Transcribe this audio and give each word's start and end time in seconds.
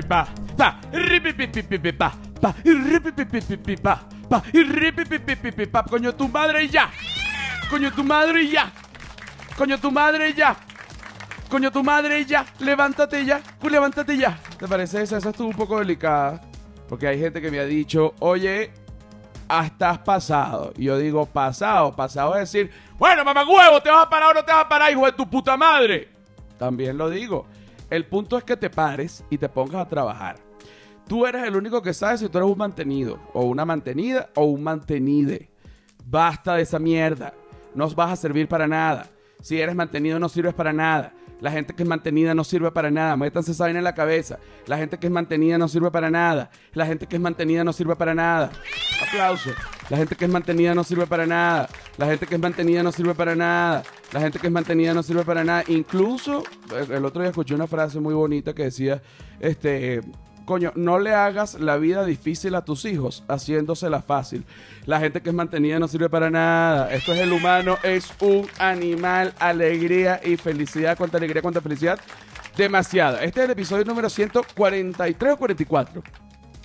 pa, 0.00 0.28
ripipipipipa, 0.92 2.12
pa, 2.40 2.54
ripipipipipa, 2.64 4.08
pa, 4.28 4.42
ripipipipipa, 4.52 5.82
coño 5.84 6.14
tu 6.14 6.28
madre 6.28 6.68
ya. 6.68 6.88
Coño 7.68 7.90
tu 7.90 8.04
madre 8.04 8.48
ya. 8.48 8.70
Coño 9.56 9.78
tu 9.78 9.90
madre 9.90 10.34
ya. 10.34 10.56
Coño 11.48 11.70
tu 11.70 11.82
madre 11.82 12.22
ya. 12.26 12.44
Levántate 12.60 13.24
ya. 13.24 13.40
Levántate 13.62 14.16
ya. 14.18 14.38
¿Te 14.58 14.68
parece 14.68 15.02
esa? 15.02 15.16
Esa 15.16 15.30
estuvo 15.30 15.48
un 15.48 15.56
poco 15.56 15.78
delicada. 15.78 16.40
Porque 16.86 17.06
hay 17.06 17.18
gente 17.18 17.40
que 17.40 17.50
me 17.50 17.58
ha 17.58 17.64
dicho, 17.64 18.12
oye, 18.18 18.72
ah, 19.48 19.64
estás 19.64 20.00
pasado. 20.00 20.74
Y 20.76 20.84
yo 20.84 20.98
digo, 20.98 21.24
pasado. 21.24 21.96
Pasado 21.96 22.34
es 22.34 22.52
decir, 22.52 22.70
bueno, 22.98 23.24
mamá 23.24 23.42
huevo, 23.42 23.80
¿te 23.80 23.90
vas 23.90 24.04
a 24.04 24.10
parar 24.10 24.32
o 24.32 24.34
no 24.34 24.44
te 24.44 24.52
vas 24.52 24.66
a 24.66 24.68
parar, 24.68 24.92
hijo 24.92 25.06
de 25.06 25.12
tu 25.12 25.28
puta 25.30 25.56
madre? 25.56 26.10
También 26.58 26.98
lo 26.98 27.08
digo. 27.08 27.46
El 27.92 28.06
punto 28.06 28.38
es 28.38 28.44
que 28.44 28.56
te 28.56 28.70
pares 28.70 29.22
y 29.28 29.36
te 29.36 29.50
pongas 29.50 29.82
a 29.82 29.88
trabajar. 29.90 30.36
Tú 31.06 31.26
eres 31.26 31.44
el 31.44 31.56
único 31.56 31.82
que 31.82 31.92
sabe 31.92 32.16
si 32.16 32.26
tú 32.30 32.38
eres 32.38 32.50
un 32.50 32.56
mantenido, 32.56 33.20
o 33.34 33.44
una 33.44 33.66
mantenida, 33.66 34.30
o 34.34 34.46
un 34.46 34.62
mantenide. 34.62 35.50
Basta 36.06 36.54
de 36.54 36.62
esa 36.62 36.78
mierda. 36.78 37.34
No 37.74 37.90
vas 37.90 38.12
a 38.12 38.16
servir 38.16 38.48
para 38.48 38.66
nada. 38.66 39.10
Si 39.42 39.60
eres 39.60 39.74
mantenido, 39.74 40.18
no 40.18 40.30
sirves 40.30 40.54
para 40.54 40.72
nada. 40.72 41.12
La 41.42 41.50
gente 41.50 41.74
que 41.74 41.82
es 41.82 41.88
mantenida 41.88 42.36
no 42.36 42.44
sirve 42.44 42.70
para 42.70 42.88
nada. 42.92 43.16
Métanse 43.16 43.50
esa 43.50 43.64
vaina 43.64 43.80
en 43.80 43.84
la 43.84 43.96
cabeza. 43.96 44.38
La 44.68 44.78
gente 44.78 44.96
que 44.96 45.08
es 45.08 45.12
mantenida 45.12 45.58
no 45.58 45.66
sirve 45.66 45.90
para 45.90 46.08
nada. 46.08 46.50
La 46.72 46.86
gente 46.86 47.08
que 47.08 47.16
es 47.16 47.22
mantenida 47.22 47.64
no 47.64 47.72
sirve 47.72 47.96
para 47.96 48.14
nada. 48.14 48.52
Aplauso. 49.08 49.50
La 49.90 49.96
gente 49.96 50.14
que 50.14 50.26
es 50.26 50.30
mantenida 50.30 50.72
no 50.72 50.84
sirve 50.84 51.04
para 51.04 51.26
nada. 51.26 51.68
La 51.98 52.06
gente 52.06 52.28
que 52.28 52.36
es 52.36 52.40
mantenida 52.40 52.84
no 52.84 52.92
sirve 52.92 53.12
para 53.16 53.34
nada. 53.34 53.82
La 54.12 54.20
gente 54.20 54.38
que 54.38 54.46
es 54.46 54.52
mantenida 54.52 54.94
no 54.94 55.02
sirve 55.02 55.24
para 55.24 55.42
nada. 55.42 55.64
Incluso, 55.66 56.44
el 56.88 57.04
otro 57.04 57.22
día 57.22 57.30
escuché 57.30 57.56
una 57.56 57.66
frase 57.66 57.98
muy 57.98 58.14
bonita 58.14 58.54
que 58.54 58.62
decía, 58.62 59.02
este, 59.40 60.00
coño, 60.44 60.72
no 60.74 60.98
le 60.98 61.14
hagas 61.14 61.60
la 61.60 61.76
vida 61.76 62.04
difícil 62.04 62.54
a 62.54 62.64
tus 62.64 62.84
hijos 62.84 63.24
haciéndosela 63.28 64.02
fácil. 64.02 64.44
La 64.86 65.00
gente 65.00 65.20
que 65.20 65.30
es 65.30 65.34
mantenida 65.34 65.78
no 65.78 65.88
sirve 65.88 66.08
para 66.08 66.30
nada. 66.30 66.92
Esto 66.92 67.12
es 67.12 67.20
el 67.20 67.32
humano, 67.32 67.78
es 67.82 68.12
un 68.20 68.46
animal, 68.58 69.34
alegría 69.38 70.20
y 70.24 70.36
felicidad. 70.36 70.96
¿Cuánta 70.96 71.18
alegría, 71.18 71.42
cuánta 71.42 71.60
felicidad? 71.60 72.00
Demasiada. 72.56 73.22
Este 73.24 73.40
es 73.40 73.44
el 73.46 73.52
episodio 73.52 73.84
número 73.84 74.10
143 74.10 75.32
o 75.32 75.36
44. 75.36 76.02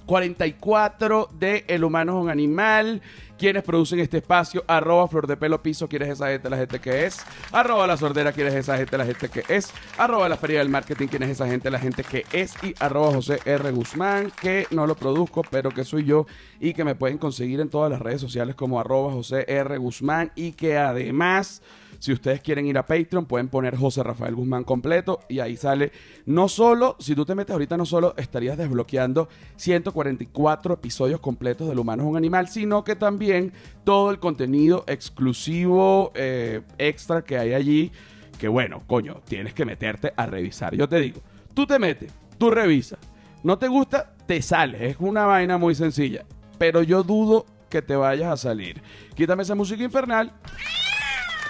44 0.06 1.30
de 1.34 1.66
El 1.68 1.84
humano 1.84 2.18
es 2.18 2.24
un 2.24 2.30
animal. 2.30 3.02
Quienes 3.38 3.64
producen 3.64 4.00
este 4.00 4.18
espacio, 4.18 4.64
arroba 4.68 5.08
flor 5.08 5.28
de 5.28 5.38
pelo 5.38 5.62
piso, 5.62 5.88
quieres 5.88 6.10
esa 6.10 6.30
gente, 6.30 6.50
la 6.50 6.58
gente 6.58 6.80
que 6.80 7.06
es. 7.06 7.20
Arroba 7.52 7.86
la 7.86 7.96
sordera, 7.96 8.32
quieres 8.32 8.56
esa 8.56 8.78
gente, 8.78 8.98
la 8.98 9.06
gente 9.06 9.30
que 9.30 9.44
es. 9.48 9.72
Arroba 9.98 10.28
la 10.28 10.38
feria 10.38 10.60
del 10.60 10.70
marketing, 10.70 11.08
quienes 11.08 11.30
esa 11.30 11.48
gente, 11.48 11.70
la 11.70 11.78
gente 11.78 12.04
que 12.04 12.26
es. 12.32 12.56
Y 12.64 12.74
arroba 12.80 13.14
José 13.14 13.40
R. 13.46 13.72
Guzmán, 13.72 14.32
que 14.42 14.66
no 14.72 14.88
lo 14.88 14.96
produzco, 14.96 15.44
pero 15.52 15.70
que 15.70 15.84
soy 15.84 16.06
yo. 16.06 16.26
Y 16.60 16.74
que 16.74 16.84
me 16.84 16.96
pueden 16.96 17.20
conseguir 17.20 17.60
en 17.60 17.70
todas 17.70 17.92
las 17.92 18.02
redes 18.02 18.22
sociales 18.22 18.56
como 18.56 18.80
arroba 18.80 19.12
José 19.12 19.46
R. 19.48 19.78
Guzmán. 19.78 20.32
Y 20.36 20.54
que 20.54 20.78
además... 20.78 21.62
Si 22.00 22.14
ustedes 22.14 22.42
quieren 22.42 22.68
ir 22.68 22.78
a 22.78 22.86
Patreon, 22.86 23.26
pueden 23.26 23.48
poner 23.48 23.76
José 23.76 24.04
Rafael 24.04 24.36
Guzmán 24.36 24.64
completo 24.64 25.20
y 25.30 25.40
ahí 25.40 25.58
sale. 25.58 25.92
No 26.26 26.48
solo, 26.48 26.96
si 27.00 27.16
tú 27.16 27.26
te 27.26 27.36
metes 27.36 27.54
ahorita, 27.54 27.78
no 27.78 27.86
solo 27.86 28.14
estarías 28.18 28.58
desbloqueando 28.58 29.30
144 29.56 30.74
episodios 30.76 31.20
completos 31.20 31.68
del 31.68 31.80
Humano 31.80 32.04
es 32.04 32.10
un 32.10 32.18
Animal, 32.18 32.48
sino 32.48 32.84
que 32.84 32.96
también 32.96 33.54
todo 33.84 34.12
el 34.12 34.20
contenido 34.20 34.84
exclusivo 34.88 36.12
eh, 36.16 36.62
extra 36.78 37.24
que 37.24 37.38
hay 37.38 37.54
allí. 37.54 37.92
Que 38.40 38.48
bueno, 38.48 38.84
coño, 38.86 39.22
tienes 39.28 39.54
que 39.54 39.66
meterte 39.66 40.14
a 40.16 40.26
revisar. 40.26 40.76
Yo 40.76 40.88
te 40.88 41.00
digo, 41.00 41.22
tú 41.54 41.66
te 41.66 41.80
metes, 41.80 42.14
tú 42.38 42.52
revisas. 42.52 43.00
No 43.44 43.58
te 43.58 43.68
gusta, 43.68 44.14
te 44.26 44.42
sales. 44.42 44.82
Es 44.82 44.98
una 45.00 45.26
vaina 45.26 45.58
muy 45.58 45.74
sencilla. 45.74 46.26
Pero 46.58 46.84
yo 46.84 47.04
dudo 47.04 47.46
que 47.70 47.82
te 47.82 47.96
vayas 47.96 48.32
a 48.32 48.38
salir. 48.38 48.82
Quítame 49.16 49.44
esa 49.44 49.56
música 49.56 49.84
infernal. 49.84 50.32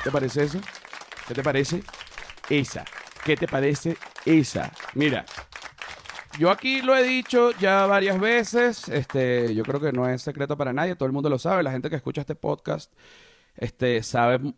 ¿Qué 0.07 0.12
te 0.12 0.19
parece 0.19 0.44
eso? 0.44 0.59
¿Qué 1.28 1.34
te 1.34 1.44
parece 1.44 1.84
esa? 2.50 2.85
¿Qué 3.25 3.35
te 3.35 3.45
parece 3.45 3.97
esa? 4.25 4.72
Mira, 4.94 5.25
yo 6.40 6.50
aquí 6.50 6.81
lo 6.81 6.95
he 6.95 7.03
dicho 7.03 7.51
ya 7.59 7.85
varias 7.88 8.17
veces, 8.17 8.88
este, 8.88 9.53
yo 9.53 9.63
creo 9.66 9.81
que 9.81 9.91
no 9.91 10.07
es 10.07 10.22
secreto 10.22 10.56
para 10.56 10.72
nadie, 10.72 10.96
todo 10.96 11.07
el 11.07 11.12
mundo 11.12 11.29
lo 11.29 11.38
sabe, 11.38 11.62
la 11.62 11.72
gente 11.72 11.90
que 11.90 11.97
escucha 11.97 12.22
este 12.22 12.35
podcast 12.35 12.94
este, 13.57 14.01
sabe 14.01 14.53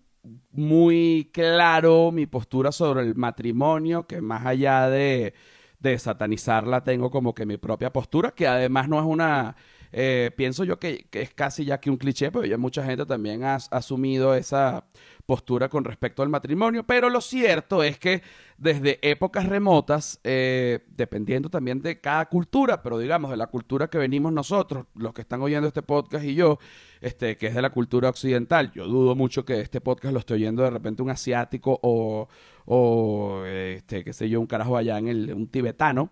muy 0.51 1.31
claro 1.33 2.11
mi 2.11 2.27
postura 2.27 2.71
sobre 2.71 3.01
el 3.01 3.15
matrimonio, 3.15 4.05
que 4.05 4.21
más 4.21 4.45
allá 4.45 4.87
de, 4.87 5.33
de 5.79 5.97
satanizarla 5.97 6.83
tengo 6.83 7.09
como 7.09 7.33
que 7.33 7.47
mi 7.47 7.57
propia 7.57 7.91
postura, 7.91 8.35
que 8.35 8.47
además 8.47 8.87
no 8.87 8.99
es 8.99 9.05
una 9.05 9.55
eh, 9.91 10.31
pienso 10.35 10.63
yo 10.63 10.79
que, 10.79 11.07
es 11.11 11.33
casi 11.33 11.65
ya 11.65 11.79
que 11.79 11.89
un 11.89 11.97
cliché, 11.97 12.31
pero 12.31 12.45
ya 12.45 12.57
mucha 12.57 12.83
gente 12.83 13.05
también 13.05 13.43
ha, 13.43 13.55
asumido 13.55 14.35
esa 14.35 14.85
postura 15.25 15.69
con 15.69 15.83
respecto 15.83 16.23
al 16.23 16.29
matrimonio, 16.29 16.83
pero 16.83 17.09
lo 17.09 17.21
cierto 17.21 17.83
es 17.83 17.99
que 17.99 18.23
desde 18.57 18.97
épocas 19.07 19.45
remotas, 19.45 20.19
eh, 20.23 20.79
dependiendo 20.89 21.49
también 21.49 21.81
de 21.81 21.99
cada 22.01 22.25
cultura, 22.27 22.81
pero 22.81 22.97
digamos 22.97 23.29
de 23.29 23.37
la 23.37 23.47
cultura 23.47 23.89
que 23.89 23.99
venimos 23.99 24.33
nosotros, 24.33 24.87
los 24.95 25.13
que 25.13 25.21
están 25.21 25.41
oyendo 25.41 25.67
este 25.67 25.83
podcast 25.83 26.25
y 26.25 26.33
yo, 26.33 26.57
este, 26.99 27.37
que 27.37 27.47
es 27.47 27.55
de 27.55 27.61
la 27.61 27.69
cultura 27.69 28.09
occidental, 28.09 28.71
yo 28.73 28.87
dudo 28.87 29.15
mucho 29.15 29.45
que 29.45 29.61
este 29.61 29.81
podcast 29.81 30.13
lo 30.13 30.19
esté 30.19 30.33
oyendo 30.33 30.63
de 30.63 30.71
repente 30.71 31.03
un 31.03 31.11
asiático 31.11 31.79
o, 31.83 32.27
o 32.65 33.43
este, 33.45 34.03
qué 34.03 34.13
sé 34.13 34.29
yo, 34.29 34.41
un 34.41 34.47
carajo 34.47 34.77
allá 34.77 34.97
en 34.97 35.07
el, 35.07 35.33
un 35.33 35.47
tibetano, 35.47 36.09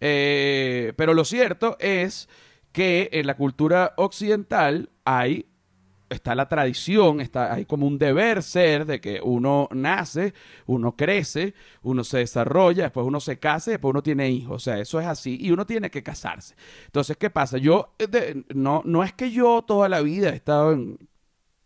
eh, 0.00 0.92
pero 0.96 1.14
lo 1.14 1.24
cierto 1.24 1.76
es 1.78 2.28
que 2.76 3.08
en 3.10 3.26
la 3.26 3.38
cultura 3.38 3.94
occidental 3.96 4.90
hay 5.02 5.46
está 6.10 6.34
la 6.34 6.46
tradición, 6.46 7.22
está, 7.22 7.54
hay 7.54 7.64
como 7.64 7.86
un 7.86 7.96
deber 7.96 8.42
ser 8.42 8.84
de 8.84 9.00
que 9.00 9.18
uno 9.22 9.66
nace, 9.72 10.34
uno 10.66 10.94
crece, 10.94 11.54
uno 11.80 12.04
se 12.04 12.18
desarrolla, 12.18 12.82
después 12.82 13.06
uno 13.06 13.18
se 13.18 13.38
casa 13.38 13.70
después 13.70 13.92
uno 13.92 14.02
tiene 14.02 14.28
hijos. 14.28 14.56
O 14.56 14.58
sea, 14.58 14.78
eso 14.78 15.00
es 15.00 15.06
así 15.06 15.38
y 15.40 15.52
uno 15.52 15.64
tiene 15.64 15.90
que 15.90 16.02
casarse. 16.02 16.54
Entonces, 16.84 17.16
¿qué 17.16 17.30
pasa? 17.30 17.56
Yo, 17.56 17.94
eh, 17.98 18.42
no, 18.54 18.82
no 18.84 19.02
es 19.02 19.14
que 19.14 19.30
yo 19.30 19.64
toda 19.66 19.88
la 19.88 20.02
vida 20.02 20.28
he 20.28 20.36
estado 20.36 20.72
en, 20.72 20.98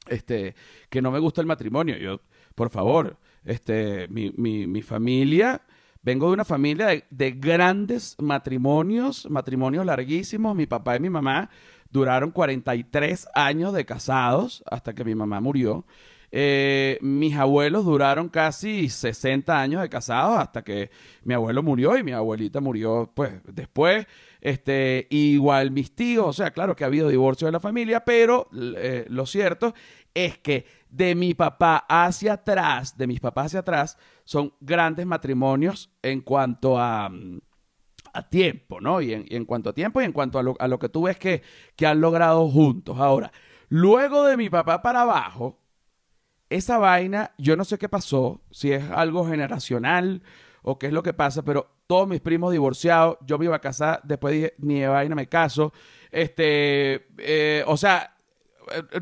este, 0.07 0.55
que 0.91 1.03
no 1.03 1.11
me 1.11 1.19
gusta 1.19 1.41
el 1.41 1.49
matrimonio. 1.49 1.97
Yo, 1.97 2.21
por 2.55 2.71
favor, 2.71 3.19
este, 3.45 4.07
mi, 4.11 4.33
mi, 4.37 4.69
mi 4.69 4.81
familia 4.81 5.61
Vengo 6.03 6.29
de 6.29 6.33
una 6.33 6.47
familia 6.47 7.05
de, 7.11 7.31
grandes 7.33 8.17
matrimonios, 8.19 9.29
matrimonios 9.29 9.85
larguísimos. 9.85 10.57
Mi 10.57 10.67
papá 10.67 10.97
y 10.97 11.01
mi 11.01 11.11
mamá 11.11 11.51
duraron 11.91 12.31
43 12.31 13.29
años 13.35 13.75
de 13.75 13.85
casados 13.85 14.65
hasta 14.71 14.95
que 14.95 15.05
mi 15.05 15.15
mamá 15.15 15.41
murió. 15.41 15.85
Eh, 16.33 16.97
mis 17.03 17.37
abuelos 17.37 17.85
duraron 17.85 18.29
casi 18.29 18.89
60 18.89 19.61
años 19.61 19.83
de 19.83 19.91
casados 19.91 20.39
hasta 20.39 20.63
que 20.63 20.91
mi 21.25 21.35
abuelo 21.35 21.63
murió 21.63 21.99
y 21.99 22.05
mi 22.05 22.13
abuelita 22.13 22.61
murió 22.61 23.11
pues 23.15 23.33
después. 23.45 24.07
Este, 24.41 25.07
igual 25.11 25.71
mis 25.71 25.95
tíos, 25.95 26.27
o 26.27 26.33
sea, 26.33 26.51
claro 26.53 26.75
que 26.75 26.85
ha 26.85 26.87
habido 26.87 27.09
divorcio 27.09 27.47
de 27.47 27.53
la 27.53 27.61
familia, 27.61 28.05
pero 28.05 28.49
eh, 28.77 29.05
lo 29.09 29.27
cierto 29.27 29.75
es 30.15 30.39
que 30.39 30.67
de 30.89 31.15
mi 31.15 31.35
papá 31.35 31.85
hacia 31.89 32.35
atrás, 32.35 32.97
de 32.97 33.07
mis 33.07 33.21
papás 33.21 33.47
hacia 33.47 33.61
atrás, 33.61 33.99
son 34.25 34.55
grandes 34.61 35.07
matrimonios 35.07 35.91
en 36.03 36.23
cuanto 36.23 36.79
a, 36.79 37.09
mm, 37.09 37.41
a 38.13 38.29
tiempo, 38.29 38.81
¿no? 38.81 39.01
Y 39.01 39.13
en, 39.13 39.45
cuanto 39.45 39.71
a 39.71 39.73
tiempo 39.73 40.01
y 40.01 40.05
en 40.05 40.13
cuanto 40.13 40.39
a 40.39 40.43
lo, 40.43 40.57
a 40.59 40.69
lo 40.69 40.79
que 40.79 40.89
tú 40.89 41.03
ves 41.03 41.19
que, 41.19 41.43
que 41.77 41.87
han 41.87 42.01
logrado 42.01 42.49
juntos. 42.49 42.99
Ahora, 42.99 43.33
luego 43.69 44.25
de 44.25 44.37
mi 44.37 44.51
papá 44.51 44.83
para 44.83 45.03
abajo, 45.03 45.61
esa 46.49 46.79
vaina, 46.79 47.33
yo 47.39 47.57
no 47.57 47.65
sé 47.65 47.79
qué 47.79 47.89
pasó, 47.89 48.43
si 48.51 48.73
es 48.73 48.91
algo 48.91 49.27
generacional 49.27 50.23
o 50.63 50.79
qué 50.79 50.89
es 50.89 50.93
lo 50.93 51.03
que 51.03 51.15
pasa, 51.15 51.43
pero 51.43 51.80
todos 51.91 52.07
mis 52.07 52.21
primos 52.21 52.53
divorciados, 52.53 53.17
yo 53.27 53.37
me 53.37 53.47
iba 53.47 53.57
a 53.57 53.61
casar, 53.61 54.01
después 54.05 54.33
dije, 54.33 54.55
ni 54.59 54.79
de 54.79 54.87
vaina 54.87 55.17
me 55.17 55.29
caso. 55.29 55.73
Este, 56.09 57.09
eh, 57.19 57.65
o 57.67 57.77
sea, 57.77 58.17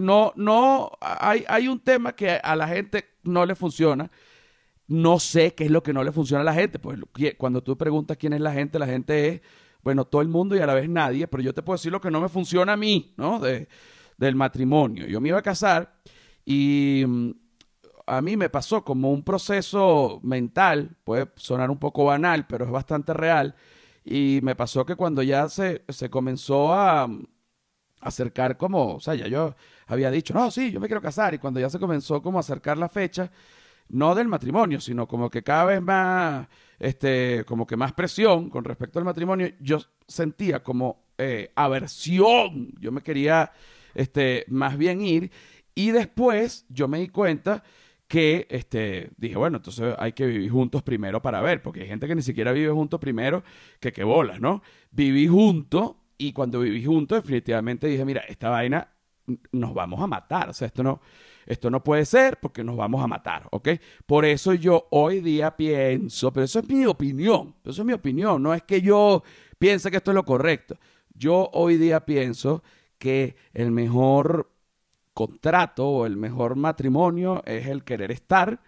no, 0.01 0.33
no, 0.37 0.91
hay, 0.99 1.45
hay 1.49 1.69
un 1.69 1.81
tema 1.81 2.17
que 2.17 2.31
a 2.31 2.57
la 2.57 2.67
gente 2.67 3.05
no 3.25 3.45
le 3.45 3.55
funciona. 3.55 4.11
No 4.87 5.19
sé 5.19 5.53
qué 5.53 5.65
es 5.65 5.71
lo 5.71 5.83
que 5.83 5.93
no 5.93 6.03
le 6.03 6.13
funciona 6.13 6.41
a 6.41 6.45
la 6.45 6.55
gente. 6.55 6.79
Pues 6.79 6.99
cuando 7.37 7.63
tú 7.63 7.77
preguntas 7.77 8.17
quién 8.17 8.33
es 8.33 8.41
la 8.41 8.55
gente, 8.55 8.79
la 8.79 8.87
gente 8.87 9.29
es, 9.29 9.41
bueno, 9.83 10.07
todo 10.07 10.23
el 10.23 10.29
mundo 10.29 10.57
y 10.57 10.61
a 10.61 10.67
la 10.67 10.73
vez 10.73 10.89
nadie, 10.89 11.29
pero 11.29 11.43
yo 11.43 11.53
te 11.53 11.61
puedo 11.61 11.77
decir 11.77 11.93
lo 11.93 12.01
que 12.01 12.11
no 12.11 12.23
me 12.23 12.31
funciona 12.31 12.73
a 12.73 12.79
mí, 12.79 13.13
¿no? 13.19 13.39
De, 13.39 13.69
del 14.17 14.35
matrimonio. 14.35 15.07
Yo 15.07 15.21
me 15.21 15.29
iba 15.29 15.41
a 15.41 15.43
casar 15.43 15.93
y 16.43 17.05
mm, 17.07 17.31
a 18.09 18.23
mí 18.23 18.37
me 18.37 18.51
pasó 18.51 18.85
como 18.85 19.13
un 19.13 19.23
proceso 19.23 20.21
mental, 20.23 20.97
puede 21.05 21.29
sonar 21.37 21.71
un 21.71 21.79
poco 21.79 22.05
banal, 22.07 22.47
pero 22.47 22.65
es 22.65 22.71
bastante 22.71 23.13
real. 23.15 23.55
Y 24.05 24.41
me 24.43 24.57
pasó 24.57 24.87
que 24.87 24.97
cuando 24.97 25.23
ya 25.23 25.49
se, 25.49 25.85
se 25.89 26.11
comenzó 26.11 26.73
a, 26.73 27.09
acercar 28.01 28.57
como, 28.57 28.95
o 28.95 29.01
sea, 29.01 29.15
ya 29.15 29.27
yo 29.27 29.57
había 29.87 30.11
dicho, 30.11 30.33
no, 30.33 30.51
sí, 30.51 30.71
yo 30.71 30.81
me 30.81 30.87
quiero 30.87 31.03
casar, 31.03 31.35
y 31.35 31.39
cuando 31.39 31.61
ya 31.61 31.69
se 31.69 31.81
comenzó 31.81 32.23
como 32.23 32.39
a 32.39 32.41
acercar 32.41 32.79
la 32.79 32.89
fecha, 32.89 33.31
no 33.89 34.15
del 34.15 34.29
matrimonio, 34.29 34.81
sino 34.81 35.09
como 35.09 35.31
que 35.31 35.43
cada 35.43 35.65
vez 35.65 35.83
más 35.83 36.47
este, 36.79 37.45
como 37.45 37.67
que 37.67 37.77
más 37.77 37.93
presión 37.93 38.51
con 38.51 38.65
respecto 38.65 38.99
al 38.99 39.05
matrimonio, 39.05 39.51
yo 39.61 39.81
sentía 40.07 40.63
como 40.63 41.09
eh, 41.19 41.53
aversión. 41.57 42.73
Yo 42.81 42.93
me 42.93 43.03
quería 43.03 43.53
este, 43.95 44.45
más 44.49 44.77
bien 44.77 45.01
ir. 45.01 45.31
Y 45.75 45.91
después 45.91 46.67
yo 46.69 46.89
me 46.89 47.01
di 47.01 47.09
cuenta 47.09 47.63
que 48.09 48.47
este, 48.51 49.11
dije, 49.19 49.37
bueno, 49.37 49.59
entonces 49.59 49.95
hay 49.99 50.13
que 50.13 50.27
vivir 50.27 50.51
juntos 50.51 50.83
primero 50.83 51.21
para 51.21 51.43
ver, 51.43 51.63
porque 51.63 51.83
hay 51.83 51.89
gente 51.89 52.09
que 52.09 52.15
ni 52.15 52.23
siquiera 52.23 52.53
vive 52.53 52.73
juntos 52.73 52.99
primero, 52.99 53.45
que 53.79 53.93
qué 53.93 54.03
bolas, 54.03 54.41
¿no? 54.41 54.63
Viví 54.91 55.29
juntos 55.29 55.93
y 56.17 56.33
cuando 56.33 56.61
viví 56.61 56.85
juntos 56.85 57.23
definitivamente 57.23 57.87
dije, 57.87 58.05
mira, 58.07 58.23
esta 58.23 58.49
vaina 58.49 58.89
nos 59.53 59.75
vamos 59.75 60.01
a 60.01 60.07
matar, 60.07 60.49
o 60.49 60.55
sea, 60.55 60.67
esto 60.67 60.83
no, 60.83 61.03
esto 61.45 61.69
no 61.71 61.85
puede 61.85 62.07
ser 62.07 62.39
porque 62.41 62.65
nos 62.65 62.79
vamos 62.79 63.05
a 63.05 63.07
matar, 63.07 63.47
¿ok? 63.51 63.69
Por 64.07 64.25
eso 64.25 64.55
yo 64.55 64.89
hoy 64.91 65.21
día 65.21 65.55
pienso, 65.55 66.33
pero 66.33 66.45
eso 66.45 66.61
es 66.61 66.69
mi 66.69 66.87
opinión, 66.87 67.55
eso 67.63 67.83
es 67.83 67.87
mi 67.87 67.93
opinión, 67.93 68.43
no 68.43 68.55
es 68.55 68.63
que 68.63 68.81
yo 68.81 69.23
piense 69.59 69.91
que 69.91 69.99
esto 69.99 70.13
es 70.13 70.15
lo 70.15 70.25
correcto. 70.25 70.79
Yo 71.15 71.51
hoy 71.53 71.77
día 71.77 72.07
pienso 72.07 72.63
que 72.99 73.37
el 73.53 73.71
mejor 73.71 74.51
contrato 75.19 75.85
o 75.85 76.07
el 76.07 76.17
mejor 76.17 76.55
matrimonio 76.55 77.43
es 77.45 77.67
el 77.67 77.83
querer 77.83 78.13
estar 78.13 78.61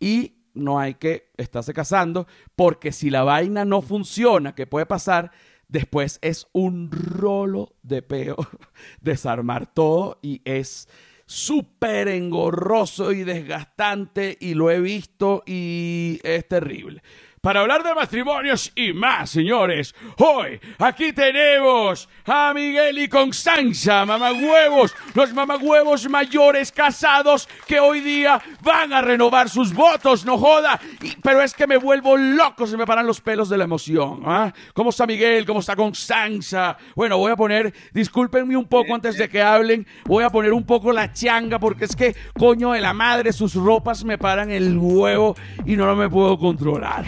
y 0.00 0.36
no 0.54 0.78
hay 0.78 0.94
que 0.94 1.32
estarse 1.36 1.74
casando 1.74 2.26
porque 2.56 2.92
si 2.92 3.10
la 3.10 3.24
vaina 3.24 3.66
no 3.66 3.82
funciona, 3.82 4.54
¿qué 4.54 4.66
puede 4.66 4.86
pasar? 4.86 5.32
Después 5.68 6.18
es 6.22 6.46
un 6.54 6.90
rolo 6.90 7.74
de 7.82 8.00
peo 8.00 8.38
desarmar 9.02 9.66
todo 9.66 10.18
y 10.22 10.40
es 10.46 10.88
súper 11.26 12.08
engorroso 12.08 13.12
y 13.12 13.24
desgastante 13.24 14.38
y 14.40 14.54
lo 14.54 14.70
he 14.70 14.80
visto 14.80 15.42
y 15.44 16.20
es 16.22 16.48
terrible 16.48 17.02
para 17.40 17.60
hablar 17.60 17.82
de 17.82 17.94
matrimonios 17.94 18.72
y 18.74 18.92
más, 18.92 19.30
señores. 19.30 19.94
Hoy 20.18 20.60
aquí 20.78 21.12
tenemos 21.12 22.08
a 22.26 22.52
Miguel 22.54 22.98
y 22.98 23.08
Constanza, 23.08 24.04
mamagüevos, 24.04 24.94
los 25.14 25.32
mamagüevos 25.32 26.08
mayores 26.08 26.72
casados 26.72 27.48
que 27.66 27.80
hoy 27.80 28.00
día 28.00 28.40
van 28.62 28.92
a 28.92 29.02
renovar 29.02 29.48
sus 29.48 29.72
votos, 29.72 30.24
no 30.24 30.38
joda. 30.38 30.80
pero 31.22 31.42
es 31.42 31.54
que 31.54 31.66
me 31.66 31.76
vuelvo 31.76 32.16
loco, 32.16 32.66
se 32.66 32.76
me 32.76 32.86
paran 32.86 33.06
los 33.06 33.20
pelos 33.20 33.48
de 33.48 33.58
la 33.58 33.64
emoción. 33.64 34.22
¿ah? 34.24 34.52
¿Cómo 34.74 34.90
está 34.90 35.06
Miguel? 35.06 35.46
¿Cómo 35.46 35.60
está 35.60 35.76
Constanza? 35.76 36.76
Bueno, 36.94 37.18
voy 37.18 37.32
a 37.32 37.36
poner, 37.36 37.72
discúlpenme 37.92 38.56
un 38.56 38.66
poco 38.66 38.94
antes 38.94 39.16
de 39.16 39.28
que 39.28 39.42
hablen, 39.42 39.86
voy 40.04 40.24
a 40.24 40.30
poner 40.30 40.52
un 40.52 40.64
poco 40.64 40.92
la 40.92 41.12
changa 41.12 41.58
porque 41.58 41.84
es 41.84 41.96
que, 41.96 42.14
coño 42.38 42.72
de 42.72 42.80
la 42.80 42.92
madre, 42.92 43.32
sus 43.32 43.54
ropas 43.54 44.04
me 44.04 44.18
paran 44.18 44.50
el 44.50 44.76
huevo 44.76 45.36
y 45.64 45.76
no 45.76 45.86
lo 45.86 45.96
me 45.96 46.08
puedo 46.08 46.38
controlar. 46.38 47.06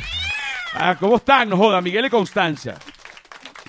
Ah, 0.72 0.96
¿Cómo 0.99 1.17
están? 1.17 1.49
No 1.49 1.56
joda, 1.56 1.81
Miguel 1.81 2.06
y 2.06 2.11
Constanza. 2.11 2.78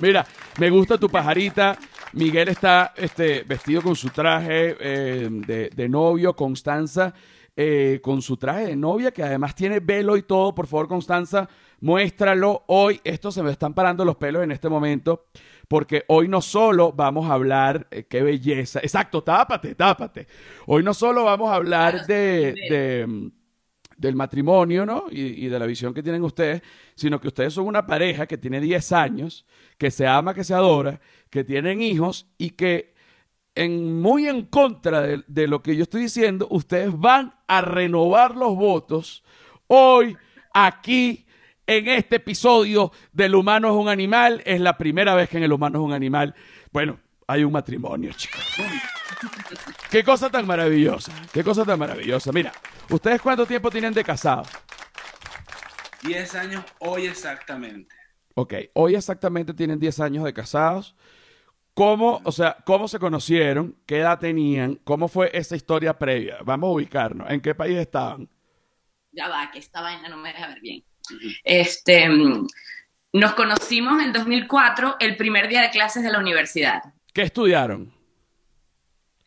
Mira, 0.02 0.26
me 0.60 0.70
gusta 0.70 0.98
tu 0.98 1.10
pajarita. 1.10 1.78
Miguel 2.14 2.50
está 2.50 2.94
este, 2.96 3.44
vestido 3.44 3.82
con 3.82 3.96
su 3.96 4.10
traje 4.10 4.76
eh, 4.80 5.28
de, 5.74 5.90
novio, 5.90 6.36
Constanza, 6.36 7.14
eh, 7.56 8.00
con 8.04 8.22
su 8.22 8.38
traje 8.38 8.68
de 8.68 8.76
novia, 8.76 9.12
que 9.12 9.24
además 9.24 9.56
tiene 9.56 9.80
velo 9.80 10.16
y 10.16 10.24
todo. 10.24 10.54
Por 10.54 10.68
favor, 10.68 10.88
Constanza, 10.88 11.50
muéstralo. 11.80 12.66
Hoy, 12.68 13.02
esto 13.04 13.32
se 13.32 13.42
me 13.42 13.52
están 13.52 13.74
parando 13.74 14.06
los 14.06 14.18
pelos 14.18 14.44
en 14.44 14.52
este 14.52 14.70
momento, 14.70 15.26
porque 15.68 16.04
hoy 16.08 16.28
no 16.28 16.40
solo 16.40 16.92
vamos 16.92 17.28
a 17.28 17.34
hablar, 17.34 17.88
eh, 17.90 18.04
qué 18.04 18.22
belleza, 18.22 18.80
exacto, 18.80 19.24
tápate, 19.24 19.74
tápate. 19.74 20.28
Hoy 20.68 20.84
no 20.84 20.94
solo 20.94 21.24
vamos 21.24 21.50
a 21.50 21.56
hablar 21.56 22.06
de 22.06 23.32
del 24.02 24.16
matrimonio, 24.16 24.86
¿no? 24.86 25.06
Y, 25.12 25.48
de 25.48 25.60
la 25.60 25.66
visión 25.66 25.94
que 25.94 26.02
tienen 26.02 26.24
ustedes, 26.24 26.62
sino 26.96 27.22
que 27.22 27.28
ustedes 27.28 27.54
son 27.54 27.68
una 27.68 27.86
pareja 27.86 28.26
que 28.26 28.38
tiene 28.38 28.60
10 28.60 28.92
años, 28.92 29.46
que 29.78 29.92
se 29.92 30.08
ama, 30.08 30.34
que 30.34 30.44
se 30.44 30.54
adora, 30.54 31.00
que 31.30 31.44
tienen 31.44 31.82
hijos 31.82 32.28
y 32.38 32.52
que 32.52 32.94
en, 33.54 34.02
muy 34.02 34.28
en 34.28 34.46
contra 34.46 35.02
de, 35.02 35.24
de 35.28 35.48
lo 35.48 35.62
que 35.62 35.76
yo 35.76 35.84
estoy 35.84 36.02
diciendo, 36.02 36.48
ustedes 36.50 36.98
van 36.98 37.34
a 37.48 37.62
renovar 37.62 38.36
los 38.36 38.56
votos 38.56 39.24
hoy, 39.68 40.18
aquí, 40.54 41.26
en 41.68 41.88
este 41.88 42.18
episodio 42.18 42.92
del 43.14 43.36
humano 43.36 43.70
es 43.70 43.76
un 43.76 43.88
animal. 43.88 44.42
Es 44.46 44.60
la 44.60 44.78
primera 44.78 45.16
vez 45.16 45.30
que 45.30 45.38
en 45.38 45.44
el 45.44 45.54
humano 45.54 45.80
es 45.80 45.86
un 45.86 45.94
animal, 45.94 46.36
bueno, 46.72 47.00
hay 47.28 47.44
un 47.44 47.54
matrimonio, 47.54 48.12
chicos. 48.14 48.58
Qué 49.92 50.06
cosa 50.06 50.30
tan 50.30 50.48
maravillosa, 50.48 51.12
qué 51.34 51.44
cosa 51.44 51.66
tan 51.66 51.78
maravillosa. 51.78 52.32
Mira, 52.32 52.54
¿ustedes 52.90 53.22
cuánto 53.22 53.46
tiempo 53.46 53.70
tienen 53.70 53.94
de 53.94 54.06
casados? 54.06 54.48
Diez 56.02 56.34
años 56.34 56.64
hoy 56.80 57.08
exactamente. 57.08 57.94
Ok, 58.36 58.54
hoy 58.74 58.96
exactamente 58.96 59.54
tienen 59.54 59.80
diez 59.80 60.00
años 60.00 60.24
de 60.24 60.34
casados. 60.34 60.96
¿Cómo, 61.74 62.22
o 62.24 62.32
sea, 62.32 62.56
cómo 62.66 62.88
se 62.88 63.00
conocieron? 63.00 63.76
¿Qué 63.86 64.00
edad 64.00 64.18
tenían? 64.18 64.76
¿Cómo 64.86 65.10
fue 65.10 65.30
esa 65.34 65.58
historia 65.58 66.00
previa? 66.00 66.38
Vamos 66.46 66.70
a 66.70 66.72
ubicarnos. 66.72 67.30
¿En 67.30 67.42
qué 67.42 67.54
país 67.54 67.78
estaban? 67.78 68.30
Ya 69.12 69.28
va, 69.28 69.52
que 69.52 69.60
esta 69.60 69.82
vaina 69.82 70.08
no 70.08 70.16
me 70.16 70.30
deja 70.30 70.48
ver 70.48 70.62
bien. 70.62 70.86
Este, 71.44 72.08
nos 72.08 73.34
conocimos 73.34 74.02
en 74.02 74.14
2004, 74.14 74.96
el 75.02 75.18
primer 75.18 75.50
día 75.50 75.62
de 75.62 75.70
clases 75.70 76.02
de 76.02 76.12
la 76.14 76.20
universidad. 76.20 76.82
¿Qué 77.14 77.24
estudiaron? 77.24 78.01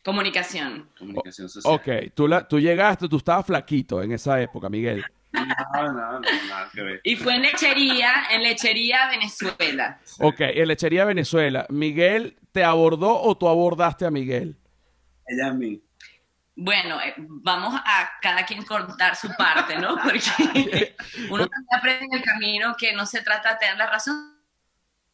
Comunicación. 0.05 0.87
Comunicación 0.99 1.49
social. 1.49 1.73
Ok, 1.73 2.13
tú, 2.13 2.27
la, 2.27 2.47
tú 2.47 2.59
llegaste, 2.59 3.09
tú 3.09 3.17
estabas 3.17 3.43
flaquito 3.43 4.03
en 4.03 4.11
esa 4.11 4.39
época, 4.39 4.69
Miguel. 4.69 5.03
No, 5.33 5.43
no, 5.91 5.91
no, 5.93 6.19
nada 6.19 6.69
que 6.71 6.81
ver. 6.83 7.01
Y 7.03 7.15
fue 7.15 7.35
en 7.35 7.41
lechería, 7.41 8.13
en 8.29 8.43
lechería 8.43 9.09
Venezuela. 9.09 9.99
Ok, 10.19 10.41
en 10.41 10.67
lechería 10.67 11.05
Venezuela. 11.05 11.65
¿Miguel 11.69 12.37
te 12.51 12.63
abordó 12.63 13.19
o 13.19 13.35
tú 13.35 13.47
abordaste 13.47 14.05
a 14.05 14.11
Miguel? 14.11 14.55
Ella 15.25 15.47
a 15.47 15.53
mí. 15.53 15.81
Bueno, 16.55 17.01
eh, 17.01 17.15
vamos 17.17 17.73
a 17.75 18.11
cada 18.21 18.45
quien 18.45 18.63
contar 18.63 19.15
su 19.15 19.29
parte, 19.35 19.75
¿no? 19.77 19.97
Porque 20.03 20.95
uno 21.31 21.47
también 21.47 21.67
aprende 21.75 22.05
en 22.05 22.13
el 22.13 22.23
camino 22.23 22.75
que 22.77 22.93
no 22.93 23.07
se 23.07 23.23
trata 23.23 23.53
de 23.53 23.57
tener 23.57 23.77
la 23.77 23.87
razón, 23.87 24.34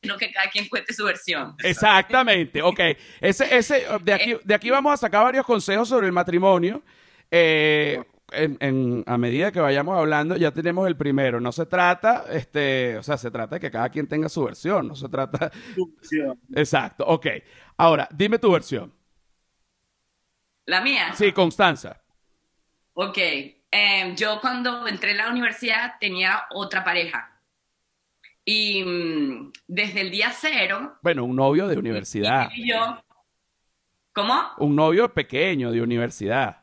sino 0.01 0.18
que 0.18 0.31
cada 0.31 0.50
quien 0.50 0.68
cuente 0.68 0.94
su 0.94 1.06
versión. 1.06 1.56
Exactamente, 1.63 2.61
ok. 2.61 2.80
Ese, 3.19 3.56
ese, 3.56 3.85
de, 4.02 4.14
aquí, 4.14 4.35
de 4.44 4.56
aquí 4.56 4.69
vamos 4.69 4.94
a 4.94 4.97
sacar 4.97 5.23
varios 5.23 5.45
consejos 5.45 5.87
sobre 5.87 6.07
el 6.07 6.14
matrimonio. 6.14 6.81
Eh, 7.30 8.04
en, 8.33 9.04
a 9.06 9.18
medida 9.18 9.52
que 9.52 9.59
vayamos 9.59 9.97
hablando, 9.97 10.37
ya 10.37 10.52
tenemos 10.52 10.87
el 10.87 10.95
primero. 10.95 11.40
No 11.40 11.52
se 11.52 11.66
trata, 11.66 12.26
este, 12.31 12.97
o 12.97 13.04
sea, 13.04 13.18
se 13.18 13.30
trata 13.30 13.56
de 13.56 13.59
que 13.59 13.69
cada 13.69 13.90
quien 13.90 14.07
tenga 14.07 14.30
su 14.30 14.44
versión. 14.44 14.87
No 14.87 14.95
se 14.95 15.09
trata. 15.09 15.52
Su 15.76 15.94
versión. 15.95 16.40
Exacto, 16.56 17.06
ok. 17.06 17.28
Ahora, 17.78 18.07
dime 18.11 18.40
tu 18.40 18.52
versión. 18.52 18.94
¿La 20.66 20.81
mía? 20.81 21.14
Sí, 21.14 21.31
Constanza. 21.31 22.02
Ok. 22.94 23.18
Em, 23.73 24.16
yo 24.16 24.40
cuando 24.42 24.87
entré 24.87 25.11
a 25.11 25.16
la 25.16 25.30
universidad 25.30 25.94
tenía 25.99 26.45
otra 26.52 26.83
pareja. 26.83 27.31
Y 28.45 28.83
mm, 28.83 29.52
desde 29.68 30.02
el 30.02 30.12
día 30.12 30.31
cero. 30.31 30.98
Bueno, 31.02 31.26
un 31.26 31.36
novio 31.36 31.68
de 31.68 31.78
universidad. 31.78 32.50
Y 32.56 32.69
yo. 32.69 33.02
¿Cómo? 34.14 34.42
Un 34.57 34.76
novio 34.76 35.14
pequeño 35.14 35.71
de 35.71 35.81
universidad. 35.81 36.62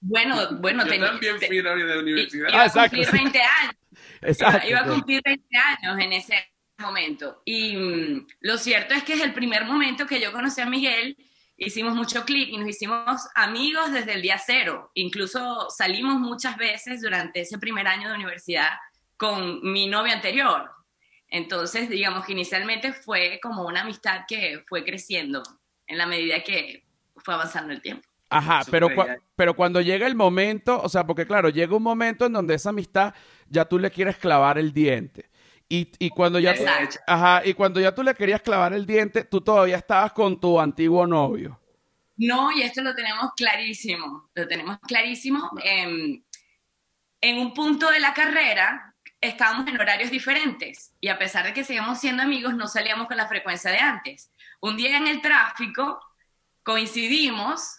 Bueno, 0.00 0.36
bueno, 0.60 0.84
yo 0.86 1.04
también 1.04 1.38
fui 1.40 1.62
novio 1.62 1.86
de 1.86 1.98
universidad. 1.98 2.48
Iba 2.48 2.64
a 2.64 2.88
cumplir 2.88 3.10
20 3.10 3.40
años. 3.40 3.74
Exacto. 4.22 4.68
Iba, 4.68 4.80
a 4.80 4.86
cumplir 4.86 5.22
20 5.24 5.46
años 5.56 5.98
en 5.98 6.12
ese 6.12 6.34
momento. 6.78 7.42
Y 7.44 7.76
mm, 7.76 8.26
lo 8.40 8.58
cierto 8.58 8.94
es 8.94 9.04
que 9.04 9.14
es 9.14 9.20
el 9.20 9.34
primer 9.34 9.64
momento 9.64 10.06
que 10.06 10.20
yo 10.20 10.32
conocí 10.32 10.60
a 10.60 10.66
Miguel. 10.66 11.16
Hicimos 11.56 11.94
mucho 11.94 12.24
clic 12.24 12.48
y 12.48 12.56
nos 12.56 12.68
hicimos 12.68 13.28
amigos 13.34 13.92
desde 13.92 14.14
el 14.14 14.22
día 14.22 14.38
cero. 14.38 14.90
Incluso 14.94 15.68
salimos 15.68 16.18
muchas 16.18 16.56
veces 16.56 17.02
durante 17.02 17.40
ese 17.40 17.58
primer 17.58 17.86
año 17.86 18.08
de 18.08 18.14
universidad 18.14 18.70
con 19.18 19.60
mi 19.62 19.86
novio 19.86 20.14
anterior. 20.14 20.70
Entonces, 21.30 21.88
digamos 21.88 22.26
que 22.26 22.32
inicialmente 22.32 22.92
fue 22.92 23.38
como 23.40 23.64
una 23.64 23.82
amistad 23.82 24.22
que 24.26 24.64
fue 24.68 24.84
creciendo 24.84 25.42
en 25.86 25.96
la 25.96 26.06
medida 26.06 26.42
que 26.42 26.84
fue 27.16 27.34
avanzando 27.34 27.72
el 27.72 27.80
tiempo. 27.80 28.06
Ajá, 28.28 28.62
pero, 28.70 28.88
pero 29.34 29.54
cuando 29.54 29.80
llega 29.80 30.06
el 30.06 30.14
momento, 30.14 30.80
o 30.80 30.88
sea, 30.88 31.04
porque 31.04 31.26
claro, 31.26 31.48
llega 31.48 31.74
un 31.76 31.82
momento 31.82 32.26
en 32.26 32.32
donde 32.32 32.54
esa 32.54 32.70
amistad 32.70 33.12
ya 33.48 33.64
tú 33.64 33.78
le 33.78 33.90
quieres 33.90 34.16
clavar 34.16 34.58
el 34.58 34.72
diente. 34.72 35.30
Y, 35.72 36.10
cuando 36.10 36.40
ya 36.40 36.52
ajá, 37.06 37.42
y 37.44 37.54
cuando 37.54 37.80
ya 37.80 37.94
tú 37.94 38.02
le 38.02 38.12
querías 38.16 38.42
clavar 38.42 38.72
el 38.72 38.84
diente, 38.84 39.22
tú 39.22 39.40
todavía 39.40 39.76
estabas 39.76 40.12
con 40.12 40.40
tu 40.40 40.58
antiguo 40.58 41.06
novio. 41.06 41.60
No, 42.16 42.50
y 42.50 42.62
esto 42.62 42.82
lo 42.82 42.92
tenemos 42.92 43.30
clarísimo, 43.36 44.28
lo 44.34 44.48
tenemos 44.48 44.78
clarísimo. 44.80 45.48
en 45.62 47.38
un 47.38 47.54
punto 47.54 47.88
de 47.88 48.00
la 48.00 48.12
carrera, 48.12 48.89
estábamos 49.20 49.66
en 49.68 49.78
horarios 49.78 50.10
diferentes 50.10 50.94
y 51.00 51.08
a 51.08 51.18
pesar 51.18 51.44
de 51.44 51.52
que 51.52 51.64
seguíamos 51.64 52.00
siendo 52.00 52.22
amigos, 52.22 52.54
no 52.54 52.66
salíamos 52.66 53.06
con 53.06 53.16
la 53.16 53.28
frecuencia 53.28 53.70
de 53.70 53.78
antes. 53.78 54.32
Un 54.60 54.76
día 54.76 54.96
en 54.96 55.06
el 55.06 55.20
tráfico 55.20 56.00
coincidimos 56.62 57.78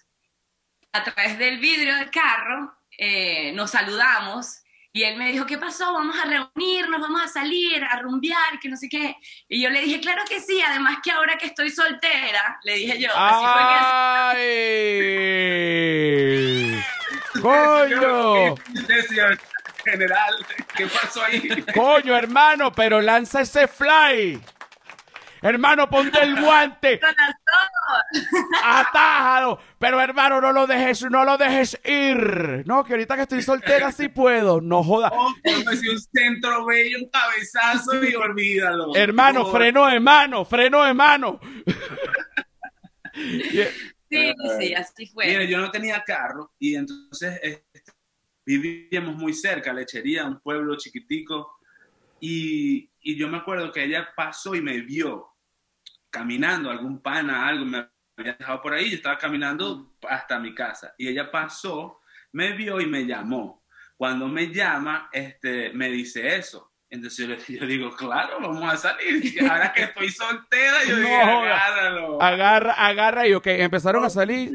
a 0.94 1.04
través 1.04 1.38
del 1.38 1.60
vidrio 1.60 1.96
del 1.96 2.12
carro, 2.12 2.74
eh, 2.98 3.52
nos 3.54 3.72
saludamos 3.72 4.58
Y 4.94 5.04
él 5.04 5.16
me 5.16 5.32
dijo, 5.32 5.46
¿qué 5.46 5.58
pasó? 5.58 5.94
Vamos 5.94 6.18
a 6.20 6.26
reunirnos, 6.26 7.00
vamos 7.00 7.22
a 7.22 7.28
salir, 7.30 7.82
a 7.82 7.98
rumbear, 8.02 8.60
que 8.62 8.68
no 8.68 8.76
sé 8.76 8.90
qué. 8.90 9.16
Y 9.48 9.62
yo 9.62 9.70
le 9.70 9.80
dije, 9.80 10.02
claro 10.02 10.24
que 10.28 10.42
sí, 10.42 10.62
además 10.62 10.98
que 11.02 11.12
ahora 11.12 11.38
que 11.38 11.46
estoy 11.46 11.70
soltera, 11.70 12.60
le 12.64 12.74
dije 12.76 13.00
yo. 13.00 13.10
Así 13.16 13.46
fue 13.54 13.62
que 13.72 13.78
¡Ay! 16.76 17.42
¡Coño! 17.42 18.56
General, 19.84 20.34
¿qué 20.76 20.86
pasó 20.88 21.24
ahí? 21.24 21.42
¡Coño, 21.76 22.16
hermano! 22.16 22.72
Pero 22.72 23.02
lanza 23.02 23.42
ese 23.42 23.68
fly. 23.68 24.40
Hermano, 25.44 25.90
ponte 25.90 26.22
el 26.22 26.40
guante. 26.40 27.00
Atájalo. 28.64 29.60
Pero 29.80 30.00
hermano, 30.00 30.40
no 30.40 30.52
lo 30.52 30.68
dejes, 30.68 31.02
no 31.10 31.24
lo 31.26 31.36
dejes 31.38 31.80
ir. 31.84 32.64
No, 32.68 32.84
que 32.84 32.94
ahorita 32.94 33.16
que 33.16 33.22
estoy 33.24 33.42
soltera 33.42 33.92
sí 33.92 34.08
puedo. 34.10 34.62
No 34.62 34.84
joda. 34.84 35.10
Oh, 35.12 35.34
un 35.44 36.00
centro 36.14 36.66
bello, 36.68 37.00
un 37.02 37.10
cabezazo 37.10 38.04
y 38.04 38.14
olvídalo. 38.14 38.96
Hermano, 38.96 39.40
No, 39.40 39.52
freno 39.52 39.88
de 39.88 40.00
mano, 40.00 40.46
freno 40.46 40.84
de 40.84 40.94
mano. 40.94 41.40
Y- 43.16 43.64
Sí, 44.14 44.34
sí, 44.60 44.74
así 44.74 45.06
fue. 45.08 45.26
Mira, 45.28 45.46
yo 45.46 45.58
no 45.60 45.72
tenía 45.72 46.04
carro 46.04 46.52
y 46.60 46.76
entonces 46.76 47.40
este, 47.42 47.82
vivíamos 48.58 49.16
muy 49.16 49.34
cerca, 49.34 49.74
Lechería, 49.74 50.26
un 50.26 50.40
pueblo 50.40 50.76
chiquitico. 50.78 51.58
Y, 52.20 52.90
y 53.02 53.16
yo 53.18 53.28
me 53.28 53.38
acuerdo 53.38 53.72
que 53.72 53.84
ella 53.84 54.10
pasó 54.16 54.56
y 54.56 54.62
me 54.62 54.80
vio 54.82 55.28
caminando, 56.10 56.70
algún 56.70 57.02
pana, 57.02 57.48
algo, 57.48 57.66
me 57.66 57.88
había 58.18 58.34
dejado 58.34 58.62
por 58.62 58.74
ahí, 58.74 58.90
yo 58.90 58.98
estaba 58.98 59.18
caminando 59.18 59.94
hasta 60.08 60.40
mi 60.40 60.54
casa. 60.54 60.94
Y 60.98 61.08
ella 61.08 61.32
pasó, 61.32 62.02
me 62.34 62.52
vio 62.54 62.80
y 62.82 62.86
me 62.86 63.06
llamó. 63.06 63.64
Cuando 63.96 64.28
me 64.28 64.48
llama, 64.54 65.10
este, 65.14 65.72
me 65.74 65.90
dice 65.90 66.36
eso. 66.36 66.72
Entonces 66.90 67.48
yo, 67.48 67.66
digo, 67.66 67.96
claro, 67.96 68.40
vamos 68.42 68.72
a 68.72 68.76
salir. 68.78 69.42
Ahora 69.50 69.72
que 69.74 69.84
estoy 69.84 70.10
soltera, 70.10 70.84
yo 70.86 70.98
No 70.98 71.08
joda. 71.08 71.58
agárralo. 71.58 72.22
agarra, 72.22 72.74
agarra 72.74 73.28
y 73.28 73.34
ok, 73.34 73.48
empezaron 73.48 74.04
a 74.04 74.10
salir. 74.10 74.52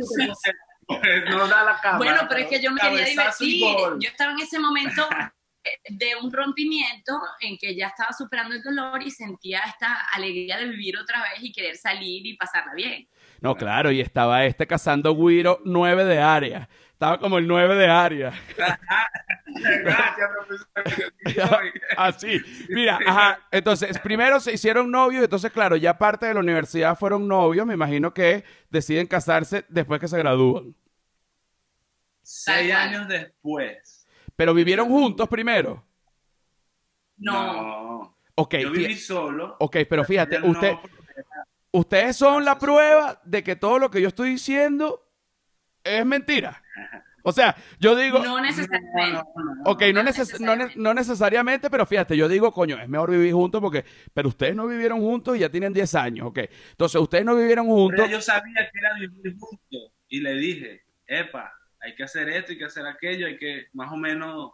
no 1.30 1.48
da 1.48 1.64
la 1.64 1.80
cámara. 1.80 1.98
Bueno, 1.98 2.20
pero 2.28 2.40
es 2.42 2.48
que 2.48 2.60
yo 2.60 2.70
me 2.72 2.80
quería 2.80 3.04
divertir. 3.04 3.60
Yo 3.98 4.08
estaba 4.08 4.32
en 4.32 4.40
ese 4.40 4.58
momento 4.58 5.08
de 5.88 6.14
un 6.22 6.32
rompimiento 6.32 7.18
en 7.40 7.56
que 7.58 7.74
ya 7.74 7.88
estaba 7.88 8.12
superando 8.12 8.54
el 8.54 8.62
dolor 8.62 9.02
y 9.02 9.10
sentía 9.10 9.60
esta 9.66 10.06
alegría 10.12 10.58
de 10.58 10.66
vivir 10.66 10.96
otra 10.96 11.22
vez 11.22 11.42
y 11.42 11.52
querer 11.52 11.76
salir 11.76 12.26
y 12.26 12.36
pasarla 12.36 12.74
bien. 12.74 13.08
No, 13.40 13.54
claro, 13.54 13.90
y 13.90 14.00
estaba 14.00 14.44
este 14.44 14.66
cazando 14.66 15.14
Guiro 15.14 15.60
9 15.64 16.04
de 16.04 16.20
área. 16.20 16.68
Estaba 16.96 17.18
como 17.20 17.36
el 17.36 17.46
9 17.46 17.74
de 17.74 17.88
área. 17.88 18.32
Gracias, 19.46 20.30
profesor. 20.34 21.60
Así. 21.98 22.40
Mira, 22.70 22.98
ajá. 23.06 23.38
Entonces, 23.50 23.98
primero 23.98 24.40
se 24.40 24.54
hicieron 24.54 24.90
novios, 24.90 25.22
entonces, 25.22 25.52
claro, 25.52 25.76
ya 25.76 25.98
parte 25.98 26.24
de 26.24 26.32
la 26.32 26.40
universidad 26.40 26.96
fueron 26.98 27.28
novios. 27.28 27.66
Me 27.66 27.74
imagino 27.74 28.14
que 28.14 28.44
deciden 28.70 29.06
casarse 29.06 29.66
después 29.68 30.00
que 30.00 30.08
se 30.08 30.16
gradúan. 30.16 30.74
Seis 32.22 32.72
años 32.74 33.06
después. 33.08 34.06
Pero 34.34 34.54
vivieron 34.54 34.88
juntos 34.88 35.28
primero. 35.28 35.84
No. 37.18 38.16
Ok, 38.36 38.54
Yo 38.56 38.70
viví 38.70 38.96
solo. 38.96 39.56
ok, 39.60 39.76
pero 39.86 40.02
fíjate, 40.02 40.38
no, 40.38 40.46
usted, 40.46 40.72
ustedes 41.72 42.16
son 42.16 42.42
la 42.42 42.58
prueba 42.58 43.20
de 43.22 43.42
que 43.42 43.54
todo 43.54 43.78
lo 43.78 43.90
que 43.90 44.00
yo 44.00 44.08
estoy 44.08 44.30
diciendo 44.30 45.06
es 45.84 46.06
mentira. 46.06 46.62
O 47.22 47.32
sea, 47.32 47.56
yo 47.80 47.96
digo, 47.96 48.20
No 48.20 48.40
necesariamente. 48.40 49.20
Ok, 49.64 49.82
no, 49.92 50.02
no 50.02 50.10
neces- 50.10 50.38
no 50.38 50.54
ne- 50.54 50.64
necesariamente. 50.64 50.74
no 50.78 50.94
necesariamente, 50.94 51.70
pero 51.70 51.84
fíjate, 51.86 52.16
yo 52.16 52.28
digo, 52.28 52.52
coño, 52.52 52.78
es 52.80 52.88
mejor 52.88 53.10
vivir 53.10 53.32
juntos 53.32 53.60
porque, 53.60 53.84
pero 54.14 54.28
ustedes 54.28 54.54
no 54.54 54.66
vivieron 54.68 55.00
juntos 55.00 55.36
y 55.36 55.40
ya 55.40 55.48
tienen 55.48 55.72
10 55.72 55.92
años, 55.96 56.26
ok. 56.28 56.38
Entonces, 56.70 57.00
ustedes 57.00 57.24
no 57.24 57.34
vivieron 57.34 57.66
Pero 57.66 57.74
juntos. 57.76 58.10
yo 58.10 58.20
sabía 58.20 58.70
que 58.72 58.78
era 58.78 58.94
vivir 58.94 59.36
juntos. 59.38 59.92
Y 60.08 60.20
le 60.20 60.34
dije, 60.34 60.84
epa, 61.06 61.52
hay 61.80 61.94
que 61.96 62.04
hacer 62.04 62.28
esto, 62.28 62.52
hay 62.52 62.58
que 62.58 62.64
hacer 62.64 62.86
aquello, 62.86 63.26
hay 63.26 63.36
que 63.38 63.66
más 63.72 63.90
o 63.92 63.96
menos. 63.96 64.52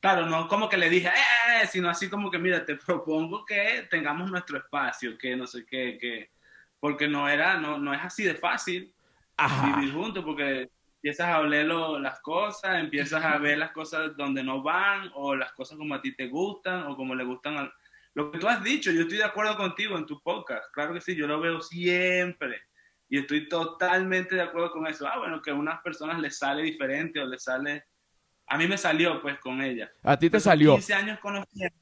Claro, 0.00 0.26
no 0.26 0.48
como 0.48 0.68
que 0.68 0.76
le 0.76 0.90
dije, 0.90 1.06
eh, 1.08 1.66
sino 1.68 1.88
así 1.88 2.08
como 2.10 2.28
que, 2.32 2.38
mira, 2.38 2.64
te 2.64 2.74
propongo 2.74 3.44
que 3.44 3.86
tengamos 3.88 4.28
nuestro 4.28 4.58
espacio, 4.58 5.16
que 5.16 5.36
no 5.36 5.46
sé 5.46 5.64
qué, 5.64 5.98
que. 6.00 6.30
Porque 6.80 7.06
no 7.06 7.28
era, 7.28 7.56
no, 7.58 7.78
no 7.78 7.94
es 7.94 8.00
así 8.02 8.24
de 8.24 8.34
fácil. 8.34 8.92
Ajá. 9.36 9.76
vivir 9.76 9.94
juntos 9.94 10.24
porque 10.24 10.68
empiezas 11.02 11.26
a 11.28 11.40
oler 11.40 11.66
lo- 11.66 11.98
las 11.98 12.20
cosas, 12.20 12.78
empiezas 12.78 13.24
a 13.24 13.36
ver 13.38 13.58
las 13.58 13.72
cosas 13.72 14.16
donde 14.16 14.44
no 14.44 14.62
van 14.62 15.10
o 15.14 15.34
las 15.34 15.52
cosas 15.52 15.76
como 15.76 15.94
a 15.96 16.00
ti 16.00 16.14
te 16.14 16.28
gustan 16.28 16.84
o 16.84 16.96
como 16.96 17.16
le 17.16 17.24
gustan 17.24 17.58
a... 17.58 17.72
Lo 18.14 18.30
que 18.30 18.38
tú 18.38 18.46
has 18.46 18.62
dicho, 18.62 18.92
yo 18.92 19.02
estoy 19.02 19.18
de 19.18 19.24
acuerdo 19.24 19.56
contigo 19.56 19.98
en 19.98 20.06
tu 20.06 20.22
podcast, 20.22 20.64
claro 20.72 20.94
que 20.94 21.00
sí, 21.00 21.16
yo 21.16 21.26
lo 21.26 21.40
veo 21.40 21.60
siempre 21.60 22.60
y 23.08 23.18
estoy 23.18 23.48
totalmente 23.48 24.36
de 24.36 24.42
acuerdo 24.42 24.70
con 24.70 24.86
eso. 24.86 25.08
Ah, 25.08 25.18
bueno, 25.18 25.42
que 25.42 25.50
a 25.50 25.54
unas 25.54 25.80
personas 25.82 26.20
les 26.20 26.38
sale 26.38 26.62
diferente 26.62 27.18
o 27.20 27.26
les 27.26 27.42
sale... 27.42 27.84
A 28.46 28.56
mí 28.56 28.68
me 28.68 28.78
salió 28.78 29.20
pues 29.20 29.38
con 29.40 29.60
ella. 29.60 29.90
A 30.04 30.16
ti 30.16 30.30
te 30.30 30.38
salió. 30.38 30.74
15 30.74 30.94
años 30.94 31.18
conociendo. 31.20 31.76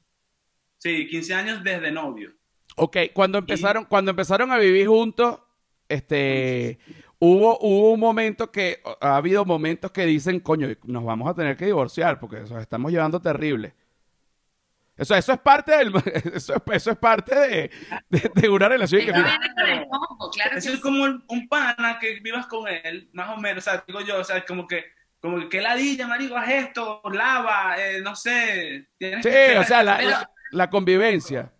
Sí, 0.77 1.07
15 1.07 1.33
años 1.35 1.63
desde 1.63 1.91
novio. 1.91 2.33
Ok, 2.75 2.97
cuando 3.13 3.37
empezaron, 3.37 3.85
cuando 3.85 4.09
empezaron 4.11 4.51
a 4.51 4.57
vivir 4.57 4.87
juntos, 4.87 5.39
este, 5.87 6.79
hubo, 7.21 7.57
hubo 7.61 7.91
un 7.93 7.99
momento 7.99 8.51
que, 8.51 8.81
ha 8.99 9.15
habido 9.15 9.45
momentos 9.45 9.91
que 9.91 10.05
dicen, 10.05 10.39
coño, 10.41 10.67
nos 10.83 11.05
vamos 11.05 11.29
a 11.29 11.33
tener 11.35 11.55
que 11.55 11.65
divorciar 11.67 12.19
porque 12.19 12.39
nos 12.41 12.51
estamos 12.51 12.91
llevando 12.91 13.21
terrible. 13.21 13.73
Eso, 14.97 15.15
eso 15.15 15.31
es 15.33 15.39
parte 15.39 15.75
del, 15.77 15.93
eso, 16.33 16.53
es- 16.55 16.61
eso 16.73 16.91
es 16.91 16.97
parte 16.97 17.33
de, 17.33 17.71
de- 18.09 18.31
de 18.35 18.49
una 18.49 18.67
relación 18.69 19.01
que 19.01 19.11
el 19.11 19.87
combo, 19.87 20.29
claro 20.31 20.51
que 20.51 20.57
Eso 20.57 20.69
es 20.69 20.75
sí. 20.75 20.81
como 20.81 21.03
un, 21.03 21.23
un 21.27 21.47
pana 21.47 21.97
que 21.99 22.19
vivas 22.19 22.45
con 22.47 22.67
él, 22.67 23.09
más 23.13 23.29
o 23.29 23.37
menos, 23.37 23.65
o 23.65 23.69
sea, 23.71 23.83
digo 23.87 24.01
yo, 24.01 24.19
o 24.19 24.23
sea, 24.23 24.43
como 24.45 24.67
que, 24.67 24.83
como 25.21 25.39
que, 25.39 25.49
¿qué 25.49 25.61
ladilla, 25.61 26.07
marico, 26.07 26.35
haz 26.35 26.49
esto, 26.49 27.01
lava, 27.11 27.75
eh, 27.79 28.01
no 28.01 28.15
sé. 28.15 28.89
tienes 28.97 29.23
Sí, 29.23 29.31
que- 29.31 29.57
o 29.57 29.63
sea, 29.63 29.81
la, 29.83 29.97
Pero- 29.97 30.09
la- 30.09 30.29
la 30.51 30.69
convivencia. 30.69 31.51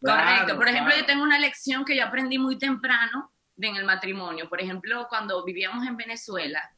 Correcto. 0.00 0.44
Claro, 0.44 0.56
Por 0.56 0.68
ejemplo, 0.68 0.90
claro. 0.92 1.00
yo 1.00 1.06
tengo 1.06 1.22
una 1.24 1.38
lección 1.38 1.84
que 1.84 1.96
yo 1.96 2.04
aprendí 2.04 2.38
muy 2.38 2.56
temprano 2.58 3.32
en 3.58 3.76
el 3.76 3.84
matrimonio. 3.84 4.48
Por 4.48 4.60
ejemplo, 4.60 5.06
cuando 5.08 5.44
vivíamos 5.44 5.86
en 5.86 5.96
Venezuela, 5.96 6.70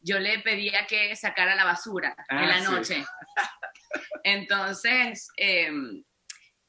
yo 0.00 0.18
le 0.18 0.38
pedía 0.40 0.86
que 0.86 1.14
sacara 1.16 1.54
la 1.54 1.64
basura 1.64 2.14
Ah, 2.28 2.42
en 2.42 2.48
la 2.48 2.60
sí. 2.60 2.64
noche. 2.70 3.04
Entonces, 4.22 5.28
eh, 5.36 5.70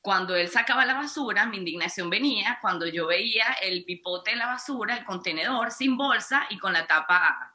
cuando 0.02 0.36
él 0.36 0.48
sacaba 0.48 0.86
la 0.86 0.94
basura, 0.94 1.46
mi 1.46 1.58
indignación 1.58 2.10
venía 2.10 2.60
cuando 2.62 2.88
yo 2.88 3.08
veía 3.08 3.46
el 3.62 3.84
pipote 3.84 4.32
de 4.32 4.38
la 4.38 4.48
basura, 4.48 4.96
el 4.98 5.06
contenedor 5.06 5.72
sin 5.72 5.98
bolsa 5.98 6.46
y 6.50 6.58
con 6.58 6.74
la 6.74 6.88
tapa 6.88 7.54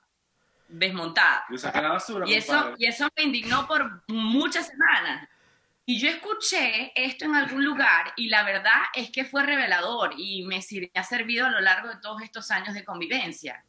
desmontada. 0.69 1.45
Yo 1.50 1.59
saqué 1.59 1.81
la 1.81 1.88
basura, 1.90 2.28
Y 2.28 2.35
eso, 2.35 2.52
compadre. 2.52 2.75
y 2.78 2.87
eso 2.87 3.09
me 3.16 3.23
indignó 3.25 3.66
por 3.66 4.02
muchas 4.09 4.66
semanas. 4.69 5.28
Y 5.85 5.99
yo 5.99 6.09
escuché 6.09 6.93
esto 6.95 7.25
en 7.25 7.35
algún 7.35 7.65
lugar 7.65 8.12
y 8.17 8.29
la 8.29 8.45
verdad 8.45 8.83
es 8.95 9.11
que 9.11 9.25
fue 9.25 9.43
revelador 9.43 10.15
y 10.17 10.45
me, 10.45 10.61
ha 10.95 11.03
servido 11.05 11.47
a 11.47 11.51
lo 11.51 11.61
largo 11.61 11.89
de 11.89 11.97
todos 11.97 12.23
estos 12.23 12.51
años 12.53 12.75
de 12.75 12.85
convivencia. 12.85 13.65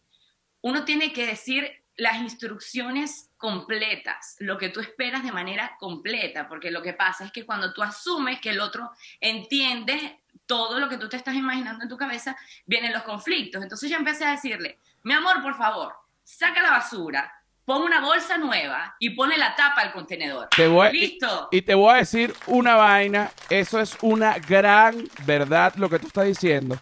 Uno 0.61 0.85
tiene 0.85 1.11
que 1.11 1.25
decir 1.25 1.83
las 1.95 2.17
instrucciones 2.17 3.31
completas, 3.37 4.35
lo 4.39 4.57
que 4.57 4.69
tú 4.69 4.79
esperas 4.79 5.23
de 5.23 5.31
manera 5.31 5.75
completa, 5.79 6.47
porque 6.47 6.71
lo 6.71 6.81
que 6.81 6.93
pasa 6.93 7.25
es 7.25 7.31
que 7.31 7.45
cuando 7.45 7.73
tú 7.73 7.81
asumes 7.81 8.39
que 8.39 8.51
el 8.51 8.59
otro 8.59 8.91
entiende 9.19 10.21
todo 10.45 10.79
lo 10.79 10.89
que 10.89 10.97
tú 10.97 11.09
te 11.09 11.17
estás 11.17 11.35
imaginando 11.35 11.83
en 11.83 11.89
tu 11.89 11.97
cabeza, 11.97 12.37
vienen 12.65 12.93
los 12.93 13.03
conflictos. 13.03 13.61
Entonces 13.61 13.89
yo 13.89 13.97
empecé 13.97 14.25
a 14.25 14.31
decirle, 14.31 14.79
mi 15.03 15.13
amor, 15.13 15.41
por 15.41 15.55
favor, 15.55 15.95
saca 16.23 16.61
la 16.61 16.71
basura, 16.71 17.42
pon 17.65 17.81
una 17.81 18.01
bolsa 18.01 18.37
nueva 18.37 18.95
y 18.99 19.11
pone 19.11 19.37
la 19.37 19.55
tapa 19.55 19.81
al 19.81 19.93
contenedor. 19.93 20.49
Te 20.55 20.67
voy, 20.67 20.89
y, 20.89 20.99
Listo. 20.99 21.47
y 21.51 21.61
te 21.61 21.75
voy 21.75 21.93
a 21.93 21.97
decir 21.97 22.33
una 22.47 22.75
vaina, 22.75 23.31
eso 23.49 23.79
es 23.79 23.97
una 24.01 24.37
gran 24.39 25.07
verdad 25.25 25.73
lo 25.75 25.89
que 25.89 25.99
tú 25.99 26.07
estás 26.07 26.25
diciendo. 26.25 26.77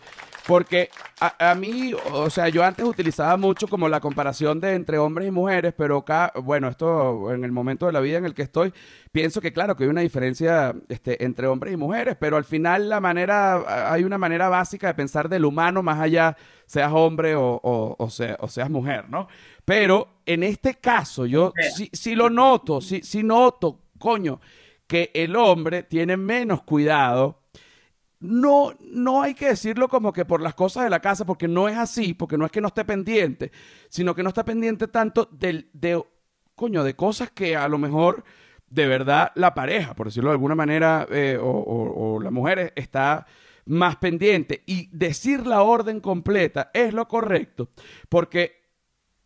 Porque 0.47 0.89
a, 1.19 1.51
a 1.51 1.55
mí, 1.55 1.93
o 2.11 2.29
sea, 2.31 2.49
yo 2.49 2.63
antes 2.63 2.83
utilizaba 2.83 3.37
mucho 3.37 3.67
como 3.67 3.87
la 3.87 3.99
comparación 3.99 4.59
de 4.59 4.73
entre 4.73 4.97
hombres 4.97 5.27
y 5.27 5.31
mujeres, 5.31 5.71
pero 5.77 5.97
acá, 5.97 6.33
bueno, 6.35 6.67
esto 6.67 7.31
en 7.31 7.43
el 7.43 7.51
momento 7.51 7.85
de 7.85 7.91
la 7.93 7.99
vida 7.99 8.17
en 8.17 8.25
el 8.25 8.33
que 8.33 8.41
estoy, 8.41 8.73
pienso 9.11 9.39
que 9.39 9.53
claro 9.53 9.75
que 9.75 9.83
hay 9.83 9.89
una 9.91 10.01
diferencia 10.01 10.73
este, 10.89 11.23
entre 11.23 11.45
hombres 11.45 11.73
y 11.73 11.77
mujeres, 11.77 12.17
pero 12.19 12.37
al 12.37 12.43
final 12.43 12.89
la 12.89 12.99
manera, 12.99 13.91
hay 13.93 14.03
una 14.03 14.17
manera 14.17 14.49
básica 14.49 14.87
de 14.87 14.95
pensar 14.95 15.29
del 15.29 15.45
humano 15.45 15.83
más 15.83 15.99
allá, 15.99 16.35
seas 16.71 16.91
hombre 16.93 17.35
o, 17.35 17.59
o- 17.61 17.95
o 17.99 18.09
sea- 18.09 18.37
o 18.39 18.47
seas 18.47 18.69
mujer, 18.69 19.09
¿no? 19.09 19.27
Pero 19.65 20.07
en 20.25 20.41
este 20.43 20.75
caso, 20.75 21.25
yo 21.25 21.51
sí, 21.75 21.89
sí 21.91 22.15
lo 22.15 22.29
noto, 22.29 22.79
sí, 22.79 23.01
sí 23.03 23.23
noto, 23.23 23.79
coño, 23.99 24.39
que 24.87 25.11
el 25.13 25.35
hombre 25.35 25.83
tiene 25.83 26.15
menos 26.15 26.63
cuidado. 26.63 27.41
No, 28.21 28.71
no 28.81 29.21
hay 29.21 29.33
que 29.33 29.47
decirlo 29.47 29.89
como 29.89 30.13
que 30.13 30.23
por 30.25 30.41
las 30.41 30.53
cosas 30.53 30.83
de 30.85 30.89
la 30.91 30.99
casa, 31.01 31.25
porque 31.25 31.47
no 31.49 31.67
es 31.67 31.75
así, 31.77 32.13
porque 32.13 32.37
no 32.37 32.45
es 32.45 32.51
que 32.51 32.61
no 32.61 32.67
esté 32.67 32.85
pendiente, 32.85 33.51
sino 33.89 34.13
que 34.15 34.23
no 34.23 34.29
está 34.29 34.45
pendiente 34.45 34.87
tanto 34.87 35.27
del, 35.31 35.69
de 35.73 36.01
coño, 36.55 36.83
de 36.85 36.95
cosas 36.95 37.31
que 37.31 37.55
a 37.57 37.67
lo 37.67 37.79
mejor 37.79 38.23
de 38.69 38.87
verdad 38.87 39.31
la 39.35 39.53
pareja, 39.53 39.93
por 39.95 40.05
decirlo 40.07 40.29
de 40.29 40.35
alguna 40.35 40.55
manera, 40.55 41.05
eh, 41.11 41.37
o, 41.41 41.45
o- 41.49 42.13
o 42.15 42.19
la 42.21 42.31
mujer 42.31 42.71
está 42.77 43.25
más 43.71 43.95
pendiente. 43.97 44.63
Y 44.65 44.89
decir 44.95 45.45
la 45.47 45.63
orden 45.63 45.99
completa 45.99 46.71
es 46.73 46.93
lo 46.93 47.07
correcto, 47.07 47.69
porque 48.09 48.61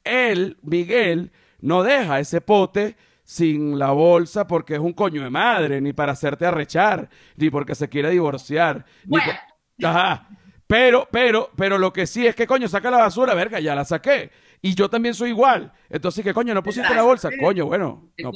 él, 0.04 0.58
Miguel, 0.62 1.32
no 1.60 1.84
deja 1.84 2.20
ese 2.20 2.42
pote 2.42 2.96
sin 3.24 3.80
la 3.80 3.92
bolsa 3.92 4.46
porque 4.46 4.76
es 4.76 4.80
un 4.80 4.94
coño 4.94 5.24
de 5.24 5.30
madre, 5.32 5.82
ni 5.82 5.94
para 5.94 6.12
hacerte 6.12 6.46
arrechar, 6.46 7.10
ni 7.38 7.50
porque 7.50 7.74
se 7.76 7.90
quiere 7.90 8.12
divorciar. 8.12 8.86
ni 9.06 9.10
Bueno. 9.12 9.32
por- 9.78 9.86
Ajá. 9.90 10.30
Pero, 10.68 11.08
pero, 11.12 11.50
pero 11.56 11.78
lo 11.78 11.92
que 11.94 12.08
sí 12.08 12.26
es 12.26 12.36
que, 12.36 12.48
coño, 12.48 12.68
saca 12.68 12.90
la 12.92 12.98
basura, 12.98 13.34
verga, 13.36 13.60
ya 13.60 13.76
la 13.76 13.84
saqué. 13.86 14.32
Y 14.62 14.74
yo 14.74 14.90
también 14.90 15.14
soy 15.14 15.30
igual. 15.30 15.72
Entonces, 15.90 16.24
que 16.24 16.34
coño, 16.34 16.54
no 16.56 16.64
pusiste 16.64 16.94
la 16.96 17.04
bolsa. 17.04 17.30
Coño, 17.40 17.66
bueno. 17.68 18.12
No. 18.18 18.32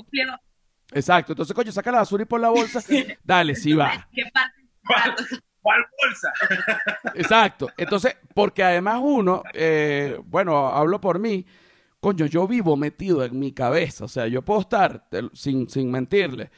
Exacto. 0.92 1.34
Entonces, 1.34 1.56
coño, 1.56 1.72
saca 1.72 1.92
la 1.92 2.00
basura 2.00 2.24
y 2.24 2.26
pon 2.26 2.42
la 2.42 2.50
bolsa. 2.50 2.82
Dale, 3.24 3.56
sí 3.56 3.74
va. 3.74 4.08
¿Qué 4.14 4.24
parte? 4.34 5.24
¿Cuál, 5.70 5.86
cuál 5.92 6.10
bolsa? 6.10 7.14
Exacto. 7.16 7.68
Entonces, 7.78 8.18
porque 8.34 8.64
además 8.64 9.00
uno, 9.04 9.44
eh, 9.54 10.20
bueno, 10.26 10.68
hablo 10.68 11.00
por 11.00 11.20
mí, 11.20 11.46
coño, 12.00 12.26
yo 12.26 12.48
vivo 12.48 12.76
metido 12.76 13.24
en 13.24 13.38
mi 13.38 13.52
cabeza. 13.52 14.06
O 14.06 14.08
sea, 14.08 14.28
yo 14.28 14.42
puedo 14.42 14.62
estar, 14.62 15.06
sin, 15.34 15.70
sin 15.70 15.92
mentirle, 15.92 16.50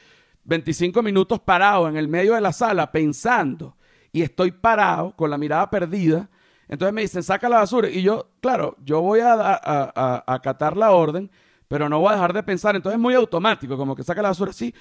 25 0.44 1.02
minutos 1.02 1.40
parado 1.40 1.88
en 1.88 1.96
el 1.96 2.08
medio 2.08 2.34
de 2.34 2.40
la 2.40 2.52
sala 2.52 2.90
pensando 2.90 3.76
y 4.12 4.22
estoy 4.22 4.50
parado 4.50 5.14
con 5.14 5.30
la 5.30 5.36
mirada 5.36 5.68
perdida. 5.68 6.30
Entonces 6.68 6.94
me 6.94 7.02
dicen, 7.02 7.22
saca 7.22 7.48
la 7.50 7.58
basura. 7.58 7.90
Y 7.90 8.02
yo, 8.02 8.30
claro, 8.40 8.76
yo 8.82 9.02
voy 9.02 9.20
a, 9.20 10.22
acatar 10.26 10.76
la 10.76 10.92
orden, 10.92 11.30
pero 11.68 11.88
no 11.88 12.00
voy 12.00 12.10
a 12.10 12.14
dejar 12.14 12.32
de 12.32 12.42
pensar. 12.42 12.76
Entonces 12.76 12.96
es 12.96 13.02
muy 13.02 13.14
automático, 13.14 13.76
como 13.76 13.94
que 13.94 14.02
saca 14.02 14.22
la 14.22 14.28
basura, 14.28 14.52
sí, 14.52 14.74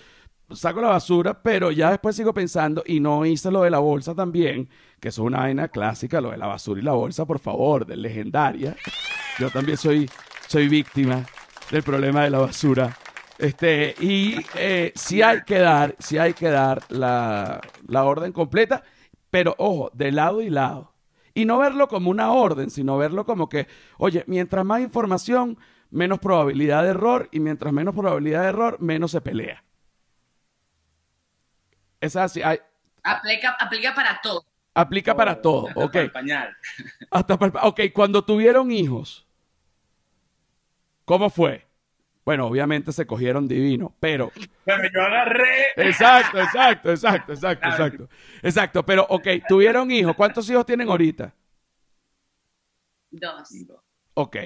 saco 0.56 0.82
la 0.82 0.90
basura, 0.90 1.42
pero 1.42 1.72
ya 1.72 1.92
después 1.92 2.16
sigo 2.16 2.34
pensando 2.34 2.84
y 2.86 3.00
no 3.00 3.26
hice 3.26 3.52
lo 3.52 3.64
de 3.64 3.70
la 3.70 3.80
bolsa 3.80 4.16
también, 4.16 4.70
que 5.00 5.10
es 5.10 5.18
una 5.18 5.40
vaina 5.40 5.68
clásica, 5.68 6.22
lo 6.22 6.32
de 6.32 6.38
la 6.38 6.48
basura 6.48 6.80
y 6.80 6.84
la 6.84 6.94
bolsa, 6.94 7.26
por 7.26 7.40
favor, 7.40 7.86
de 7.86 7.98
legendaria. 7.98 8.76
Yo 9.40 9.50
también 9.50 9.78
soy, 9.78 10.10
soy 10.48 10.68
víctima 10.68 11.26
del 11.72 11.84
problema 11.84 12.24
de 12.24 12.30
la 12.30 12.40
basura. 12.40 12.98
Este, 13.38 13.96
y 14.00 14.36
eh, 14.56 14.92
sí 14.96 15.22
hay 15.22 15.42
que 15.42 15.58
dar, 15.58 15.96
sí 16.00 16.18
hay 16.18 16.34
que 16.34 16.50
dar 16.50 16.84
la, 16.90 17.60
la 17.88 18.04
orden 18.04 18.32
completa, 18.32 18.84
pero 19.32 19.56
ojo, 19.58 19.90
de 19.94 20.12
lado 20.12 20.42
y 20.42 20.50
lado. 20.50 20.94
Y 21.34 21.46
no 21.46 21.58
verlo 21.58 21.88
como 21.88 22.12
una 22.12 22.32
orden, 22.32 22.70
sino 22.70 22.98
verlo 22.98 23.26
como 23.26 23.50
que, 23.50 23.68
oye, 23.98 24.24
mientras 24.28 24.66
más 24.66 24.82
información, 24.82 25.58
menos 25.90 26.20
probabilidad 26.20 26.84
de 26.84 26.90
error, 26.90 27.30
y 27.32 27.40
mientras 27.40 27.74
menos 27.74 27.96
probabilidad 27.96 28.44
de 28.44 28.50
error, 28.50 28.78
menos 28.80 29.12
se 29.12 29.22
pelea. 29.22 29.64
Es 32.02 32.16
así, 32.16 32.42
hay- 32.42 32.60
Aplica, 33.04 33.56
aplica 33.60 33.94
para 33.96 34.20
todo. 34.22 34.46
aplica 34.76 35.16
para 35.16 35.42
todo, 35.42 35.68
Hasta 35.68 35.80
ok. 35.86 35.92
para 35.94 36.04
el 36.06 36.12
pañal. 36.12 36.58
Hasta 37.12 37.40
para 37.40 37.52
el- 37.62 37.68
ok, 37.68 37.80
cuando 37.94 38.24
tuvieron 38.24 38.72
hijos, 38.72 39.26
¿cómo 41.06 41.30
fue? 41.30 41.68
Bueno, 42.24 42.46
obviamente 42.48 42.92
se 42.92 43.08
cogieron 43.08 43.48
divino, 43.48 43.96
pero 44.00 44.32
Pero 44.64 44.84
yo 44.94 45.02
agarré. 45.02 45.72
Exacto, 45.76 46.40
exacto, 46.42 46.92
exacto, 46.92 47.34
exacto, 47.34 47.68
exacto. 47.70 48.10
Exacto, 48.44 48.86
pero 48.86 49.06
ok, 49.10 49.28
tuvieron 49.48 49.90
hijos. 49.92 50.16
¿Cuántos 50.16 50.50
hijos 50.50 50.66
tienen 50.66 50.88
ahorita? 50.90 51.34
Dos. 53.10 53.50
Ok. 54.14 54.38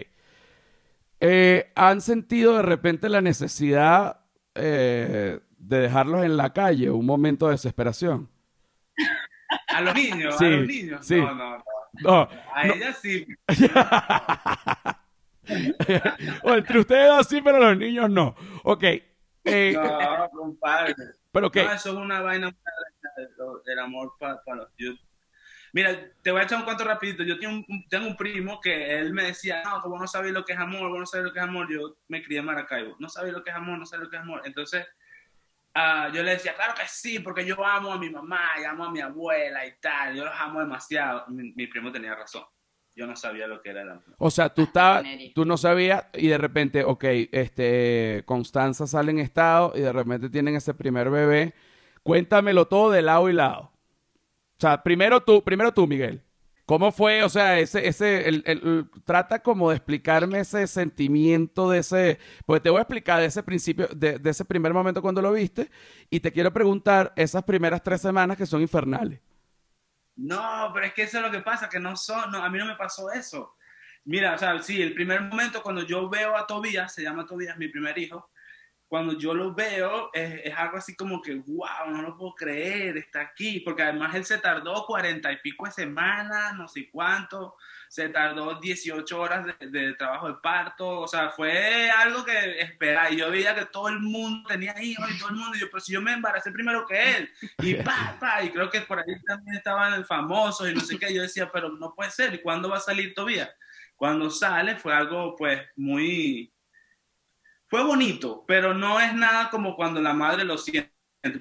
Eh, 1.19 1.71
¿Han 1.75 2.01
sentido 2.01 2.56
de 2.58 2.62
repente 2.62 3.10
la 3.10 3.21
necesidad 3.21 4.21
eh, 4.56 5.39
de 5.67 5.80
dejarlos 5.80 6.23
en 6.23 6.38
la 6.38 6.54
calle, 6.54 6.89
un 6.89 7.06
momento 7.06 7.47
de 7.47 7.54
desesperación? 7.54 8.30
A 9.67 9.82
los 9.82 9.93
niños, 9.95 10.38
Sí, 10.38 10.45
a 10.45 10.49
los 10.49 10.67
niños. 10.67 11.06
sí. 11.06 11.15
No, 11.17 11.36
no, 11.36 11.58
no. 11.58 11.63
No. 12.01 12.30
A 12.54 12.67
ella 12.67 12.93
sí. 12.93 13.25
o 16.43 16.54
entre 16.54 16.80
ustedes 16.80 17.08
dos 17.08 17.28
sí, 17.28 17.41
pero 17.43 17.60
los 17.60 17.78
niños 17.78 18.10
no. 18.10 18.36
Ok. 18.63 18.84
eh, 19.45 19.73
No, 19.75 20.30
compadre. 20.32 20.95
pero 21.32 21.47
ok. 21.47 21.56
No, 21.58 21.73
eso 21.73 21.89
es 21.91 21.95
una 21.95 22.21
vaina 22.21 22.47
muy 22.47 22.56
grande, 22.56 23.34
lo- 23.38 23.62
el 23.65 23.80
amor 23.80 24.13
para 24.19 24.39
los 24.56 24.69
yo- 24.78 24.93
Mira, 25.71 25.91
te 26.21 26.32
voy 26.32 26.39
a 26.39 26.43
echar 26.45 26.60
un 26.60 26.63
cuento 26.63 26.86
rapidito. 26.86 27.21
Yo 27.23 27.38
tengo 27.38 27.65
un, 27.67 27.86
tengo 27.89 28.08
un 28.08 28.15
primo 28.15 28.62
que 28.62 28.97
él 28.97 29.13
me 29.13 29.23
decía, 29.23 29.62
no, 29.65 29.82
como 29.82 29.99
no 29.99 30.08
sabes 30.08 30.32
lo 30.32 30.45
que 30.45 30.54
es 30.54 30.60
amor, 30.60 30.89
vos 30.89 30.99
no 30.99 31.06
sabes 31.06 31.25
lo 31.28 31.34
que 31.34 31.39
es 31.39 31.43
amor. 31.45 31.67
Yo 31.69 31.97
me 32.08 32.23
crié 32.23 32.39
en 32.39 32.45
Maracaibo. 32.45 32.95
No 32.99 33.10
sabes 33.10 33.34
lo 33.34 33.43
que 33.43 33.49
es 33.49 33.56
amor, 33.58 33.78
no 33.78 33.86
sabes 33.86 34.06
lo 34.06 34.10
que 34.10 34.15
es 34.15 34.21
amor. 34.21 34.41
Entonces, 34.45 34.86
ah, 35.75 36.09
yo 36.13 36.23
le 36.23 36.31
decía, 36.31 36.55
claro 36.55 36.73
que 36.73 36.88
sí, 36.88 37.19
porque 37.19 37.45
yo 37.45 37.63
amo 37.63 37.93
a 37.93 37.97
mi 37.99 38.09
mamá 38.09 38.51
y 38.59 38.63
amo 38.63 38.85
a 38.85 38.91
mi 38.91 39.01
abuela 39.01 39.65
y 39.65 39.73
tal. 39.79 40.15
Yo 40.15 40.25
los 40.25 40.33
amo 40.38 40.61
demasiado. 40.61 41.25
Mi, 41.27 41.53
mi 41.53 41.67
primo 41.67 41.91
tenía 41.91 42.15
razón. 42.15 42.43
Yo 42.95 43.05
no 43.05 43.15
sabía 43.15 43.45
lo 43.45 43.61
que 43.61 43.71
era 43.71 43.81
el 43.81 43.89
amor. 43.89 44.15
O 44.17 44.31
sea, 44.31 44.49
tú 44.49 44.63
estabas, 44.63 45.03
tú 45.33 45.43
no 45.43 45.57
sabías 45.57 46.05
y 46.13 46.27
de 46.27 46.38
repente, 46.38 46.85
ok, 46.85 47.03
este, 47.31 48.23
Constanza 48.25 48.88
sale 48.88 49.11
en 49.11 49.19
estado 49.19 49.73
y 49.75 49.81
de 49.81 49.91
repente 49.91 50.29
tienen 50.29 50.55
ese 50.55 50.73
primer 50.73 51.09
bebé. 51.09 51.53
Cuéntamelo 52.03 52.67
todo 52.67 52.91
de 52.91 53.01
lado 53.01 53.29
y 53.29 53.33
lado. 53.33 53.63
O 53.63 54.59
sea, 54.59 54.81
primero 54.81 55.21
tú, 55.21 55.43
primero 55.43 55.73
tú, 55.73 55.85
Miguel. 55.88 56.24
¿Cómo 56.65 56.91
fue? 56.91 57.23
O 57.23 57.30
sea, 57.30 57.60
ese, 57.60 57.88
ese, 57.88 58.28
el, 58.28 58.43
el- 58.47 58.89
trata 59.06 59.39
como 59.43 59.69
de 59.69 59.75
explicarme 59.78 60.39
ese 60.39 60.65
sentimiento 60.67 61.69
de 61.69 61.80
ese, 61.80 62.19
pues 62.47 62.62
te 62.63 62.69
voy 62.71 62.80
a 62.80 62.82
explicar 62.82 63.19
de 63.19 63.28
ese 63.28 63.43
principio, 63.43 63.88
de, 63.95 64.17
de 64.17 64.30
ese 64.32 64.45
primer 64.45 64.73
momento 64.73 65.01
cuando 65.01 65.21
lo 65.21 65.32
viste, 65.34 65.69
y 66.10 66.19
te 66.21 66.32
quiero 66.32 66.51
preguntar 66.54 67.13
esas 67.17 67.43
primeras 67.43 67.84
tres 67.84 68.01
semanas 68.01 68.38
que 68.38 68.47
son 68.47 68.62
infernales. 68.62 69.19
No, 70.15 70.71
pero 70.73 70.86
es 70.86 70.93
que 70.93 71.04
eso 71.04 71.17
es 71.17 71.23
lo 71.23 71.32
que 71.32 71.41
pasa, 71.41 71.67
que 71.69 71.80
no 71.80 71.95
son, 71.97 72.32
no, 72.32 72.43
a 72.43 72.49
mí 72.49 72.58
no 72.58 72.65
me 72.65 72.75
pasó 72.75 73.12
eso. 73.12 73.56
Mira, 74.06 74.36
o 74.36 74.38
sea, 74.38 74.62
sí, 74.62 74.82
el 74.82 74.93
primer 74.93 75.21
momento 75.21 75.62
cuando 75.62 75.84
yo 75.86 76.10
veo 76.10 76.38
a 76.38 76.47
Tobías, 76.47 76.93
se 76.93 77.04
llama 77.04 77.25
Tobías, 77.25 77.58
mi 77.58 77.67
primer 77.67 77.97
hijo, 77.97 78.30
cuando 78.95 79.17
yo 79.17 79.34
lo 79.34 79.53
veo 79.53 80.10
es, 80.13 80.39
es 80.45 80.55
algo 80.55 80.77
así 80.77 80.95
como 80.95 81.21
que, 81.21 81.36
wow, 81.36 81.89
no 81.89 82.01
lo 82.01 82.15
puedo 82.15 82.34
creer, 82.34 82.95
está 82.95 83.19
aquí, 83.19 83.60
porque 83.60 83.84
además 83.84 84.15
él 84.15 84.23
se 84.23 84.38
tardó 84.38 84.86
cuarenta 84.86 85.34
y 85.34 85.38
pico 85.39 85.65
de 85.65 85.73
semanas, 85.73 86.55
no 86.55 86.65
sé 86.69 86.89
cuánto, 86.89 87.58
se 87.89 88.08
tardó 88.08 88.58
18 88.58 89.19
horas 89.19 89.47
de, 89.60 89.67
de 89.67 89.93
trabajo 89.95 90.29
de 90.29 90.36
parto, 90.41 91.01
o 91.01 91.08
sea, 91.10 91.29
fue 91.29 91.91
algo 91.91 92.23
que 92.23 92.62
esperaba, 92.62 93.12
y 93.12 93.17
yo 93.17 93.29
veía 93.29 93.53
que 93.53 93.65
todo 93.65 93.89
el 93.89 93.99
mundo 93.99 94.47
tenía 94.47 94.81
hijos 94.81 95.12
y 95.12 95.19
todo 95.19 95.27
el 95.27 95.36
mundo, 95.36 95.58
y 95.58 95.60
yo, 95.60 95.67
pero 95.69 95.81
si 95.81 95.91
yo 95.91 96.01
me 96.01 96.13
embaracé 96.13 96.53
primero 96.53 96.86
que 96.86 97.17
él, 97.17 97.29
y 97.58 97.73
pa, 97.84 98.15
pa, 98.17 98.43
y 98.43 98.49
creo 98.49 98.69
que 98.69 98.79
por 98.79 98.99
ahí 98.99 99.21
también 99.27 99.58
estaban 99.58 100.05
famosos 100.05 100.69
y 100.69 100.73
no 100.73 100.79
sé 100.79 100.97
qué, 100.97 101.13
yo 101.13 101.21
decía, 101.21 101.51
pero 101.51 101.67
no 101.67 101.93
puede 101.93 102.12
ser, 102.12 102.34
¿y 102.34 102.41
cuándo 102.41 102.69
va 102.69 102.77
a 102.77 102.79
salir 102.79 103.13
Tobías? 103.13 103.49
Cuando 103.97 104.29
sale 104.29 104.77
fue 104.77 104.93
algo 104.93 105.36
pues 105.36 105.62
muy, 105.75 106.55
fue 107.75 107.83
bonito, 107.83 108.45
pero 108.47 108.73
no 108.73 109.01
es 109.01 109.13
nada 109.13 109.49
como 109.49 109.75
cuando 109.75 110.01
la 110.01 110.13
madre 110.13 110.45
lo 110.45 110.57
siente, 110.57 110.93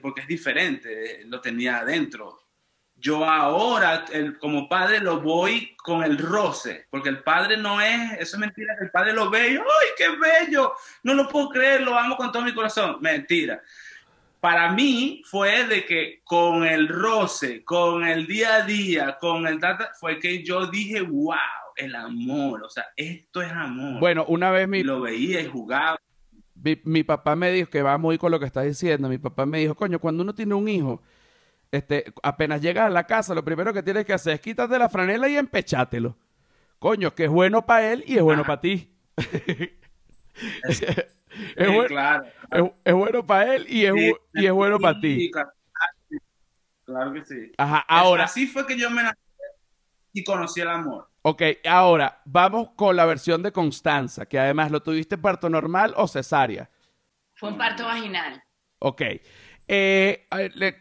porque 0.02 0.22
es 0.22 0.26
diferente, 0.26 1.20
eh, 1.20 1.24
lo 1.26 1.40
tenía 1.40 1.78
adentro. 1.78 2.40
Yo 2.96 3.24
ahora, 3.24 4.04
el- 4.10 4.36
como 4.38 4.68
padre, 4.68 4.98
lo 4.98 5.20
voy 5.20 5.76
con 5.76 6.02
el 6.02 6.18
roce, 6.18 6.88
porque 6.90 7.08
el 7.08 7.22
padre 7.22 7.56
no 7.56 7.80
es, 7.80 8.14
eso 8.18 8.36
es 8.36 8.38
mentira, 8.38 8.76
que 8.76 8.86
el 8.86 8.90
padre 8.90 9.12
lo 9.12 9.30
ve 9.30 9.52
y, 9.52 9.56
¡ay, 9.56 9.88
qué 9.96 10.08
bello! 10.08 10.72
No 11.04 11.14
lo 11.14 11.28
puedo 11.28 11.50
creer, 11.50 11.82
lo 11.82 11.96
amo 11.96 12.16
con 12.16 12.32
todo 12.32 12.42
mi 12.42 12.52
corazón. 12.52 12.96
Mentira. 13.00 13.62
Para 14.40 14.72
mí 14.72 15.22
fue 15.26 15.68
de 15.68 15.84
que 15.84 16.20
con 16.24 16.66
el 16.66 16.88
roce, 16.88 17.64
con 17.64 18.04
el 18.04 18.26
día 18.26 18.56
a 18.56 18.62
día, 18.62 19.18
con 19.20 19.46
el 19.46 19.60
data, 19.60 19.92
fue 20.00 20.18
que 20.18 20.42
yo 20.42 20.66
dije, 20.66 21.00
wow, 21.00 21.36
el 21.76 21.94
amor, 21.94 22.64
o 22.64 22.68
sea, 22.68 22.86
esto 22.96 23.40
es 23.40 23.52
amor. 23.52 24.00
Bueno, 24.00 24.24
una 24.26 24.50
vez 24.50 24.66
mi, 24.66 24.82
lo 24.82 25.00
veía 25.00 25.40
y 25.40 25.46
jugaba. 25.46 25.96
Mi, 26.64 26.80
mi 26.84 27.02
papá 27.04 27.36
me 27.36 27.50
dijo, 27.52 27.70
que 27.70 27.82
va 27.82 27.98
muy 27.98 28.18
con 28.18 28.30
lo 28.32 28.40
que 28.40 28.46
estás 28.46 28.64
diciendo, 28.64 29.08
mi 29.08 29.18
papá 29.18 29.46
me 29.46 29.58
dijo, 29.58 29.74
coño, 29.74 29.98
cuando 30.00 30.22
uno 30.22 30.34
tiene 30.34 30.54
un 30.54 30.68
hijo, 30.68 31.02
este, 31.70 32.12
apenas 32.22 32.60
llegas 32.62 32.86
a 32.86 32.90
la 32.90 33.06
casa, 33.06 33.34
lo 33.34 33.44
primero 33.44 33.72
que 33.72 33.82
tienes 33.82 34.04
que 34.06 34.12
hacer 34.14 34.34
es 34.34 34.40
quítate 34.40 34.78
la 34.78 34.88
franela 34.88 35.28
y 35.28 35.36
empechátelo. 35.36 36.16
Coño, 36.78 37.14
que 37.14 37.24
es 37.24 37.30
bueno 37.30 37.64
para 37.66 37.92
él 37.92 38.04
y 38.06 38.16
es 38.16 38.22
bueno 38.22 38.42
para 38.44 38.60
ti. 38.60 38.90
es, 40.68 40.78
Sí, 40.78 41.74
buen- 41.74 41.86
claro. 41.88 42.24
es- 42.50 42.70
es 42.84 42.94
bueno 42.94 43.26
para 43.26 43.54
él 43.54 43.66
y 43.68 43.84
es, 43.86 43.92
bu- 43.92 44.18
y 44.34 44.46
es 44.46 44.52
bueno 44.52 44.78
para 44.78 45.00
ti. 45.00 45.30
Claro, 46.84 47.12
que 47.14 47.24
sí. 47.24 47.52
Ajá, 47.56 47.78
ahora, 47.88 48.24
Así 48.24 48.46
fue 48.46 48.66
que 48.66 48.78
yo 48.78 48.90
me 48.90 49.02
y 50.12 50.22
conocí 50.22 50.60
el 50.60 50.68
amor. 50.68 51.08
Ok, 51.26 51.42
ahora, 51.68 52.20
vamos 52.26 52.70
con 52.76 52.94
la 52.96 53.06
versión 53.06 53.42
de 53.42 53.50
Constanza, 53.52 54.26
que 54.26 54.38
además 54.38 54.70
lo 54.70 54.82
tuviste 54.82 55.16
parto 55.16 55.48
normal 55.48 55.94
o 55.96 56.06
cesárea. 56.06 56.68
Fue 57.34 57.48
un 57.48 57.56
parto 57.58 57.84
vaginal. 57.84 58.42
Ok. 58.80 59.02
Eh, 59.66 60.26
le- 60.54 60.78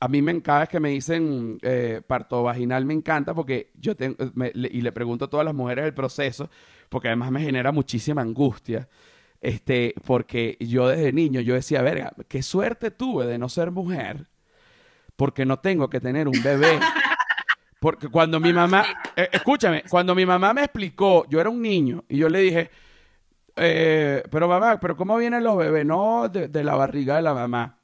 a 0.00 0.08
mí 0.08 0.20
me 0.20 0.32
encanta 0.32 0.66
que 0.66 0.80
me 0.80 0.90
dicen 0.90 1.58
eh, 1.62 2.02
parto 2.06 2.42
vaginal, 2.42 2.84
me 2.84 2.92
encanta 2.94 3.32
porque 3.34 3.70
yo 3.74 3.94
tengo, 3.96 4.16
me- 4.34 4.50
le- 4.54 4.68
y 4.72 4.80
le 4.80 4.90
pregunto 4.92 5.26
a 5.26 5.30
todas 5.30 5.46
las 5.46 5.54
mujeres 5.54 5.84
el 5.84 5.94
proceso, 5.94 6.50
porque 6.88 7.08
además 7.08 7.30
me 7.30 7.40
genera 7.40 7.70
muchísima 7.72 8.22
angustia. 8.22 8.88
este, 9.40 9.94
porque 10.04 10.56
yo 10.60 10.88
desde 10.88 11.12
niño 11.12 11.40
yo 11.40 11.54
decía, 11.54 11.82
verga, 11.82 12.12
qué 12.26 12.42
suerte 12.42 12.90
tuve 12.90 13.26
de 13.26 13.38
no 13.38 13.48
ser 13.48 13.70
mujer, 13.70 14.26
porque 15.14 15.44
no 15.46 15.58
tengo 15.60 15.88
que 15.88 16.00
tener 16.00 16.26
un 16.26 16.42
bebé. 16.42 16.80
Porque 17.86 18.08
cuando 18.08 18.40
mi 18.40 18.52
mamá, 18.52 18.84
eh, 19.14 19.28
escúchame, 19.30 19.84
cuando 19.88 20.12
mi 20.12 20.26
mamá 20.26 20.52
me 20.52 20.64
explicó, 20.64 21.24
yo 21.28 21.40
era 21.40 21.48
un 21.48 21.62
niño 21.62 22.02
y 22.08 22.16
yo 22.16 22.28
le 22.28 22.40
dije, 22.40 22.68
eh, 23.54 24.24
pero 24.28 24.48
mamá, 24.48 24.80
pero 24.80 24.96
¿cómo 24.96 25.16
vienen 25.16 25.44
los 25.44 25.56
bebés? 25.56 25.86
No, 25.86 26.28
de, 26.28 26.48
de 26.48 26.64
la 26.64 26.74
barriga 26.74 27.14
de 27.14 27.22
la 27.22 27.32
mamá. 27.32 27.78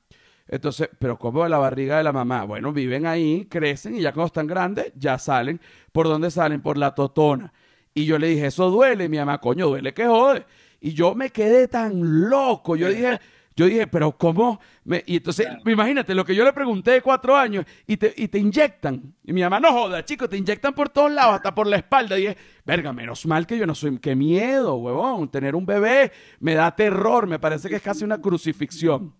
Entonces, 0.49 0.89
pero 0.99 1.17
¿cómo 1.21 1.45
de 1.45 1.51
la 1.51 1.59
barriga 1.59 1.99
de 1.99 2.03
la 2.03 2.11
mamá? 2.11 2.43
Bueno, 2.43 2.73
viven 2.73 3.07
ahí, 3.07 3.47
crecen 3.49 3.95
y 3.95 4.01
ya 4.01 4.13
cuando 4.13 4.27
están 4.27 4.49
grandes, 4.49 4.93
ya 4.97 5.21
salen. 5.21 5.61
¿Por 5.93 6.09
dónde 6.09 6.33
salen? 6.33 6.61
Por 6.63 6.79
la 6.79 6.97
totona. 6.97 7.53
Y 7.95 8.05
yo 8.05 8.19
le 8.19 8.27
dije, 8.27 8.47
eso 8.47 8.73
duele. 8.73 9.09
Mi 9.09 9.19
mamá, 9.19 9.39
coño, 9.39 9.69
duele 9.69 9.95
que 9.95 10.05
jode. 10.05 10.45
Y 10.81 10.95
yo 10.95 11.15
me 11.15 11.31
quedé 11.31 11.69
tan 11.69 12.29
loco. 12.29 12.75
Yo 12.75 12.89
dije, 12.89 13.21
yo 13.57 13.67
dije, 13.67 13.87
pero 13.87 14.17
¿cómo? 14.17 14.61
Me- 14.85 15.03
y 15.07 15.17
entonces, 15.17 15.47
imagínate, 15.67 16.15
lo 16.15 16.25
que 16.25 16.35
yo 16.35 16.45
le 16.45 16.53
pregunté 16.53 16.93
de 16.93 17.03
cuatro 17.03 17.37
años 17.37 17.65
y 17.87 17.97
te, 17.97 18.13
y 18.17 18.29
te 18.29 18.39
inyectan. 18.39 19.15
Y 19.25 19.33
mi 19.33 19.43
mamá, 19.43 19.61
no 19.61 19.73
joda, 19.73 20.05
chico, 20.05 20.29
te 20.29 20.37
inyectan 20.37 20.75
por 20.75 20.89
todos 20.89 21.11
lados, 21.13 21.35
hasta 21.35 21.55
por 21.55 21.67
la 21.67 21.77
espalda. 21.77 22.19
Y 22.19 22.23
dije, 22.23 22.37
verga, 22.65 22.93
menos 22.93 23.27
mal 23.27 23.47
que 23.47 23.59
yo 23.59 23.67
no 23.67 23.75
soy, 23.75 23.99
qué 23.99 24.15
miedo, 24.17 24.77
huevón. 24.77 25.31
Tener 25.31 25.55
un 25.55 25.67
bebé 25.67 26.13
me 26.41 26.55
da 26.55 26.75
terror, 26.75 27.27
me 27.27 27.39
parece 27.39 27.69
que 27.69 27.77
es 27.77 27.83
casi 27.83 28.05
una 28.05 28.21
crucifixión. 28.21 29.15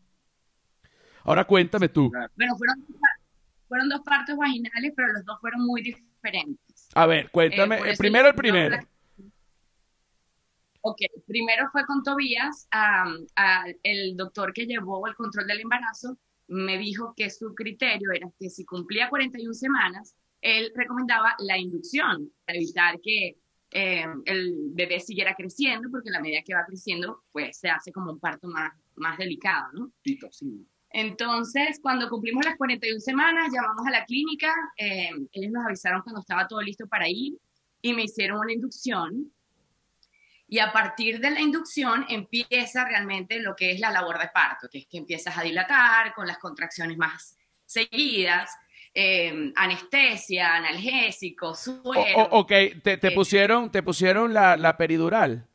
Ahora 1.25 1.45
cuéntame 1.45 1.89
tú. 1.89 2.11
Bueno, 2.37 2.57
fueron, 2.57 2.87
fueron 3.69 3.89
dos 3.89 4.01
partos 4.01 4.37
vaginales, 4.37 4.93
pero 4.97 5.09
los 5.13 5.25
dos 5.25 5.39
fueron 5.41 5.65
muy 5.65 5.83
diferentes. 5.83 6.89
A 6.95 7.07
ver, 7.07 7.31
cuéntame, 7.31 7.77
Eh, 7.77 7.93
eh, 7.93 7.95
primero 7.97 8.29
el 8.29 8.35
primero. 8.35 8.77
Ok, 10.85 11.01
primero 11.27 11.69
fue 11.71 11.87
con 11.87 12.03
Tobías, 12.03 12.67
am, 12.73 13.25
a- 13.37 13.67
el 13.85 14.17
doctor 14.17 14.53
que 14.53 14.67
llevó 14.67 15.07
el 15.07 15.15
control 15.15 15.47
del 15.47 15.61
embarazo 15.61 16.19
me 16.49 16.77
dijo 16.77 17.15
que 17.17 17.31
su 17.31 17.55
criterio 17.55 18.11
era 18.13 18.29
que 18.39 18.51
si 18.51 18.65
cumplía 18.65 19.09
41 19.09 19.55
semanas, 19.55 20.15
él 20.41 20.73
recomendaba 20.75 21.35
la 21.39 21.57
inducción 21.57 22.33
para 22.45 22.59
evitar 22.59 23.01
que 23.01 23.39
eh, 23.71 24.05
el 24.27 24.55
bebé 24.73 24.99
siguiera 25.01 25.35
creciendo, 25.37 25.89
porque 25.91 26.11
a 26.11 26.13
la 26.15 26.21
medida 26.21 26.43
que 26.45 26.55
va 26.55 26.65
creciendo, 26.67 27.23
pues 27.33 27.59
se 27.59 27.71
hace 27.71 27.93
como 27.93 28.13
un 28.13 28.19
parto 28.19 28.49
más, 28.49 28.73
más 28.97 29.17
delicado, 29.19 29.73
¿no? 29.73 29.93
Tito, 30.03 30.29
sí. 30.33 30.67
Entonces, 30.91 31.79
cuando 31.81 32.09
cumplimos 32.11 32.45
las 32.45 32.57
41 32.57 33.01
semanas, 33.01 33.51
llamamos 33.53 33.87
a 33.87 33.91
la 33.91 34.05
clínica, 34.05 34.53
eh, 34.77 35.11
ellos 35.33 35.53
nos 35.53 35.65
avisaron 35.65 36.03
cuando 36.03 36.21
estaba 36.21 36.47
todo 36.49 36.61
listo 36.61 36.87
para 36.87 37.09
ir 37.09 37.39
y 37.81 37.95
me 37.95 38.05
hicieron 38.05 38.41
una 38.41 38.53
inducción. 38.53 39.33
Y 40.53 40.59
a 40.59 40.71
partir 40.71 41.19
de 41.19 41.31
la 41.31 41.41
inducción 41.41 42.05
empieza 42.11 42.85
realmente 42.85 43.41
lo 43.41 43.57
que 43.57 43.71
es 43.71 43.81
la 43.81 43.91
labor 43.91 44.19
de 44.19 44.29
parto, 44.29 44.69
que 44.71 44.81
es 44.81 44.87
que 44.87 44.99
empiezas 44.99 45.39
a 45.39 45.43
dilatar 45.43 46.13
con 46.13 46.27
las 46.27 46.37
contracciones 46.37 46.99
más 46.99 47.39
seguidas, 47.65 48.51
eh, 48.93 49.51
anestesia, 49.57 50.57
analgésico, 50.57 51.55
suero, 51.55 52.19
o- 52.25 52.41
ok, 52.41 52.53
te, 52.83 52.99
te 52.99 53.09
Eh. 53.09 53.11
pusieron, 53.13 53.71
te 53.73 53.83
pusieron 53.83 54.35
la, 54.35 54.59
la 54.59 54.77
peridural. 54.77 55.47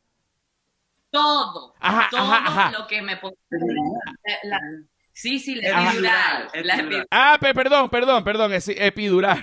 todo, 1.10 1.74
Ajá, 1.78 2.08
todo 2.10 2.20
ajá, 2.20 2.36
ajá. 2.66 2.78
lo 2.78 2.86
que 2.88 3.00
me 3.00 3.14
la- 3.14 4.38
la- 4.42 4.60
sí, 5.12 5.38
sí, 5.38 5.54
la 5.54 5.68
epidural, 5.68 6.02
la 6.02 6.48
Epidural. 6.74 6.80
epidural. 6.80 7.06
Ah, 7.12 7.38
pe- 7.40 7.54
perdón, 7.54 7.88
perdón, 7.88 8.24
perdón, 8.24 8.52
es 8.52 8.68
epidural. 8.68 9.42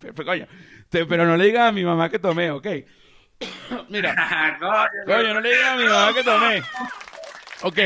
Coño, 0.26 0.46
te- 0.88 1.04
pero 1.04 1.26
no 1.26 1.36
le 1.36 1.44
digas 1.44 1.68
a 1.68 1.72
mi 1.72 1.84
mamá 1.84 2.08
que 2.08 2.18
tomé, 2.18 2.50
ok. 2.50 2.66
Mira, 3.88 4.14
Coño, 4.60 4.88
coño, 5.06 5.34
no 5.34 5.40
le 5.40 5.48
digas 5.50 5.70
a 5.70 5.76
mi 5.76 5.84
mamá 5.84 6.14
que 6.14 6.22
tomé. 6.24 6.62
Ok. 7.62 7.78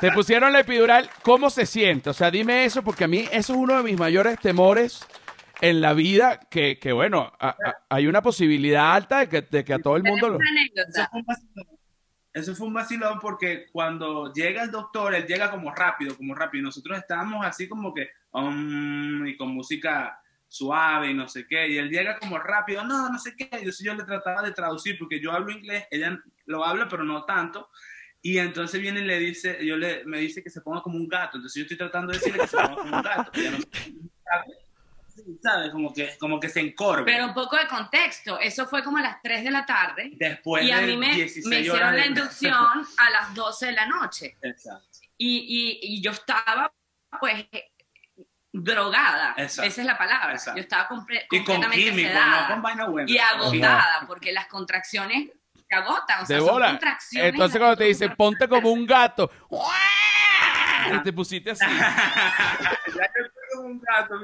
Te 0.00 0.12
pusieron 0.12 0.52
la 0.52 0.60
epidural, 0.60 1.08
¿cómo 1.22 1.50
se 1.50 1.66
siente? 1.66 2.10
O 2.10 2.12
sea, 2.12 2.30
dime 2.30 2.64
eso, 2.64 2.82
porque 2.82 3.04
a 3.04 3.08
mí 3.08 3.20
eso 3.32 3.52
es 3.52 3.58
uno 3.58 3.76
de 3.76 3.82
mis 3.82 3.98
mayores 3.98 4.38
temores 4.38 5.06
en 5.60 5.80
la 5.80 5.92
vida, 5.92 6.40
que, 6.50 6.78
que 6.78 6.92
bueno, 6.92 7.32
a- 7.38 7.48
a- 7.50 7.56
hay 7.88 8.06
una 8.06 8.22
posibilidad 8.22 8.94
alta 8.94 9.20
de 9.20 9.28
que, 9.28 9.42
de 9.42 9.64
que 9.64 9.74
a 9.74 9.78
todo 9.78 9.96
el 9.96 10.02
mundo 10.02 10.28
lo... 10.30 10.38
Eso 10.38 11.04
fue 11.10 11.18
un 11.20 11.26
vacilón. 11.26 11.66
Eso 12.32 12.54
fue 12.54 12.66
un 12.68 12.74
vacilón 12.74 13.18
porque 13.18 13.66
cuando 13.72 14.32
llega 14.32 14.62
el 14.62 14.70
doctor, 14.70 15.14
él 15.14 15.26
llega 15.26 15.50
como 15.50 15.74
rápido, 15.74 16.16
como 16.16 16.34
rápido. 16.34 16.62
Y 16.62 16.64
nosotros 16.64 16.96
estábamos 16.96 17.44
así 17.44 17.68
como 17.68 17.92
que, 17.92 18.08
um, 18.32 19.26
y 19.26 19.36
con 19.36 19.48
música 19.48 20.19
suave 20.50 21.10
y 21.10 21.14
no 21.14 21.28
sé 21.28 21.46
qué. 21.46 21.68
Y 21.68 21.78
él 21.78 21.88
llega 21.88 22.18
como 22.18 22.38
rápido, 22.38 22.84
no, 22.84 23.08
no 23.08 23.18
sé 23.18 23.34
qué. 23.36 23.48
Y 23.52 23.58
entonces 23.58 23.86
yo 23.86 23.94
le 23.94 24.04
trataba 24.04 24.42
de 24.42 24.52
traducir 24.52 24.98
porque 24.98 25.20
yo 25.20 25.32
hablo 25.32 25.52
inglés, 25.52 25.86
ella 25.90 26.20
lo 26.46 26.64
habla, 26.64 26.88
pero 26.88 27.04
no 27.04 27.24
tanto. 27.24 27.70
Y 28.20 28.36
entonces 28.36 28.80
viene 28.80 29.00
y 29.00 29.04
le 29.04 29.18
dice, 29.18 29.64
yo 29.64 29.76
le, 29.76 30.04
me 30.04 30.18
dice 30.18 30.42
que 30.42 30.50
se 30.50 30.60
ponga 30.60 30.82
como 30.82 30.96
un 30.96 31.08
gato. 31.08 31.38
Entonces 31.38 31.60
yo 31.60 31.62
estoy 31.62 31.78
tratando 31.78 32.12
de 32.12 32.18
decirle 32.18 32.40
que 32.40 32.48
se 32.48 32.56
ponga 32.56 32.74
como 32.74 32.96
un 32.96 33.02
gato. 33.02 33.32
No 33.34 33.58
¿sabes? 35.42 35.70
Como 35.70 35.92
que, 35.92 36.16
como 36.18 36.40
que 36.40 36.48
se 36.48 36.60
encorva. 36.60 37.04
Pero 37.04 37.26
un 37.26 37.34
poco 37.34 37.56
de 37.56 37.66
contexto, 37.68 38.38
eso 38.38 38.66
fue 38.66 38.82
como 38.82 38.98
a 38.98 39.02
las 39.02 39.22
3 39.22 39.44
de 39.44 39.50
la 39.50 39.66
tarde 39.66 40.12
Después 40.14 40.64
y 40.64 40.70
a 40.70 40.78
de 40.78 40.86
mí 40.86 40.96
me, 40.96 41.14
16 41.14 41.46
me 41.46 41.60
hicieron 41.60 41.96
la 41.96 42.06
inducción 42.06 42.86
a 42.96 43.10
las 43.10 43.34
12 43.34 43.66
de 43.66 43.72
la 43.72 43.86
noche 43.86 44.36
Exacto. 44.42 44.98
y, 45.16 45.78
y, 45.82 45.94
y 45.94 46.02
yo 46.02 46.10
estaba 46.10 46.72
pues 47.18 47.46
drogada, 48.52 49.34
Exacto. 49.36 49.68
esa 49.68 49.80
es 49.80 49.86
la 49.86 49.96
palabra, 49.96 50.32
Exacto. 50.32 50.56
yo 50.58 50.62
estaba 50.62 50.88
comple- 50.88 51.24
Y 51.30 51.38
con 51.44 51.44
completamente 51.56 51.90
químico, 51.90 52.08
sedada 52.08 52.40
no 52.42 52.48
con 52.54 52.62
vaina 52.62 52.86
buena. 52.86 53.10
y 53.10 53.18
agotada 53.18 54.04
porque 54.06 54.32
las 54.32 54.46
contracciones 54.46 55.30
te 55.68 55.76
agotan, 55.76 56.22
o 56.22 56.26
sea, 56.26 56.36
De 56.36 56.42
son 56.42 56.52
bola. 56.54 56.66
contracciones 56.70 57.32
Entonces 57.32 57.58
cuando 57.58 57.76
te 57.76 57.84
dicen, 57.84 58.14
ponte 58.16 58.48
como 58.48 58.72
un 58.72 58.84
gato. 58.86 59.30
Y 60.92 60.98
te 61.02 61.12
pusiste 61.12 61.50
así. 61.52 61.64
un 63.58 63.80
gato, 63.80 64.14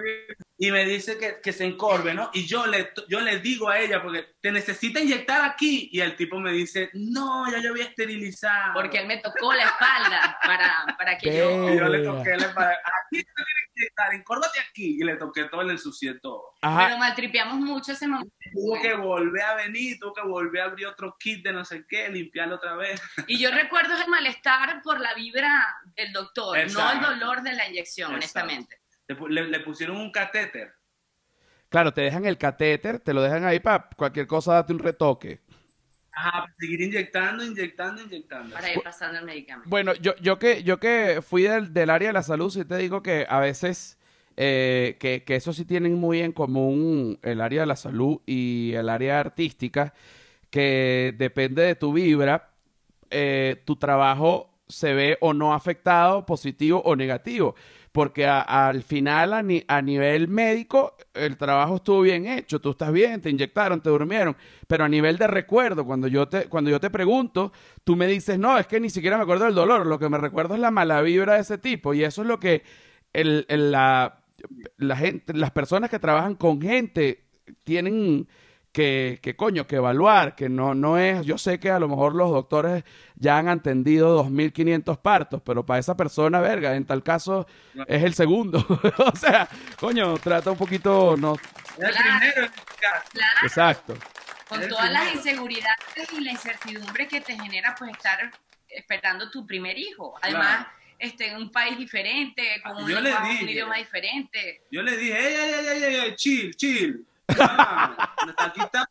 y 0.58 0.70
me 0.70 0.84
dice 0.86 1.18
que, 1.18 1.40
que 1.42 1.52
se 1.52 1.64
encorve, 1.64 2.14
¿no? 2.14 2.30
Y 2.32 2.46
yo 2.46 2.66
le, 2.66 2.90
yo 3.08 3.20
le 3.20 3.40
digo 3.40 3.68
a 3.68 3.78
ella, 3.78 4.02
porque 4.02 4.26
te 4.40 4.50
necesita 4.50 5.00
inyectar 5.00 5.42
aquí. 5.44 5.90
Y 5.92 6.00
el 6.00 6.16
tipo 6.16 6.38
me 6.40 6.52
dice, 6.52 6.90
no, 6.94 7.50
ya 7.50 7.58
yo 7.58 7.72
voy 7.72 7.82
a 7.82 7.84
esterilizar. 7.84 8.72
porque 8.72 8.98
él 8.98 9.06
me 9.06 9.18
tocó 9.18 9.52
la 9.52 9.64
espalda 9.64 10.38
para, 10.42 10.96
para 10.96 11.18
que 11.18 11.36
yo... 11.36 11.70
Y 11.72 11.76
yo 11.78 11.88
le 11.88 12.04
toqué, 12.04 12.36
le 12.36 12.48
pa- 12.50 12.70
aquí 12.70 13.22
te 13.22 13.32
tienes 13.34 13.54
que 13.74 13.80
inyectar, 13.82 14.14
encórvate 14.14 14.58
aquí. 14.60 14.96
Y 14.98 15.04
le 15.04 15.16
toqué 15.16 15.44
todo, 15.44 15.62
le 15.62 15.72
ensucié 15.72 16.14
todo. 16.20 16.54
Pero 16.62 16.96
maltripeamos 16.98 17.56
mucho 17.56 17.92
ese 17.92 18.08
momento. 18.08 18.32
Tuvo 18.54 18.80
que 18.80 18.94
volver 18.94 19.42
a 19.42 19.54
venir, 19.56 19.98
tuvo 20.00 20.14
que 20.14 20.22
volver 20.22 20.62
a 20.62 20.64
abrir 20.66 20.86
otro 20.86 21.16
kit 21.20 21.44
de 21.44 21.52
no 21.52 21.64
sé 21.66 21.84
qué, 21.86 22.08
limpiarlo 22.08 22.54
otra 22.56 22.76
vez. 22.76 23.00
Y 23.26 23.38
yo 23.38 23.50
recuerdo 23.50 23.94
el 24.00 24.08
malestar 24.08 24.80
por 24.82 25.00
la 25.00 25.12
vibra 25.14 25.66
del 25.96 26.12
doctor, 26.14 26.56
Exacto. 26.58 27.06
no 27.06 27.12
el 27.12 27.18
dolor 27.20 27.42
de 27.42 27.52
la 27.52 27.68
inyección, 27.68 28.14
Exacto. 28.14 28.40
honestamente. 28.40 28.80
Le, 29.09 29.16
le- 29.31 29.49
le 29.49 29.61
pusieron 29.61 29.97
un 29.97 30.12
catéter. 30.12 30.73
Claro, 31.69 31.92
te 31.92 32.01
dejan 32.03 32.25
el 32.27 32.38
catéter, 32.38 33.01
te 33.01 33.12
lo 33.14 33.23
dejan 33.23 33.45
ahí 33.45 33.61
para 33.61 33.88
cualquier 33.97 34.27
cosa, 34.27 34.55
date 34.55 34.73
un 34.73 34.79
retoque. 34.79 35.40
Ajá, 36.12 36.47
seguir 36.59 36.81
inyectando, 36.81 37.45
inyectando, 37.45 38.03
inyectando. 38.03 38.53
Para 38.55 38.73
ir 38.73 38.83
pasando 38.83 39.19
el 39.19 39.25
medicamento. 39.27 39.69
Bueno, 39.69 39.95
yo, 39.95 40.14
yo 40.16 40.38
que, 40.38 40.62
yo 40.62 40.79
que 40.79 41.21
fui 41.23 41.42
del, 41.42 41.73
del 41.75 41.90
área 41.90 42.09
de 42.09 42.12
la 42.12 42.23
salud, 42.23 42.51
sí 42.51 42.64
te 42.64 42.77
digo 42.77 43.03
que 43.03 43.27
a 43.29 43.40
veces 43.40 43.99
eh, 44.37 44.97
que, 45.01 45.25
que 45.25 45.37
eso 45.37 45.53
sí 45.53 45.64
tienen 45.64 45.95
muy 45.95 46.21
en 46.21 46.33
común 46.33 47.19
el 47.23 47.40
área 47.40 47.62
de 47.62 47.66
la 47.66 47.77
salud 47.77 48.21
y 48.27 48.73
el 48.75 48.88
área 48.88 49.19
artística, 49.21 49.92
que 50.51 51.14
depende 51.19 51.62
de 51.62 51.75
tu 51.77 51.92
vibra, 51.95 52.51
eh, 53.11 53.62
tu 53.66 53.77
trabajo 53.77 54.51
se 54.69 54.95
ve 54.95 55.19
o 55.21 55.35
no 55.35 55.55
afectado, 55.55 56.27
positivo 56.27 56.83
o 56.85 56.97
negativo. 56.97 57.55
Porque 57.96 58.26
al 58.26 58.82
final, 58.82 59.32
a, 59.32 59.38
a 59.68 59.80
nivel 59.80 60.28
médico, 60.28 60.98
el 61.14 61.38
trabajo 61.38 61.76
estuvo 61.76 62.02
bien 62.02 62.26
hecho, 62.26 62.61
tú 62.61 62.72
estás 62.72 62.92
bien, 62.92 63.22
te 63.22 63.30
inyectaron, 63.30 63.80
te 63.80 63.88
durmieron. 63.88 64.37
Pero 64.66 64.85
a 64.85 64.88
nivel 64.90 65.16
de 65.16 65.26
recuerdo, 65.26 65.87
cuando 65.87 66.06
yo 66.06 66.28
te, 66.28 66.44
cuando 66.50 66.68
yo 66.70 66.78
te 66.78 66.90
pregunto, 66.90 67.52
tú 67.85 67.96
me 67.96 68.06
dices, 68.06 68.38
no, 68.38 68.59
es 68.59 68.66
que 68.66 68.80
ni 68.80 68.90
siquiera 68.90 69.16
me 69.16 69.22
acuerdo 69.22 69.46
del 69.46 69.54
dolor, 69.54 69.87
lo 69.87 69.98
que 69.98 70.11
me 70.11 70.18
recuerdo 70.18 70.52
es 70.52 70.61
la 70.61 70.70
mala 70.70 71.00
vibra 71.00 71.37
de 71.37 71.40
ese 71.40 71.56
tipo. 71.56 71.94
Y 71.94 72.04
eso 72.04 72.20
es 72.20 72.28
lo 72.28 72.38
que 72.38 72.64
el- 73.14 73.46
el- 73.48 73.70
la, 73.72 74.18
la 74.76 74.96
gente, 74.96 75.32
las 75.32 75.52
personas 75.52 75.88
que 75.88 75.98
trabajan 75.98 76.35
con 76.35 76.61
gente 76.61 77.24
tienen 77.64 78.28
que, 78.76 79.20
que 79.22 79.34
coño, 79.34 79.66
que 79.66 79.76
evaluar, 79.76 80.36
que 80.36 80.50
no, 80.50 80.74
no 80.74 80.98
es, 80.98 81.24
yo 81.24 81.38
sé 81.38 81.58
que 81.58 81.70
a 81.70 81.78
lo 81.78 81.88
mejor 81.88 82.14
los 82.14 82.30
doctores 82.30 82.84
ya 83.14 83.38
han 83.38 83.48
atendido 83.48 84.22
2.500 84.22 85.00
partos, 85.00 85.40
pero 85.42 85.64
para 85.64 85.80
esa 85.80 85.96
persona, 85.96 86.40
verga, 86.40 86.76
en 86.76 86.84
tal 86.84 87.02
caso 87.02 87.46
es 87.86 88.04
el 88.04 88.12
segundo. 88.12 88.58
o 88.98 89.16
sea, 89.16 89.48
coño, 89.80 90.18
trata 90.18 90.50
un 90.50 90.58
poquito, 90.58 91.16
no, 91.16 91.36
Era 91.78 91.88
el 91.88 91.94
Claro. 91.94 92.10
primero 92.18 92.36
en 92.36 92.44
este. 92.44 92.62
Claro, 93.12 93.38
exacto. 93.44 93.94
con 94.46 94.62
el 94.62 94.68
todas 94.68 94.92
las 94.92 95.14
inseguridades 95.14 96.12
y 96.12 96.20
la 96.20 96.32
incertidumbre 96.32 97.08
que 97.08 97.22
te 97.22 97.32
genera 97.34 97.74
pues 97.78 97.92
estar 97.92 98.30
esperando 98.68 99.30
tu 99.30 99.46
primer 99.46 99.78
hijo. 99.78 100.16
Además, 100.20 100.66
Claro. 100.66 100.70
este, 100.98 101.28
en 101.30 101.36
un 101.38 101.50
país 101.50 101.78
diferente, 101.78 102.42
con 102.62 102.76
un, 102.76 102.90
Yo 102.90 103.00
le 103.00 103.08
lenguaje, 103.08 103.42
un 103.42 103.48
idioma 103.48 103.76
diferente. 103.78 104.64
Yo 104.70 104.82
le 104.82 104.98
dije, 104.98 105.18
ey, 105.18 105.34
ey, 105.66 105.94
ey, 105.94 106.14
chill, 106.14 106.54
chill. 106.54 107.06
Aquí 107.28 108.60
está 108.60 108.88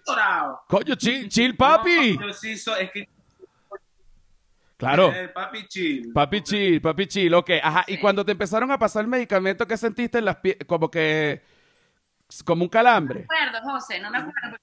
atorado. 0.00 0.60
Coño, 0.68 0.94
chill, 0.94 1.28
chill, 1.28 1.56
papi. 1.56 2.16
No, 2.16 2.28
yo 2.28 2.32
sí 2.32 2.56
soy, 2.56 2.84
es 2.84 2.90
que 2.90 3.08
Claro. 4.76 5.10
Eh, 5.12 5.28
papi 5.28 5.66
chill. 5.66 6.12
Papi 6.12 6.42
chill, 6.42 6.80
papi 6.80 7.06
chill, 7.06 7.34
ok. 7.34 7.50
Ajá, 7.62 7.84
y 7.86 7.98
cuando 7.98 8.24
te 8.24 8.32
empezaron 8.32 8.70
a 8.70 8.78
pasar 8.78 9.02
el 9.02 9.08
medicamento, 9.08 9.66
¿qué 9.66 9.76
sentiste 9.76 10.18
en 10.18 10.26
las 10.26 10.36
piernas? 10.36 10.66
Como 10.66 10.90
que... 10.90 11.42
Como 12.44 12.64
un 12.64 12.68
calambre. 12.68 13.20
No 13.20 13.26
me 13.28 13.46
acuerdo, 13.46 13.70
José, 13.70 14.00
no 14.00 14.10
me 14.10 14.18
acuerdo. 14.18 14.56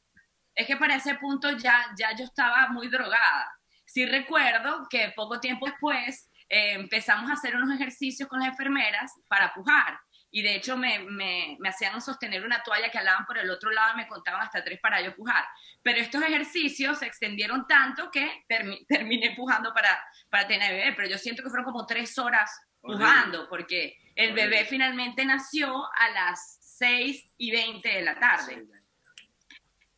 Es 0.53 0.67
que 0.67 0.75
para 0.77 0.95
ese 0.95 1.15
punto 1.15 1.49
ya, 1.57 1.85
ya 1.97 2.15
yo 2.15 2.25
estaba 2.25 2.67
muy 2.69 2.89
drogada. 2.89 3.49
Sí 3.85 4.05
recuerdo 4.05 4.85
que 4.89 5.13
poco 5.15 5.39
tiempo 5.39 5.65
después 5.65 6.29
eh, 6.49 6.73
empezamos 6.73 7.29
a 7.29 7.33
hacer 7.33 7.55
unos 7.55 7.73
ejercicios 7.73 8.29
con 8.29 8.39
las 8.39 8.49
enfermeras 8.49 9.11
para 9.27 9.53
pujar. 9.53 9.97
Y 10.35 10.41
de 10.41 10.55
hecho 10.55 10.75
me, 10.75 10.97
me, 10.97 11.57
me 11.59 11.69
hacían 11.69 12.01
sostener 12.01 12.43
una 12.43 12.63
toalla 12.63 12.89
que 12.89 12.97
alaban 12.97 13.23
por 13.27 13.37
el 13.37 13.49
otro 13.51 13.69
lado 13.69 13.93
y 13.93 13.97
me 13.97 14.07
contaban 14.07 14.41
hasta 14.41 14.63
tres 14.63 14.79
para 14.81 14.99
yo 14.99 15.15
pujar. 15.15 15.45
Pero 15.83 15.99
estos 15.99 16.23
ejercicios 16.23 16.97
se 16.97 17.05
extendieron 17.05 17.67
tanto 17.67 18.09
que 18.09 18.43
termi- 18.49 18.83
terminé 18.87 19.35
pujando 19.35 19.71
para, 19.75 20.03
para 20.31 20.47
tener 20.47 20.71
bebé. 20.73 20.93
Pero 20.93 21.07
yo 21.07 21.19
siento 21.19 21.43
que 21.43 21.49
fueron 21.49 21.65
como 21.65 21.85
tres 21.85 22.17
horas 22.17 22.49
pujando 22.81 23.47
porque 23.47 23.95
el 24.15 24.33
bebé 24.33 24.65
finalmente 24.65 25.23
nació 25.23 25.85
a 25.85 26.09
las 26.09 26.57
6 26.79 27.29
y 27.37 27.51
20 27.51 27.87
de 27.87 28.01
la 28.01 28.19
tarde. 28.19 28.65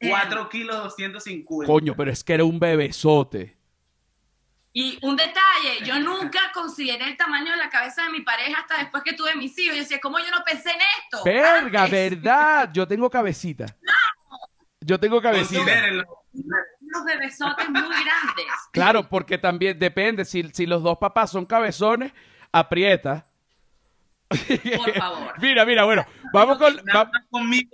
4 0.01 0.49
kilos 0.49 0.75
250. 0.83 1.65
Coño, 1.65 1.95
pero 1.95 2.11
es 2.11 2.23
que 2.23 2.33
era 2.33 2.43
un 2.43 2.59
bebesote. 2.59 3.54
Y 4.77 4.99
un 5.03 5.15
detalle, 5.15 5.85
yo 5.85 5.97
nunca 5.99 6.51
consideré 6.53 7.05
el 7.07 7.15
tamaño 7.15 7.49
de 7.51 7.55
la 7.57 7.69
cabeza 7.69 8.03
de 8.03 8.09
mi 8.09 8.19
pareja 8.23 8.59
hasta 8.59 8.77
después 8.79 9.03
que 9.03 9.13
tuve 9.13 9.33
mis 9.35 9.57
hijos. 9.57 9.73
Yo 9.77 9.81
decía, 9.81 10.01
¿cómo 10.01 10.19
yo 10.19 10.29
no 10.31 10.43
pensé 10.43 10.69
en 10.71 10.79
esto? 11.01 11.23
Verga, 11.23 11.83
Antes, 11.83 11.91
verdad. 12.11 12.69
Yo 12.73 12.85
tengo 12.85 13.09
cabecita. 13.09 13.65
Yo 14.81 14.99
tengo 14.99 15.21
cabecita. 15.21 15.59
Considérenlo. 15.61 16.03
Unos 16.33 17.05
bebesotes 17.05 17.69
muy 17.69 17.81
grandes. 17.83 18.45
Claro, 18.73 19.07
porque 19.07 19.37
también 19.37 19.79
depende. 19.79 20.25
Si, 20.25 20.43
si 20.51 20.65
los 20.65 20.83
dos 20.83 20.97
papás 20.97 21.31
son 21.31 21.45
cabezones, 21.45 22.11
aprieta. 22.51 23.25
Por 24.27 24.93
favor. 24.93 25.33
Mira, 25.41 25.63
mira, 25.65 25.85
bueno. 25.85 26.05
Vamos 26.33 26.57
con... 26.57 26.75
Va- 26.93 27.09
conmigo. 27.29 27.69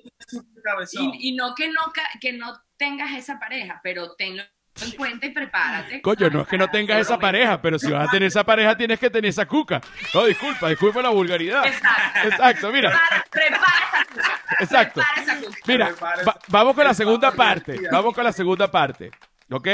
Y, 0.93 1.29
y 1.29 1.35
no, 1.35 1.55
que 1.55 1.67
no 1.69 1.79
que 2.19 2.33
no 2.33 2.61
tengas 2.77 3.11
esa 3.13 3.39
pareja, 3.39 3.79
pero 3.83 4.13
tenlo 4.15 4.43
en 4.83 4.91
cuenta 4.91 5.25
y 5.25 5.29
prepárate. 5.31 6.01
Coño, 6.01 6.29
no 6.29 6.41
es 6.41 6.47
que 6.47 6.57
no 6.57 6.67
tengas 6.69 6.99
esa 7.01 7.19
pareja, 7.19 7.61
pero 7.61 7.77
si 7.77 7.91
vas 7.91 8.07
a 8.07 8.11
tener 8.11 8.27
esa 8.27 8.43
pareja 8.43 8.75
tienes 8.77 8.99
que 8.99 9.09
tener 9.09 9.29
esa 9.29 9.45
cuca. 9.45 9.81
No, 10.13 10.25
disculpa, 10.25 10.69
disculpa 10.69 11.01
la 11.01 11.09
vulgaridad. 11.09 11.65
Exacto. 11.65 12.27
Exacto, 12.27 12.71
mira. 12.71 12.99
Prepara, 13.29 13.63
esa 13.91 14.05
cuca. 14.05 14.39
Exacto. 14.59 15.01
Prepara 15.01 15.21
esa 15.21 15.45
cuca. 15.45 15.57
Mira, 15.67 15.91
va- 16.27 16.39
vamos 16.47 16.75
con 16.75 16.83
la 16.85 16.93
segunda 16.93 17.31
parte. 17.31 17.79
Vamos 17.91 18.13
con 18.13 18.23
la 18.23 18.31
segunda 18.31 18.71
parte. 18.71 19.11
¿Ok? 19.51 19.67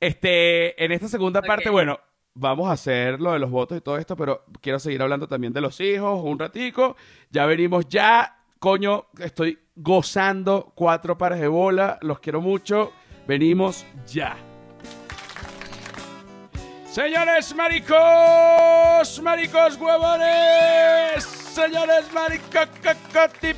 Este, 0.00 0.84
en 0.84 0.90
esta 0.92 1.06
segunda 1.08 1.40
parte, 1.42 1.70
bueno, 1.70 2.00
vamos 2.34 2.68
a 2.68 2.72
hacer 2.72 3.20
lo 3.20 3.32
de 3.32 3.38
los 3.38 3.50
votos 3.50 3.78
y 3.78 3.80
todo 3.80 3.96
esto, 3.98 4.16
pero 4.16 4.44
quiero 4.60 4.78
seguir 4.80 5.00
hablando 5.02 5.28
también 5.28 5.52
de 5.52 5.60
los 5.60 5.80
hijos 5.80 6.20
un 6.24 6.38
ratico. 6.38 6.96
Ya 7.30 7.46
venimos 7.46 7.88
ya. 7.88 8.38
Coño, 8.58 9.06
estoy 9.18 9.58
gozando 9.74 10.72
cuatro 10.74 11.16
pares 11.18 11.40
de 11.40 11.48
bola. 11.48 11.98
Los 12.02 12.18
quiero 12.20 12.40
mucho. 12.40 12.92
Venimos 13.26 13.84
ya. 14.06 14.36
Señores 16.90 17.54
maricos, 17.54 19.20
maricos 19.22 19.78
huevones, 19.80 21.24
señores 21.24 22.12
maricos, 22.12 22.68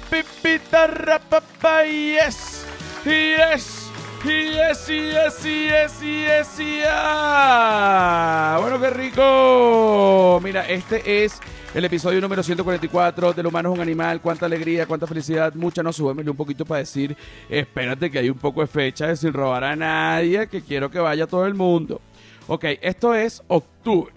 pipita, 0.09 0.87
rapapa, 0.87 1.85
yes, 1.85 2.65
yes, 3.05 3.91
yes, 4.25 4.87
yes, 4.87 5.43
yes, 5.43 6.01
yes, 6.01 6.59
yeah. 6.59 8.59
Bueno, 8.61 8.81
qué 8.81 8.91
rico. 8.91 10.39
Mira, 10.41 10.69
este 10.69 11.25
es 11.25 11.41
el 11.75 11.85
episodio 11.85 12.21
número 12.21 12.41
144 12.41 13.33
del 13.33 13.47
humano 13.47 13.71
es 13.71 13.75
un 13.75 13.83
animal. 13.83 14.21
Cuánta 14.21 14.47
alegría, 14.47 14.87
cuánta 14.87 15.09
felicidad, 15.09 15.53
mucha. 15.55 15.83
No, 15.83 15.93
súbemele 15.93 16.31
un 16.31 16.37
poquito 16.37 16.65
para 16.65 16.79
decir, 16.79 17.17
espérate 17.49 18.11
que 18.11 18.21
hay 18.21 18.31
un 18.31 18.39
poco 18.39 18.61
de 18.61 18.69
fecha 18.69 19.15
sin 19.17 19.33
robar 19.33 19.65
a 19.65 19.75
nadie, 19.75 20.47
que 20.47 20.63
quiero 20.63 20.89
que 20.89 21.01
vaya 21.01 21.27
todo 21.27 21.47
el 21.47 21.55
mundo. 21.55 22.01
Ok, 22.47 22.65
esto 22.81 23.13
es 23.13 23.43
octubre. 23.49 24.13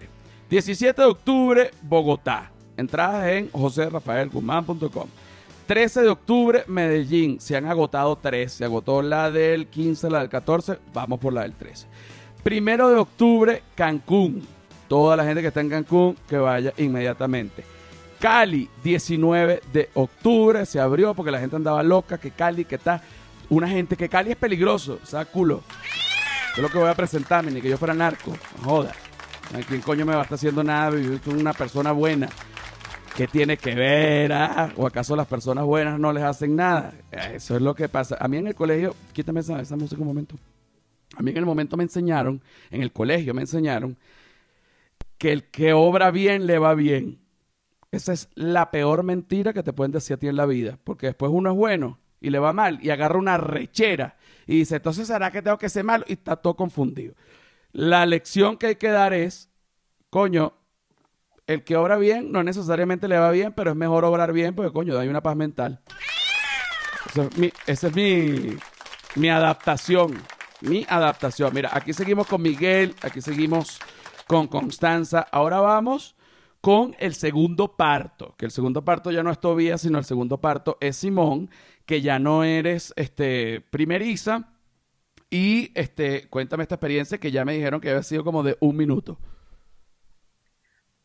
17 0.48 1.02
de 1.02 1.08
octubre, 1.08 1.70
Bogotá. 1.82 2.50
Entradas 2.76 3.26
en 3.28 3.50
joserrafaelguzmán.com. 3.50 5.08
13 5.66 6.02
de 6.02 6.08
octubre, 6.08 6.64
Medellín. 6.68 7.40
Se 7.40 7.56
han 7.56 7.66
agotado 7.66 8.16
tres. 8.16 8.52
Se 8.52 8.64
agotó 8.64 9.02
la 9.02 9.32
del 9.32 9.66
15, 9.66 10.10
la 10.10 10.20
del 10.20 10.28
14. 10.28 10.78
Vamos 10.94 11.18
por 11.18 11.32
la 11.32 11.42
del 11.42 11.54
13. 11.54 11.88
Primero 12.44 12.88
de 12.88 12.96
octubre, 12.96 13.62
Cancún. 13.74 14.57
Toda 14.88 15.16
la 15.16 15.24
gente 15.24 15.42
que 15.42 15.48
está 15.48 15.60
en 15.60 15.68
Cancún, 15.68 16.16
que 16.28 16.38
vaya 16.38 16.72
inmediatamente. 16.78 17.64
Cali, 18.18 18.68
19 18.82 19.62
de 19.72 19.90
octubre. 19.94 20.66
Se 20.66 20.80
abrió 20.80 21.14
porque 21.14 21.30
la 21.30 21.38
gente 21.38 21.56
andaba 21.56 21.82
loca. 21.82 22.18
Que 22.18 22.30
Cali, 22.30 22.64
que 22.64 22.76
está. 22.76 23.02
Una 23.50 23.68
gente 23.68 23.96
que 23.96 24.08
Cali 24.08 24.32
es 24.32 24.36
peligroso. 24.36 24.98
O 25.02 25.06
sea, 25.06 25.24
culo. 25.24 25.62
Yo 26.56 26.62
lo 26.62 26.70
que 26.70 26.78
voy 26.78 26.88
a 26.88 26.94
presentarme, 26.94 27.50
ni 27.50 27.60
que 27.60 27.68
yo 27.68 27.78
fuera 27.78 27.94
narco. 27.94 28.32
Joda. 28.64 28.92
¿A 29.54 29.60
¿Quién 29.60 29.80
coño 29.80 30.04
me 30.04 30.12
va 30.12 30.20
a 30.20 30.22
estar 30.22 30.36
haciendo 30.36 30.64
nada? 30.64 30.98
Yo 30.98 31.18
soy 31.24 31.34
una 31.34 31.52
persona 31.52 31.92
buena. 31.92 32.28
¿Qué 33.16 33.26
tiene 33.26 33.56
que 33.56 33.74
ver? 33.74 34.32
ah? 34.32 34.70
¿O 34.76 34.86
acaso 34.86 35.16
las 35.16 35.26
personas 35.26 35.64
buenas 35.64 35.98
no 35.98 36.12
les 36.12 36.22
hacen 36.22 36.54
nada? 36.54 36.92
Eso 37.10 37.56
es 37.56 37.62
lo 37.62 37.74
que 37.74 37.88
pasa. 37.88 38.16
A 38.20 38.28
mí 38.28 38.36
en 38.36 38.46
el 38.46 38.54
colegio, 38.54 38.94
quítame 39.12 39.40
esa, 39.40 39.60
esa 39.60 39.76
música 39.76 40.00
un 40.00 40.08
momento. 40.08 40.36
A 41.16 41.22
mí 41.22 41.30
en 41.30 41.38
el 41.38 41.46
momento 41.46 41.76
me 41.76 41.82
enseñaron, 41.82 42.40
en 42.70 42.82
el 42.82 42.92
colegio 42.92 43.34
me 43.34 43.40
enseñaron, 43.40 43.96
que 45.18 45.32
el 45.32 45.50
que 45.50 45.72
obra 45.72 46.10
bien 46.10 46.46
le 46.46 46.58
va 46.58 46.74
bien. 46.74 47.20
Esa 47.90 48.12
es 48.12 48.28
la 48.34 48.70
peor 48.70 49.02
mentira 49.02 49.52
que 49.52 49.62
te 49.62 49.72
pueden 49.72 49.92
decir 49.92 50.14
a 50.14 50.18
ti 50.18 50.28
en 50.28 50.36
la 50.36 50.46
vida. 50.46 50.78
Porque 50.84 51.06
después 51.06 51.30
uno 51.32 51.50
es 51.50 51.56
bueno 51.56 51.98
y 52.20 52.30
le 52.30 52.38
va 52.38 52.52
mal 52.52 52.78
y 52.82 52.90
agarra 52.90 53.18
una 53.18 53.36
rechera 53.36 54.16
y 54.46 54.58
dice, 54.58 54.76
entonces 54.76 55.06
será 55.06 55.30
que 55.30 55.42
tengo 55.42 55.58
que 55.58 55.68
ser 55.68 55.84
malo 55.84 56.04
y 56.08 56.14
está 56.14 56.36
todo 56.36 56.54
confundido. 56.54 57.14
La 57.72 58.06
lección 58.06 58.56
que 58.56 58.68
hay 58.68 58.76
que 58.76 58.88
dar 58.88 59.12
es, 59.12 59.50
coño, 60.10 60.54
el 61.46 61.64
que 61.64 61.76
obra 61.76 61.96
bien 61.96 62.32
no 62.32 62.42
necesariamente 62.42 63.08
le 63.08 63.18
va 63.18 63.30
bien, 63.30 63.52
pero 63.52 63.70
es 63.70 63.76
mejor 63.76 64.04
obrar 64.04 64.32
bien 64.32 64.54
porque, 64.54 64.72
coño, 64.72 64.98
hay 64.98 65.08
una 65.08 65.22
paz 65.22 65.36
mental. 65.36 65.80
Esa 67.08 67.24
es 67.24 67.38
mi, 67.38 67.52
esa 67.66 67.86
es 67.88 67.94
mi, 67.94 68.56
mi 69.16 69.28
adaptación. 69.28 70.22
Mi 70.60 70.84
adaptación. 70.88 71.54
Mira, 71.54 71.70
aquí 71.72 71.92
seguimos 71.92 72.26
con 72.26 72.42
Miguel, 72.42 72.94
aquí 73.02 73.20
seguimos 73.20 73.78
con 74.28 74.46
Constanza. 74.46 75.26
Ahora 75.32 75.58
vamos 75.58 76.14
con 76.60 76.94
el 77.00 77.14
segundo 77.14 77.76
parto, 77.76 78.36
que 78.36 78.44
el 78.44 78.50
segundo 78.52 78.84
parto 78.84 79.10
ya 79.10 79.22
no 79.22 79.30
es 79.30 79.40
Tobías, 79.40 79.80
sino 79.80 79.98
el 79.98 80.04
segundo 80.04 80.40
parto 80.40 80.76
es 80.80 80.96
Simón, 80.96 81.50
que 81.86 82.00
ya 82.00 82.18
no 82.18 82.44
eres 82.44 82.92
este 82.96 83.60
primeriza. 83.60 84.52
Y 85.30 85.72
este, 85.74 86.28
cuéntame 86.28 86.62
esta 86.62 86.76
experiencia 86.76 87.18
que 87.18 87.30
ya 87.30 87.44
me 87.44 87.54
dijeron 87.54 87.80
que 87.80 87.90
había 87.90 88.02
sido 88.02 88.22
como 88.22 88.42
de 88.42 88.56
un 88.60 88.76
minuto. 88.76 89.18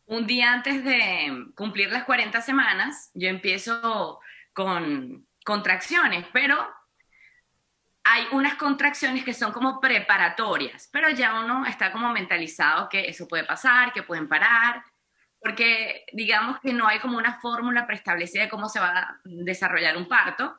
Un 0.06 0.26
día 0.26 0.52
antes 0.52 0.84
de 0.84 1.46
cumplir 1.54 1.90
las 1.90 2.04
40 2.04 2.40
semanas, 2.42 3.10
yo 3.14 3.28
empiezo 3.28 4.20
con 4.52 5.26
contracciones, 5.44 6.26
pero 6.32 6.56
hay 8.04 8.26
unas 8.32 8.54
contracciones 8.56 9.24
que 9.24 9.32
son 9.32 9.52
como 9.52 9.80
preparatorias, 9.80 10.88
pero 10.92 11.08
ya 11.08 11.40
uno 11.40 11.64
está 11.64 11.90
como 11.90 12.12
mentalizado 12.12 12.88
que 12.90 13.08
eso 13.08 13.26
puede 13.26 13.44
pasar, 13.44 13.94
que 13.94 14.02
pueden 14.02 14.28
parar, 14.28 14.84
porque 15.40 16.04
digamos 16.12 16.60
que 16.60 16.74
no 16.74 16.86
hay 16.86 17.00
como 17.00 17.16
una 17.16 17.40
fórmula 17.40 17.86
preestablecida 17.86 18.42
de 18.42 18.48
cómo 18.50 18.68
se 18.68 18.78
va 18.78 18.98
a 18.98 19.20
desarrollar 19.24 19.96
un 19.96 20.06
parto. 20.06 20.58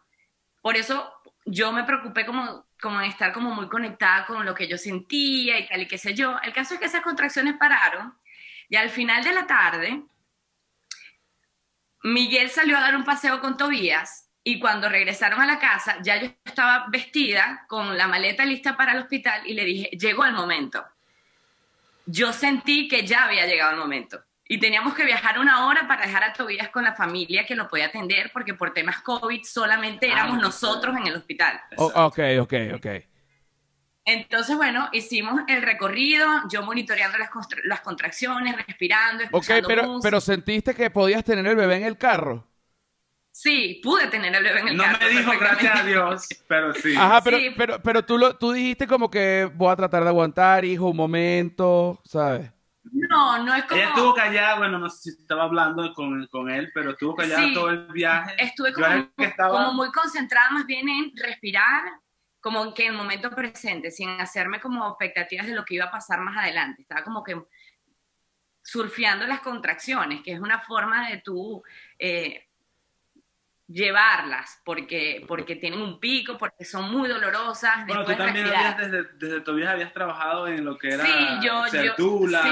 Por 0.61 0.75
eso 0.75 1.13
yo 1.45 1.71
me 1.71 1.83
preocupé 1.83 2.25
como, 2.25 2.65
como 2.81 2.99
en 2.99 3.09
estar 3.09 3.31
como 3.31 3.51
muy 3.51 3.69
conectada 3.69 4.25
con 4.25 4.43
lo 4.43 4.55
que 4.55 4.67
yo 4.67 4.77
sentía 4.77 5.59
y 5.59 5.67
tal 5.67 5.81
y 5.81 5.87
qué 5.87 5.99
sé 5.99 6.15
yo. 6.15 6.39
El 6.41 6.51
caso 6.51 6.73
es 6.73 6.79
que 6.79 6.87
esas 6.87 7.03
contracciones 7.03 7.55
pararon 7.57 8.17
y 8.69 8.75
al 8.75 8.89
final 8.89 9.23
de 9.23 9.33
la 9.33 9.45
tarde, 9.45 10.03
Miguel 12.01 12.49
salió 12.49 12.77
a 12.77 12.81
dar 12.81 12.95
un 12.95 13.03
paseo 13.03 13.39
con 13.39 13.57
Tobías 13.57 14.24
y 14.47 14.59
cuando 14.59 14.87
regresaron 14.87 15.41
a 15.41 15.45
la 15.47 15.59
casa, 15.59 15.97
ya 16.03 16.21
yo 16.21 16.27
estaba 16.45 16.85
vestida 16.87 17.65
con 17.67 17.97
la 17.97 18.07
maleta 18.07 18.45
lista 18.45 18.77
para 18.77 18.93
el 18.93 18.99
hospital 18.99 19.41
y 19.45 19.53
le 19.55 19.65
dije, 19.65 19.89
llegó 19.97 20.23
el 20.23 20.33
momento. 20.33 20.85
Yo 22.05 22.31
sentí 22.31 22.87
que 22.87 23.05
ya 23.05 23.25
había 23.25 23.47
llegado 23.47 23.71
el 23.71 23.77
momento. 23.77 24.23
Y 24.47 24.59
teníamos 24.59 24.93
que 24.93 25.03
viajar 25.05 25.39
una 25.39 25.65
hora 25.65 25.87
para 25.87 26.05
dejar 26.05 26.23
a 26.23 26.31
Tobías 26.33 26.69
con 26.69 26.83
la 26.83 26.93
familia 26.93 27.45
que 27.47 27.55
lo 27.55 27.67
podía 27.67 27.87
atender, 27.87 28.29
porque 28.31 28.53
por 28.53 28.71
temas 28.73 29.01
COVID 29.01 29.41
solamente 29.43 30.07
éramos 30.11 30.37
Ah, 30.37 30.41
nosotros 30.41 30.95
en 30.95 31.07
el 31.07 31.15
hospital. 31.15 31.59
O- 31.77 31.91
ok, 32.05 32.19
ok, 32.41 32.53
ok. 32.75 32.87
Entonces, 34.07 34.55
bueno, 34.55 34.87
hicimos 34.93 35.41
el 35.47 35.63
recorrido, 35.63 36.27
yo 36.49 36.61
monitoreando 36.61 37.17
las, 37.17 37.29
las 37.63 37.81
contracciones, 37.81 38.55
respirando, 38.67 39.23
Ok, 39.31 39.47
escuchando 39.47 39.67
pero, 39.67 39.83
música. 39.87 40.01
pero 40.03 40.21
sentiste 40.21 40.75
que 40.75 40.91
podías 40.91 41.23
tener 41.23 41.47
el 41.47 41.55
bebé 41.55 41.77
en 41.77 41.83
el 41.83 41.97
carro. 41.97 42.47
Sí, 43.37 43.81
pude 43.83 44.07
tener 44.07 44.33
el 44.33 44.43
bebé 44.43 44.61
en 44.61 44.67
el 44.69 44.77
No 44.77 44.83
carro. 44.83 44.97
me 45.01 45.09
dijo 45.09 45.31
gracias 45.37 45.79
a 45.81 45.83
Dios, 45.83 46.27
pero 46.47 46.73
sí. 46.73 46.95
Ajá, 46.95 47.19
pero, 47.21 47.37
Sí. 47.37 47.49
pero, 47.57 47.81
pero 47.83 48.05
tú, 48.05 48.17
lo, 48.17 48.37
tú 48.37 48.53
dijiste 48.53 48.87
como 48.87 49.11
que 49.11 49.51
voy 49.55 49.73
a 49.73 49.75
tratar 49.75 50.03
de 50.03 50.09
aguantar, 50.09 50.63
hijo, 50.63 50.87
un 50.87 50.95
momento, 50.95 51.99
¿sabes? 52.05 52.49
No, 52.83 53.43
no 53.43 53.53
es 53.53 53.65
como... 53.65 53.81
Ella 53.81 53.89
estuvo 53.89 54.13
callada, 54.13 54.57
bueno, 54.57 54.79
no 54.79 54.89
sé 54.89 55.11
si 55.11 55.21
estaba 55.21 55.43
hablando 55.43 55.91
con, 55.93 56.25
con 56.27 56.49
él, 56.49 56.71
pero 56.73 56.91
estuvo 56.91 57.13
callada 57.13 57.41
Sí. 57.45 57.53
todo 57.53 57.71
el 57.71 57.87
viaje. 57.87 58.35
Estuve 58.39 58.69
estaba- 59.17 59.49
como 59.51 59.73
muy 59.73 59.91
concentrada 59.91 60.51
más 60.51 60.65
bien 60.65 60.87
en 60.87 61.11
respirar, 61.17 61.83
como 62.39 62.73
que 62.73 62.85
en 62.85 62.91
el 62.93 62.97
momento 62.97 63.29
presente, 63.31 63.91
sin 63.91 64.11
hacerme 64.11 64.61
como 64.61 64.87
expectativas 64.87 65.45
de 65.45 65.55
lo 65.55 65.65
que 65.65 65.75
iba 65.75 65.85
a 65.85 65.91
pasar 65.91 66.21
más 66.21 66.37
adelante. 66.37 66.83
Estaba 66.83 67.03
como 67.03 67.21
que 67.21 67.35
surfeando 68.63 69.27
las 69.27 69.41
contracciones, 69.41 70.21
que 70.23 70.31
es 70.31 70.39
una 70.39 70.59
forma 70.61 71.09
de 71.09 71.17
tú 71.17 71.61
eh, 71.99 72.44
llevarlas, 73.67 74.61
porque, 74.63 75.23
porque 75.27 75.55
tienen 75.55 75.81
un 75.81 75.99
pico, 75.99 76.37
porque 76.37 76.63
son 76.65 76.91
muy 76.91 77.09
dolorosas. 77.09 77.85
Bueno, 77.87 78.05
tú 78.05 78.13
también 78.15 78.45
habías, 78.47 78.77
desde, 78.77 79.03
desde 79.15 79.41
tu 79.41 79.55
vida 79.55 79.71
habías 79.71 79.91
trabajado 79.91 80.47
en 80.47 80.63
lo 80.63 80.77
que 80.77 80.89
era 80.89 81.03
Sí, 81.05 81.11
yo- 81.41 81.65
sí. 81.67 81.77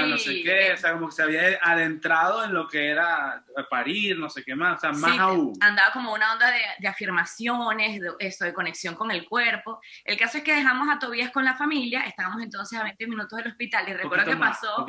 no 0.08 0.18
sé 0.18 0.42
qué, 0.42 0.72
o 0.72 0.76
sea, 0.76 0.92
como 0.94 1.06
que 1.08 1.12
se 1.14 1.22
había 1.22 1.58
adentrado 1.62 2.44
en 2.44 2.52
lo 2.52 2.66
que 2.68 2.88
era 2.88 3.44
parir, 3.70 4.18
no 4.18 4.28
sé 4.28 4.42
qué 4.44 4.54
más, 4.56 4.78
o 4.78 4.80
sea, 4.80 4.92
más 4.92 5.12
Sí, 5.12 5.18
aún. 5.18 5.52
andaba 5.60 5.92
como 5.92 6.12
una 6.12 6.32
onda 6.32 6.50
de, 6.50 6.60
de 6.78 6.88
afirmaciones, 6.88 8.00
de, 8.00 8.10
eso, 8.18 8.44
de 8.44 8.52
conexión 8.52 8.94
con 8.94 9.10
el 9.10 9.24
cuerpo. 9.28 9.80
El 10.04 10.18
caso 10.18 10.38
es 10.38 10.44
que 10.44 10.54
dejamos 10.54 10.88
a 10.88 10.98
Tobías 10.98 11.30
con 11.30 11.44
la 11.44 11.54
familia, 11.54 12.00
estábamos 12.02 12.42
entonces 12.42 12.78
a 12.78 12.82
20 12.82 13.06
minutos 13.06 13.36
del 13.38 13.48
hospital 13.52 13.88
y 13.88 13.92
recuerdo 13.94 14.24
que 14.24 14.36
más, 14.36 14.58
pasó, 14.58 14.86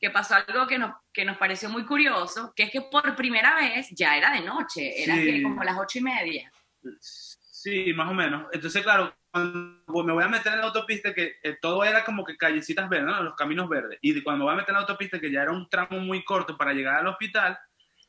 que 0.00 0.10
pasó 0.10 0.34
algo 0.36 0.66
que 0.66 0.78
nos, 0.78 0.92
que 1.12 1.24
nos 1.24 1.36
pareció 1.36 1.68
muy 1.68 1.84
curioso, 1.84 2.52
que 2.56 2.64
es 2.64 2.70
que 2.70 2.80
por 2.82 3.14
primera 3.14 3.54
vez 3.54 3.88
ya 3.90 4.16
era 4.16 4.30
de 4.30 4.40
noche, 4.40 5.02
era 5.02 5.14
que 5.16 5.42
como 5.42 5.62
las 5.66 5.78
ocho 5.78 5.98
y 5.98 6.02
media. 6.02 6.52
Sí, 7.00 7.92
más 7.94 8.10
o 8.10 8.14
menos. 8.14 8.46
Entonces, 8.52 8.82
claro, 8.82 9.14
cuando 9.30 9.82
me 10.04 10.12
voy 10.12 10.22
a 10.24 10.28
meter 10.28 10.52
en 10.52 10.60
la 10.60 10.66
autopista, 10.66 11.12
que 11.12 11.36
eh, 11.42 11.56
todo 11.60 11.84
era 11.84 12.04
como 12.04 12.24
que 12.24 12.36
callecitas 12.36 12.88
verdes, 12.88 13.06
¿no? 13.06 13.22
los 13.22 13.34
caminos 13.34 13.68
verdes. 13.68 13.98
Y 14.02 14.22
cuando 14.22 14.38
me 14.40 14.44
voy 14.44 14.54
a 14.54 14.56
meter 14.56 14.70
en 14.70 14.74
la 14.76 14.80
autopista, 14.82 15.18
que 15.18 15.30
ya 15.30 15.42
era 15.42 15.52
un 15.52 15.68
tramo 15.68 15.98
muy 15.98 16.24
corto 16.24 16.56
para 16.56 16.72
llegar 16.72 16.96
al 16.96 17.06
hospital, 17.08 17.58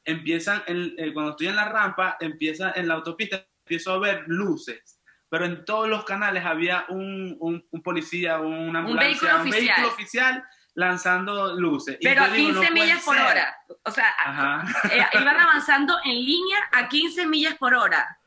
empiezan, 0.06 0.63
en- 0.67 0.93
eh, 0.98 1.13
cuando 1.13 1.32
estoy 1.32 1.48
en 1.48 1.56
la 1.56 1.65
rampa, 1.70 2.17
empieza 2.20 2.72
en 2.76 2.88
la 2.88 2.93
autopista, 2.96 3.46
empiezo 3.65 3.93
a 3.93 4.00
ver 4.00 4.24
luces. 4.28 5.02
Pero 5.30 5.46
en 5.46 5.65
todos 5.65 5.89
los 5.89 6.06
canales 6.06 6.46
había 6.46 6.86
un, 6.89 7.36
un, 7.39 7.65
un 7.72 7.82
policía, 7.84 8.39
una 8.39 8.80
ambulancia, 8.80 9.10
vehículo 9.10 9.34
un 9.36 9.41
oficial. 9.41 9.65
vehículo 9.65 9.88
oficial 9.88 10.43
lanzando 10.77 11.55
luces. 11.59 11.97
Pero 12.01 12.21
a 12.21 12.27
digo, 12.29 12.49
15 12.49 12.53
no 12.53 12.59
puede 12.59 12.71
millas 12.85 13.03
por 13.03 13.15
ser. 13.17 13.25
hora. 13.25 13.57
O 13.83 13.91
sea, 13.91 14.05
Ajá. 14.23 14.63
eh, 14.93 15.05
iban 15.19 15.39
avanzando 15.39 15.97
en 16.05 16.11
línea 16.23 16.59
a 16.71 16.87
15 16.87 17.25
millas 17.25 17.55
por 17.55 17.73
hora. 17.73 18.19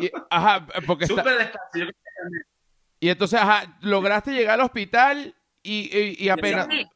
Y- 0.00 0.10
ajá, 0.30 0.66
porque 0.86 1.04
está- 1.04 1.22
Súper 1.22 1.38
despacio. 1.38 1.90
Y 3.00 3.08
entonces, 3.10 3.38
ajá, 3.38 3.76
lograste 3.82 4.32
llegar 4.32 4.54
al 4.58 4.64
hospital 4.66 5.34
y, 5.62 5.90
y- 6.18 6.24
y 6.24 6.28
apenas... 6.30 6.66
Sí. 6.70 6.86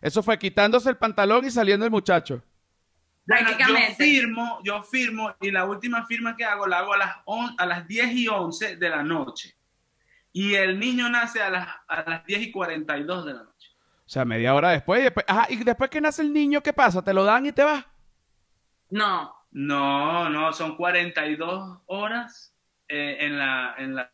Eso 0.00 0.22
fue 0.22 0.38
quitándose 0.38 0.88
el 0.90 0.98
pantalón 0.98 1.44
y 1.46 1.50
saliendo 1.50 1.84
el 1.84 1.90
muchacho. 1.90 2.42
Bueno, 3.26 3.48
yo 3.50 3.56
Prácticamente. 3.56 3.94
firmo, 4.04 4.60
yo 4.62 4.82
firmo 4.82 5.34
y 5.40 5.50
la 5.50 5.64
última 5.64 6.04
firma 6.06 6.36
que 6.36 6.44
hago 6.44 6.66
la 6.66 6.78
hago 6.78 6.92
a 6.94 6.98
las, 6.98 7.16
on- 7.24 7.54
a 7.58 7.66
las 7.66 7.88
10 7.88 8.12
y 8.12 8.28
11 8.28 8.76
de 8.76 8.90
la 8.90 9.02
noche. 9.02 9.56
Y 10.32 10.54
el 10.54 10.78
niño 10.78 11.08
nace 11.08 11.40
a 11.42 11.48
las, 11.50 11.68
a 11.88 12.02
las 12.08 12.24
10 12.26 12.42
y 12.42 12.50
42 12.52 13.24
de 13.24 13.32
la 13.32 13.42
noche. 13.44 13.53
O 14.06 14.08
sea, 14.08 14.24
media 14.24 14.54
hora 14.54 14.70
después. 14.70 15.00
Y 15.00 15.04
después, 15.04 15.24
ajá, 15.28 15.46
y 15.48 15.56
después 15.64 15.90
que 15.90 16.00
nace 16.00 16.22
el 16.22 16.32
niño, 16.32 16.62
¿qué 16.62 16.72
pasa? 16.72 17.02
¿Te 17.02 17.14
lo 17.14 17.24
dan 17.24 17.46
y 17.46 17.52
te 17.52 17.64
vas? 17.64 17.84
No, 18.90 19.34
No, 19.50 20.28
no, 20.28 20.52
son 20.52 20.76
42 20.76 21.80
horas 21.86 22.54
eh, 22.88 23.16
en, 23.20 23.38
la, 23.38 23.74
en, 23.78 23.94
la, 23.94 24.10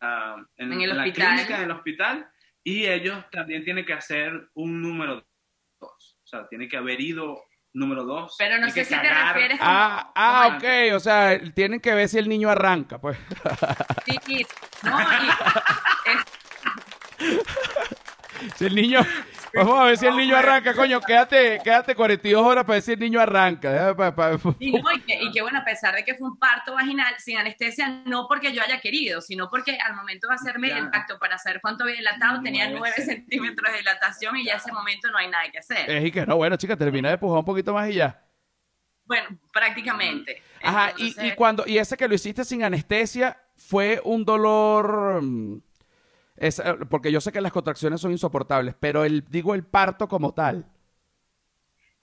en, 0.55 0.71
En 0.73 0.81
el 0.81 0.89
en 0.91 0.97
la 0.97 1.03
hospital. 1.03 1.33
clínica, 1.35 1.57
en 1.57 1.63
el 1.63 1.71
hospital. 1.71 2.29
Y 2.63 2.85
ellos 2.85 3.25
también 3.31 3.63
tienen 3.65 3.85
que 3.85 3.93
hacer 3.93 4.49
un 4.53 4.81
número 4.81 5.15
2. 5.79 5.91
O 6.23 6.27
sea, 6.27 6.47
tiene 6.47 6.67
que 6.69 6.77
haber 6.77 7.01
ido 7.01 7.43
número 7.73 8.03
2. 8.05 8.35
pero 8.37 8.59
no 8.59 8.69
sé 8.69 8.85
si 8.85 8.95
te 8.95 9.09
refieres 9.13 9.57
como... 9.59 9.69
Ah, 9.71 10.11
ah, 10.15 10.57
ok. 10.57 10.93
O 10.95 10.99
sea, 10.99 11.39
tienen 11.53 11.79
que 11.79 11.93
ver 11.93 12.07
si 12.07 12.17
el 12.17 12.29
niño 12.29 12.49
arranca, 12.49 12.99
pues. 12.99 13.17
Sí, 14.05 14.15
sí. 14.25 14.45
No, 14.83 14.99
y- 15.01 15.29
es- 16.11 16.25
Si 18.55 18.65
el 18.65 18.75
niño... 18.75 18.99
Vamos 19.53 19.79
a 19.79 19.83
ver 19.85 19.97
si 19.97 20.07
el 20.07 20.15
niño 20.15 20.35
arranca, 20.37 20.73
coño. 20.73 21.01
Quédate, 21.01 21.59
quédate 21.63 21.93
42 21.95 22.41
horas 22.45 22.63
para 22.63 22.75
ver 22.75 22.81
si 22.83 22.93
el 22.93 22.99
niño 22.99 23.19
arranca. 23.19 23.71
Déjame 23.71 23.95
pa- 23.95 24.15
pa- 24.15 24.39
y, 24.59 24.71
no, 24.71 24.91
y 24.91 25.01
que, 25.01 25.21
y 25.21 25.31
que, 25.31 25.41
bueno, 25.41 25.59
a 25.59 25.65
pesar 25.65 25.93
de 25.95 26.03
que 26.05 26.15
fue 26.15 26.29
un 26.29 26.37
parto 26.37 26.73
vaginal 26.73 27.13
sin 27.19 27.37
anestesia, 27.37 28.01
no 28.05 28.27
porque 28.27 28.53
yo 28.53 28.61
haya 28.63 28.79
querido, 28.79 29.21
sino 29.21 29.49
porque 29.49 29.77
al 29.85 29.95
momento 29.95 30.27
de 30.27 30.35
hacerme 30.35 30.69
el 30.71 30.77
impacto 30.77 31.19
para 31.19 31.37
saber 31.37 31.59
cuánto 31.61 31.83
había 31.83 31.97
dilatado, 31.97 32.41
tenía 32.41 32.69
Nueve 32.69 32.93
9 32.97 33.03
centímetros 33.05 33.71
de 33.71 33.79
dilatación 33.79 34.37
y 34.37 34.45
ya 34.45 34.55
ese 34.55 34.71
momento 34.71 35.11
no 35.11 35.17
hay 35.17 35.27
nada 35.29 35.43
que 35.51 35.57
hacer. 35.59 35.89
Es 35.89 36.05
y 36.05 36.11
que 36.11 36.25
no, 36.25 36.37
bueno, 36.37 36.55
chica, 36.55 36.75
termina 36.77 37.09
de 37.09 37.15
empujar 37.15 37.39
un 37.39 37.45
poquito 37.45 37.73
más 37.73 37.89
y 37.89 37.95
ya. 37.95 38.21
Bueno, 39.05 39.37
prácticamente. 39.51 40.41
Ajá, 40.63 40.93
y, 40.97 41.07
Entonces, 41.09 41.33
y 41.33 41.35
cuando, 41.35 41.63
y 41.67 41.77
ese 41.77 41.97
que 41.97 42.07
lo 42.07 42.15
hiciste 42.15 42.45
sin 42.45 42.63
anestesia, 42.63 43.37
fue 43.57 43.99
un 44.05 44.23
dolor. 44.23 45.21
Es, 46.41 46.57
eh, 46.57 46.75
porque 46.89 47.11
yo 47.11 47.21
sé 47.21 47.31
que 47.31 47.39
las 47.39 47.51
contracciones 47.51 48.01
son 48.01 48.11
insoportables, 48.11 48.73
pero 48.79 49.05
el, 49.05 49.23
digo 49.29 49.53
el 49.53 49.63
parto 49.63 50.07
como 50.07 50.33
tal. 50.33 50.65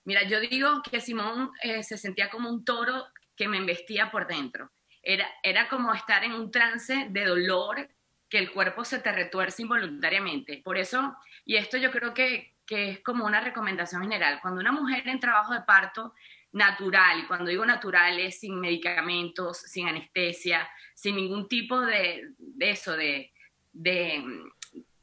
Mira, 0.04 0.22
yo 0.22 0.38
digo 0.38 0.80
que 0.88 1.00
Simón 1.00 1.50
eh, 1.60 1.82
se 1.82 1.98
sentía 1.98 2.30
como 2.30 2.48
un 2.48 2.64
toro 2.64 3.06
que 3.36 3.48
me 3.48 3.56
embestía 3.56 4.12
por 4.12 4.28
dentro. 4.28 4.70
Era, 5.02 5.26
era 5.42 5.68
como 5.68 5.92
estar 5.92 6.22
en 6.22 6.32
un 6.32 6.52
trance 6.52 7.08
de 7.10 7.24
dolor 7.24 7.88
que 8.28 8.38
el 8.38 8.52
cuerpo 8.52 8.84
se 8.84 9.00
te 9.00 9.10
retuerce 9.10 9.62
involuntariamente. 9.62 10.62
Por 10.64 10.78
eso, 10.78 11.16
y 11.44 11.56
esto 11.56 11.76
yo 11.76 11.90
creo 11.90 12.14
que, 12.14 12.54
que 12.64 12.90
es 12.90 13.00
como 13.00 13.26
una 13.26 13.40
recomendación 13.40 14.02
general, 14.02 14.38
cuando 14.40 14.60
una 14.60 14.72
mujer 14.72 15.08
en 15.08 15.18
trabajo 15.18 15.52
de 15.52 15.62
parto 15.62 16.14
natural, 16.52 17.18
y 17.18 17.26
cuando 17.26 17.50
digo 17.50 17.66
natural 17.66 18.20
es 18.20 18.38
sin 18.38 18.60
medicamentos, 18.60 19.58
sin 19.58 19.88
anestesia, 19.88 20.68
sin 20.94 21.16
ningún 21.16 21.48
tipo 21.48 21.80
de, 21.80 22.34
de 22.38 22.70
eso, 22.70 22.96
de, 22.96 23.32
de, 23.78 24.24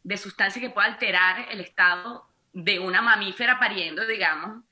de 0.03 0.17
sustancia 0.17 0.61
que 0.61 0.69
pueda 0.69 0.88
alterar 0.88 1.47
el 1.49 1.61
estado 1.61 2.27
de 2.51 2.79
una 2.79 3.01
mamífera 3.01 3.57
pariendo, 3.59 4.05
digamos, 4.05 4.63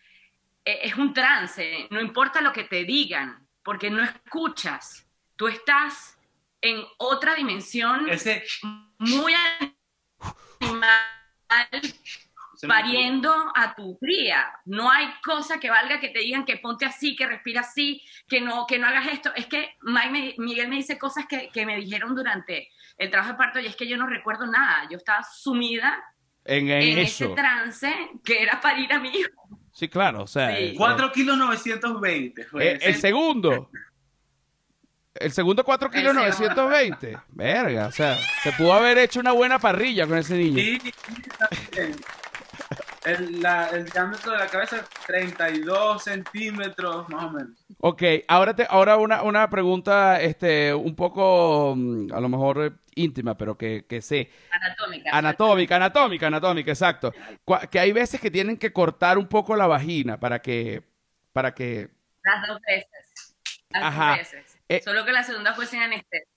eh, 0.66 0.80
es 0.84 0.96
un 0.96 1.14
trance, 1.14 1.88
no 1.90 2.00
importa 2.02 2.42
lo 2.42 2.52
que 2.54 2.64
te 2.66 2.84
digan, 2.84 3.48
porque 3.64 3.90
no 3.90 4.04
escuchas, 4.04 5.08
tú 5.36 5.48
estás 5.48 6.18
en 6.62 6.84
otra 6.98 7.36
dimensión 7.36 8.10
Ese. 8.10 8.44
muy 9.00 9.34
animal 10.60 11.00
pariendo 12.68 13.52
a 13.56 13.76
tu 13.76 13.98
cría. 14.00 14.54
No 14.66 14.90
hay 14.90 15.08
cosa 15.24 15.60
que 15.60 15.70
valga 15.70 16.00
que 16.00 16.10
te 16.10 16.20
digan 16.20 16.46
que 16.46 16.58
ponte 16.58 16.86
así, 16.86 17.16
que 17.16 17.28
respira 17.28 17.62
así, 17.62 18.02
que 18.28 18.40
no, 18.40 18.66
que 18.66 18.80
no 18.80 18.88
hagas 18.88 19.08
esto. 19.08 19.34
Es 19.36 19.48
que 19.48 19.76
Mike 19.82 20.10
me- 20.10 20.36
Miguel 20.38 20.70
me 20.70 20.78
dice 20.78 20.98
cosas 20.98 21.26
que, 21.28 21.50
que 21.50 21.66
me 21.66 21.76
dijeron 21.78 22.16
durante 22.16 22.70
el 22.98 23.10
trabajo 23.10 23.32
de 23.34 23.38
parto 23.38 23.60
y 23.60 23.66
es 23.68 23.76
que 23.76 23.88
yo 23.88 23.98
no 23.98 24.08
recuerdo 24.08 24.46
nada. 24.48 24.88
Yo 24.90 24.98
estaba 24.98 25.24
sumida 25.24 26.04
En, 26.46 26.70
en 26.70 26.82
en 26.82 26.98
ese 27.00 27.28
trance 27.30 27.94
que 28.24 28.42
era 28.42 28.60
parir 28.62 28.92
a 28.94 29.00
mi 29.00 29.10
hijo. 29.10 29.48
Sí, 29.72 29.88
claro, 29.90 30.24
o 30.24 30.28
sea. 30.28 30.56
Sí. 30.56 30.64
el- 30.64 30.76
4 30.78 31.12
kilos 31.12 31.38
920. 31.38 32.44
fue 32.46 32.64
el, 32.72 32.76
el 32.84 32.90
ese. 32.92 33.02
segundo. 33.02 33.70
El 35.16 35.32
segundo 35.32 35.64
4 35.64 35.90
El 35.90 35.94
kilos 35.94 36.14
segundo. 36.36 36.64
920. 36.70 37.18
Verga, 37.30 37.88
o 37.88 37.92
sea, 37.92 38.18
se 38.44 38.52
pudo 38.54 38.74
haber 38.74 38.98
hecho 38.98 39.20
una 39.20 39.32
buena 39.32 39.60
parrilla 39.60 40.08
con 40.08 40.18
ese 40.18 40.36
niño. 40.38 40.58
Sí. 40.58 40.82
El, 43.06 43.42
la- 43.42 43.68
el 43.70 43.86
diámetro 43.86 44.32
de 44.32 44.38
la 44.38 44.48
cabeza, 44.48 44.86
32 45.08 46.04
centímetros, 46.04 47.10
más 47.10 47.26
o 47.26 47.32
menos. 47.32 47.52
Ok, 47.80 48.02
ahora, 48.30 48.56
te, 48.56 48.66
ahora 48.70 48.96
una, 48.96 49.24
una 49.24 49.50
pregunta 49.50 50.22
este, 50.22 50.74
un 50.74 50.96
poco, 50.96 51.74
mm, 51.76 52.14
a 52.14 52.20
lo 52.22 52.30
mejor 52.30 52.64
eh, 52.66 52.72
íntima, 52.96 53.38
pero 53.38 53.58
que, 53.58 53.86
que 53.88 54.02
sé. 54.02 54.32
Anatómica. 54.52 55.10
Anatómica, 55.12 55.76
anatómica, 55.78 56.28
anatómica, 56.28 56.72
exacto. 56.72 57.14
Que 57.72 57.80
hay 57.80 57.92
veces 57.92 58.20
que 58.22 58.32
tienen 58.32 58.58
que 58.58 58.74
cortar 58.74 59.18
un 59.18 59.28
poco 59.28 59.56
la 59.56 59.68
vagina 59.68 60.20
para 60.20 60.40
que, 60.42 60.84
para 61.34 61.54
que, 61.54 61.90
Las 62.24 62.48
dos 62.48 62.60
veces. 62.68 63.36
Las 63.70 63.84
Ajá. 63.84 64.10
dos 64.10 64.18
veces. 64.20 64.58
Eh. 64.70 64.82
Solo 64.84 65.06
que 65.06 65.12
la 65.12 65.24
segunda 65.24 65.54
fue 65.54 65.66
sin 65.66 65.82
anestesia. 65.82 66.28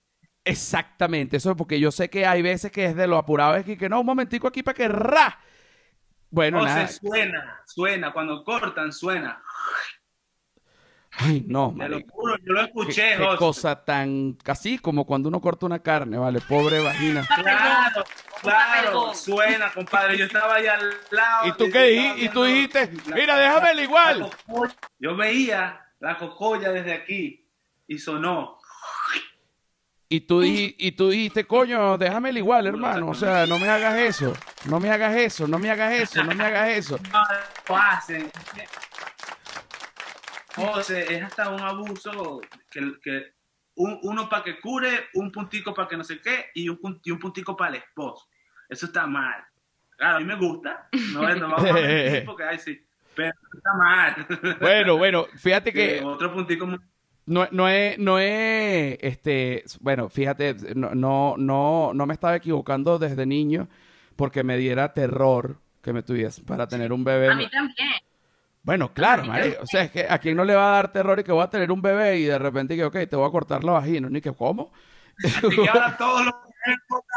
exactamente, 0.45 1.37
eso 1.39 1.57
porque 1.57 1.81
yo 1.81 1.91
sé 1.91 2.09
que 2.11 2.27
hay 2.27 2.43
veces 2.43 2.71
que 2.73 2.85
es 2.87 2.97
de 2.97 3.07
lo 3.07 3.17
apurado, 3.19 3.57
es 3.57 3.65
que, 3.65 3.77
que 3.77 3.89
no, 3.89 4.01
un 4.01 4.07
momentico 4.07 4.49
aquí 4.49 4.63
para 4.63 4.75
que 4.77 4.89
ra. 4.89 5.41
Bueno, 6.31 6.61
O 6.61 6.63
nada. 6.63 6.87
se 6.89 6.99
suena, 7.01 7.61
suena, 7.67 8.13
cuando 8.13 8.45
cortan, 8.45 8.93
suena. 8.93 9.43
Ay, 11.19 11.45
no, 11.47 11.75
Te 11.79 11.89
lo 11.89 12.01
juro, 12.11 12.37
yo 12.45 12.53
lo 12.53 12.61
Qué, 12.61 12.67
escuché, 12.67 13.17
qué 13.17 13.25
José. 13.25 13.37
cosa 13.39 13.85
tan, 13.85 14.35
casi 14.35 14.79
como 14.79 15.07
cuando 15.07 15.29
uno 15.31 15.41
corta 15.41 15.65
una 15.67 15.79
carne, 15.79 16.19
vale, 16.19 16.41
pobre 16.41 16.83
vagina. 16.83 17.27
Claro, 17.27 18.05
claro, 18.43 19.15
suena, 19.15 19.73
compadre. 19.73 20.19
Yo 20.19 20.27
estaba 20.27 20.57
ahí 20.57 20.67
al 20.67 20.91
lado. 21.11 21.47
¿Y 21.49 21.53
tú 21.53 21.71
qué 21.73 21.83
dijiste? 21.85 22.25
Y 22.25 22.29
tú 22.29 22.45
dijiste, 22.45 22.91
mira, 23.15 23.39
déjamela 23.39 23.73
la 23.75 23.83
igual. 23.83 24.31
Yo 24.99 25.17
veía 25.17 25.81
la 26.01 26.19
cocoya 26.19 26.71
desde 26.71 26.93
aquí 26.93 27.49
y 27.87 27.99
sonó. 27.99 28.59
Y 30.09 30.21
tú, 30.21 30.41
di- 30.41 30.77
y 30.79 30.93
tú 30.93 31.09
dijiste, 31.11 31.47
coño, 31.47 31.99
déjame 31.99 32.31
igual, 32.31 32.67
hermano. 32.69 33.09
O 33.09 33.15
sea, 33.15 33.45
no 33.47 33.59
me 33.59 33.69
hagas 33.69 33.97
eso. 33.99 34.33
No 34.67 34.79
me 34.79 34.89
hagas 34.91 35.17
eso, 35.17 35.49
no 35.49 35.59
me 35.59 35.69
hagas 35.71 35.93
eso, 35.95 36.23
no 36.23 36.33
me 36.35 36.45
hagas 36.45 36.69
eso. 36.69 36.99
No, 37.13 37.25
lo 37.69 37.77
hacen. 37.77 38.31
José, 40.57 41.15
es 41.15 41.23
hasta 41.23 41.51
un 41.51 41.61
abuso 41.61 42.41
que, 42.71 42.93
que 43.03 43.33
un- 43.77 43.99
uno 44.03 44.29
para 44.29 44.43
que 44.43 44.59
cure, 44.61 44.89
un 45.15 45.31
puntico 45.31 45.75
para 45.75 45.89
que 45.89 45.97
no 45.97 46.05
sé 46.05 46.21
qué 46.21 46.47
y 46.55 46.69
un, 46.69 46.79
y 47.05 47.11
un 47.11 47.19
puntico 47.19 47.57
para 47.57 47.71
el 47.77 47.83
esposo. 47.83 48.27
Eso 48.69 48.87
está 48.87 49.07
mal. 49.07 49.45
Claro, 49.97 50.17
a 50.17 50.21
mí 50.21 50.27
me 50.27 50.37
gusta. 50.37 50.89
No, 51.13 51.23
no 51.35 51.49
vamos 51.51 51.71
a 51.71 51.75
mentir 51.75 52.25
porque, 52.27 52.45
ay, 52.45 52.59
sí. 52.59 52.83
Pero 53.15 53.33
está 53.55 53.73
mal. 53.75 54.27
Bueno, 54.61 54.97
bueno, 54.99 55.27
fíjate 55.37 55.73
que 55.73 56.03
otro 56.05 56.33
puntico 56.33 56.67
muy- 56.67 56.79
no, 57.27 57.49
no 57.51 57.69
es, 57.69 57.99
no 57.99 58.19
es, 58.21 58.99
este, 59.01 59.65
bueno, 59.81 60.09
fíjate, 60.09 60.55
no, 60.77 60.95
no, 60.95 61.35
no, 61.37 61.93
no 61.93 62.07
me 62.07 62.15
estaba 62.15 62.37
equivocando 62.37 62.99
desde 63.01 63.27
niño 63.27 63.69
porque 64.15 64.45
me 64.45 64.57
diera 64.57 64.93
terror 64.95 65.59
que 65.83 65.93
me 65.93 66.03
tuviese 66.03 66.43
para 66.45 66.69
tener 66.69 66.93
un 66.93 67.03
bebé. 67.05 67.29
A 67.31 67.35
mí 67.35 67.49
también. 67.51 67.89
Bueno, 68.67 68.93
claro, 68.93 69.23
A 69.23 69.27
mí 69.27 69.31
marico. 69.31 69.63
O 69.63 69.67
sea, 69.67 69.83
es 69.85 69.93
que 69.93 70.07
a 70.11 70.19
quién 70.19 70.37
no 70.37 70.45
le 70.45 70.57
va 70.57 70.71
a 70.71 70.75
dar 70.75 70.93
terror 70.93 71.21
y 71.21 71.23
que 71.23 71.31
voy 71.31 71.45
a 71.45 71.49
tener 71.49 71.71
un 71.71 71.81
bebé 71.81 72.19
y 72.19 72.25
de 72.25 72.37
repente 72.37 72.75
que, 72.75 72.85
ok, 72.85 72.97
te 73.09 73.15
voy 73.15 73.29
a 73.29 73.31
cortar 73.31 73.63
la 73.63 73.71
vagina. 73.73 74.09
Ni 74.11 74.21
que, 74.21 74.33
¿cómo? 74.33 74.73
Y 75.57 75.69
ahora 75.69 75.97
todos 75.97 76.25
los 76.25 76.35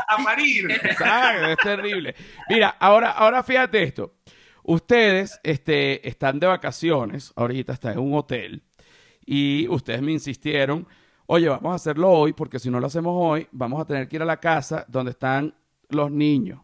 a 0.08 0.24
parir. 0.24 0.70
Exacto, 0.84 1.48
es 1.48 1.58
terrible. 1.58 2.16
Mira, 2.50 2.76
ahora, 2.80 3.10
ahora 3.10 3.42
fíjate 3.42 3.82
esto. 3.82 4.18
Ustedes 4.62 5.40
este, 5.42 6.08
están 6.08 6.40
de 6.40 6.46
vacaciones, 6.46 7.34
ahorita 7.36 7.74
están 7.74 7.94
en 7.94 8.00
un 8.00 8.14
hotel, 8.14 8.62
y 9.26 9.68
ustedes 9.70 10.04
me 10.04 10.12
insistieron, 10.12 10.88
oye, 11.26 11.50
vamos 11.50 11.72
a 11.72 11.76
hacerlo 11.76 12.12
hoy, 12.12 12.34
porque 12.34 12.60
si 12.60 12.70
no 12.70 12.80
lo 12.80 12.86
hacemos 12.86 13.14
hoy, 13.16 13.48
vamos 13.52 13.82
a 13.82 13.86
tener 13.86 14.08
que 14.08 14.18
ir 14.18 14.22
a 14.22 14.26
la 14.26 14.40
casa 14.40 14.86
donde 14.88 15.12
están 15.12 15.56
los 15.90 16.12
niños. 16.12 16.62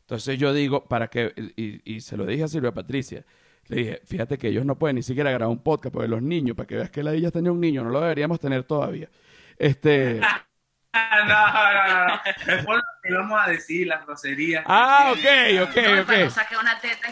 Entonces 0.00 0.36
yo 0.40 0.52
digo, 0.52 0.84
para 0.86 1.06
que, 1.06 1.32
y, 1.54 1.94
y 1.94 2.00
se 2.00 2.16
lo 2.16 2.26
dije 2.26 2.42
a 2.42 2.48
Silvia 2.48 2.74
Patricia, 2.74 3.24
le 3.68 3.76
dije, 3.76 4.00
fíjate 4.06 4.38
que 4.38 4.48
ellos 4.48 4.64
no 4.64 4.78
pueden 4.78 4.96
ni 4.96 5.02
siquiera 5.02 5.30
grabar 5.30 5.48
un 5.48 5.62
podcast, 5.62 5.92
porque 5.92 6.08
los 6.08 6.22
niños, 6.22 6.56
para 6.56 6.66
que 6.66 6.76
veas 6.76 6.90
que 6.90 7.02
la 7.02 7.12
ella 7.12 7.30
tenía 7.30 7.52
un 7.52 7.60
niño, 7.60 7.84
no 7.84 7.90
lo 7.90 8.00
deberíamos 8.00 8.40
tener 8.40 8.64
todavía. 8.64 9.08
Este, 9.58 10.20
no, 10.92 11.26
no, 11.26 12.06
no. 12.06 12.20
Es 12.54 12.64
por 12.64 12.76
lo 12.76 12.82
que 13.02 13.12
vamos 13.12 13.40
a 13.44 13.50
decir, 13.50 13.86
las 13.86 14.04
groserías. 14.06 14.64
ah, 14.66 15.12
ok, 15.12 15.68
ok, 15.68 15.76
No, 15.76 16.00
ok. 16.02 16.06
para 16.06 16.24
no 16.24 16.30
saque 16.30 16.56
una 16.56 16.80
teta. 16.80 17.08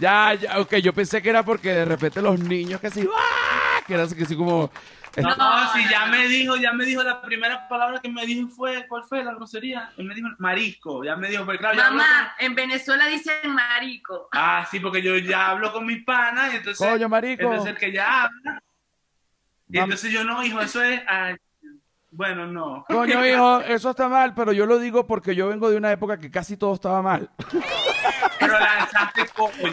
Ya, 0.00 0.34
ya, 0.34 0.58
ok, 0.60 0.76
yo 0.76 0.92
pensé 0.94 1.20
que 1.20 1.28
era 1.30 1.42
porque 1.42 1.70
de 1.72 1.84
repente 1.84 2.22
los 2.22 2.38
niños 2.40 2.80
que 2.80 2.86
así, 2.86 3.06
¡ah! 3.14 3.80
que 3.86 3.94
era 3.94 4.04
así, 4.04 4.14
que 4.16 4.24
así 4.24 4.36
como... 4.36 4.70
No, 5.16 5.36
No, 5.36 5.72
si 5.72 5.88
ya 5.90 6.06
me 6.06 6.26
dijo, 6.26 6.56
ya 6.56 6.72
me 6.72 6.84
dijo 6.84 7.02
la 7.02 7.20
primera 7.20 7.68
palabra 7.68 8.00
que 8.00 8.08
me 8.08 8.24
dijo 8.24 8.48
fue, 8.48 8.86
¿cuál 8.88 9.04
fue 9.04 9.22
la 9.22 9.34
grosería? 9.34 9.92
Él 9.96 10.06
me 10.06 10.14
dijo 10.14 10.28
marisco, 10.38 11.04
ya 11.04 11.16
me 11.16 11.28
dijo, 11.28 11.44
pero 11.44 11.58
claro, 11.58 11.76
Mamá, 11.76 12.34
en 12.38 12.54
Venezuela 12.54 13.06
dicen 13.06 13.52
marico. 13.52 14.28
Ah, 14.32 14.66
sí, 14.70 14.80
porque 14.80 15.02
yo 15.02 15.18
ya 15.18 15.48
hablo 15.48 15.72
con 15.72 15.84
mis 15.84 16.02
panas 16.04 16.52
y 16.52 16.56
entonces... 16.56 16.86
Coño, 16.86 17.08
marico. 17.08 17.42
Entonces 17.42 17.72
el 17.72 17.78
que 17.78 17.92
ya 17.92 18.22
habla. 18.24 18.62
Y 19.68 19.76
Mam- 19.78 19.84
entonces 19.84 20.10
yo 20.12 20.24
no, 20.24 20.42
hijo, 20.44 20.60
eso 20.60 20.82
es... 20.82 21.02
ay, 21.06 21.36
bueno, 22.12 22.46
no. 22.46 22.84
Coño, 22.86 23.26
hijo, 23.26 23.60
eso 23.62 23.90
está 23.90 24.08
mal, 24.08 24.34
pero 24.34 24.52
yo 24.52 24.66
lo 24.66 24.78
digo 24.78 25.06
porque 25.06 25.34
yo 25.34 25.48
vengo 25.48 25.70
de 25.70 25.76
una 25.78 25.90
época 25.90 26.18
que 26.18 26.30
casi 26.30 26.58
todo 26.58 26.74
estaba 26.74 27.00
mal. 27.00 27.30
Pero 28.38 28.52
lanzaste 28.58 29.22
coño. 29.34 29.72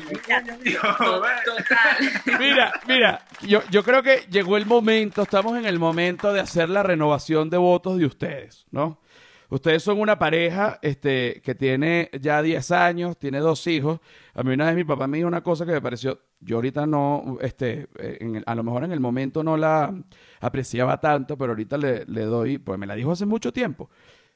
Mira, 2.40 2.72
mira, 2.88 3.26
yo, 3.42 3.62
yo 3.70 3.84
creo 3.84 4.02
que 4.02 4.26
llegó 4.30 4.56
el 4.56 4.66
momento, 4.66 5.24
estamos 5.24 5.58
en 5.58 5.66
el 5.66 5.80
momento 5.80 6.32
de 6.32 6.40
hacer 6.40 6.70
la 6.70 6.82
renovación 6.82 7.50
de 7.50 7.58
votos 7.58 7.98
de 7.98 8.06
ustedes, 8.06 8.66
¿no? 8.72 9.02
Ustedes 9.50 9.84
son 9.84 10.00
una 10.00 10.18
pareja 10.18 10.80
este, 10.82 11.42
que 11.44 11.56
tiene 11.56 12.10
ya 12.22 12.42
10 12.42 12.72
años, 12.72 13.18
tiene 13.18 13.40
dos 13.40 13.66
hijos. 13.68 14.00
A 14.34 14.44
mí 14.44 14.54
una 14.54 14.68
vez 14.68 14.76
mi 14.76 14.84
papá 14.84 15.08
me 15.08 15.18
dijo 15.18 15.28
una 15.28 15.42
cosa 15.42 15.66
que 15.66 15.72
me 15.72 15.82
pareció, 15.82 16.22
yo 16.42 16.58
ahorita 16.58 16.86
no, 16.86 17.38
este, 17.42 17.88
eh, 18.00 18.18
en 18.22 18.36
el- 18.38 18.44
a 18.46 18.56
lo 18.56 18.64
mejor 18.64 18.84
en 18.84 18.92
el 18.92 19.00
momento 19.00 19.44
no 19.44 19.58
la 19.58 19.94
apreciaba 20.40 21.00
tanto, 21.00 21.38
pero 21.38 21.52
ahorita 21.52 21.78
le, 21.78 22.06
le 22.06 22.22
doy, 22.22 22.58
pues 22.58 22.80
me 22.80 22.88
la 22.88 22.96
dijo 22.96 23.12
hace 23.12 23.26
mucho 23.26 23.52
tiempo. 23.52 23.90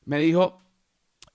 Me 0.06 0.20
dijo, 0.20 0.62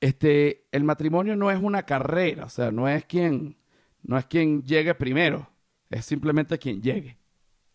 este, 0.00 0.66
el 0.72 0.84
matrimonio 0.84 1.36
no 1.36 1.50
es 1.50 1.60
una 1.60 1.84
carrera, 1.84 2.44
o 2.44 2.48
sea, 2.48 2.70
no 2.70 2.88
es 2.88 3.04
quien, 3.04 3.56
no 4.02 4.18
es 4.18 4.26
quien 4.26 4.62
llegue 4.62 4.94
primero, 4.94 5.48
es 5.90 6.04
simplemente 6.04 6.58
quien 6.58 6.82
llegue, 6.82 7.18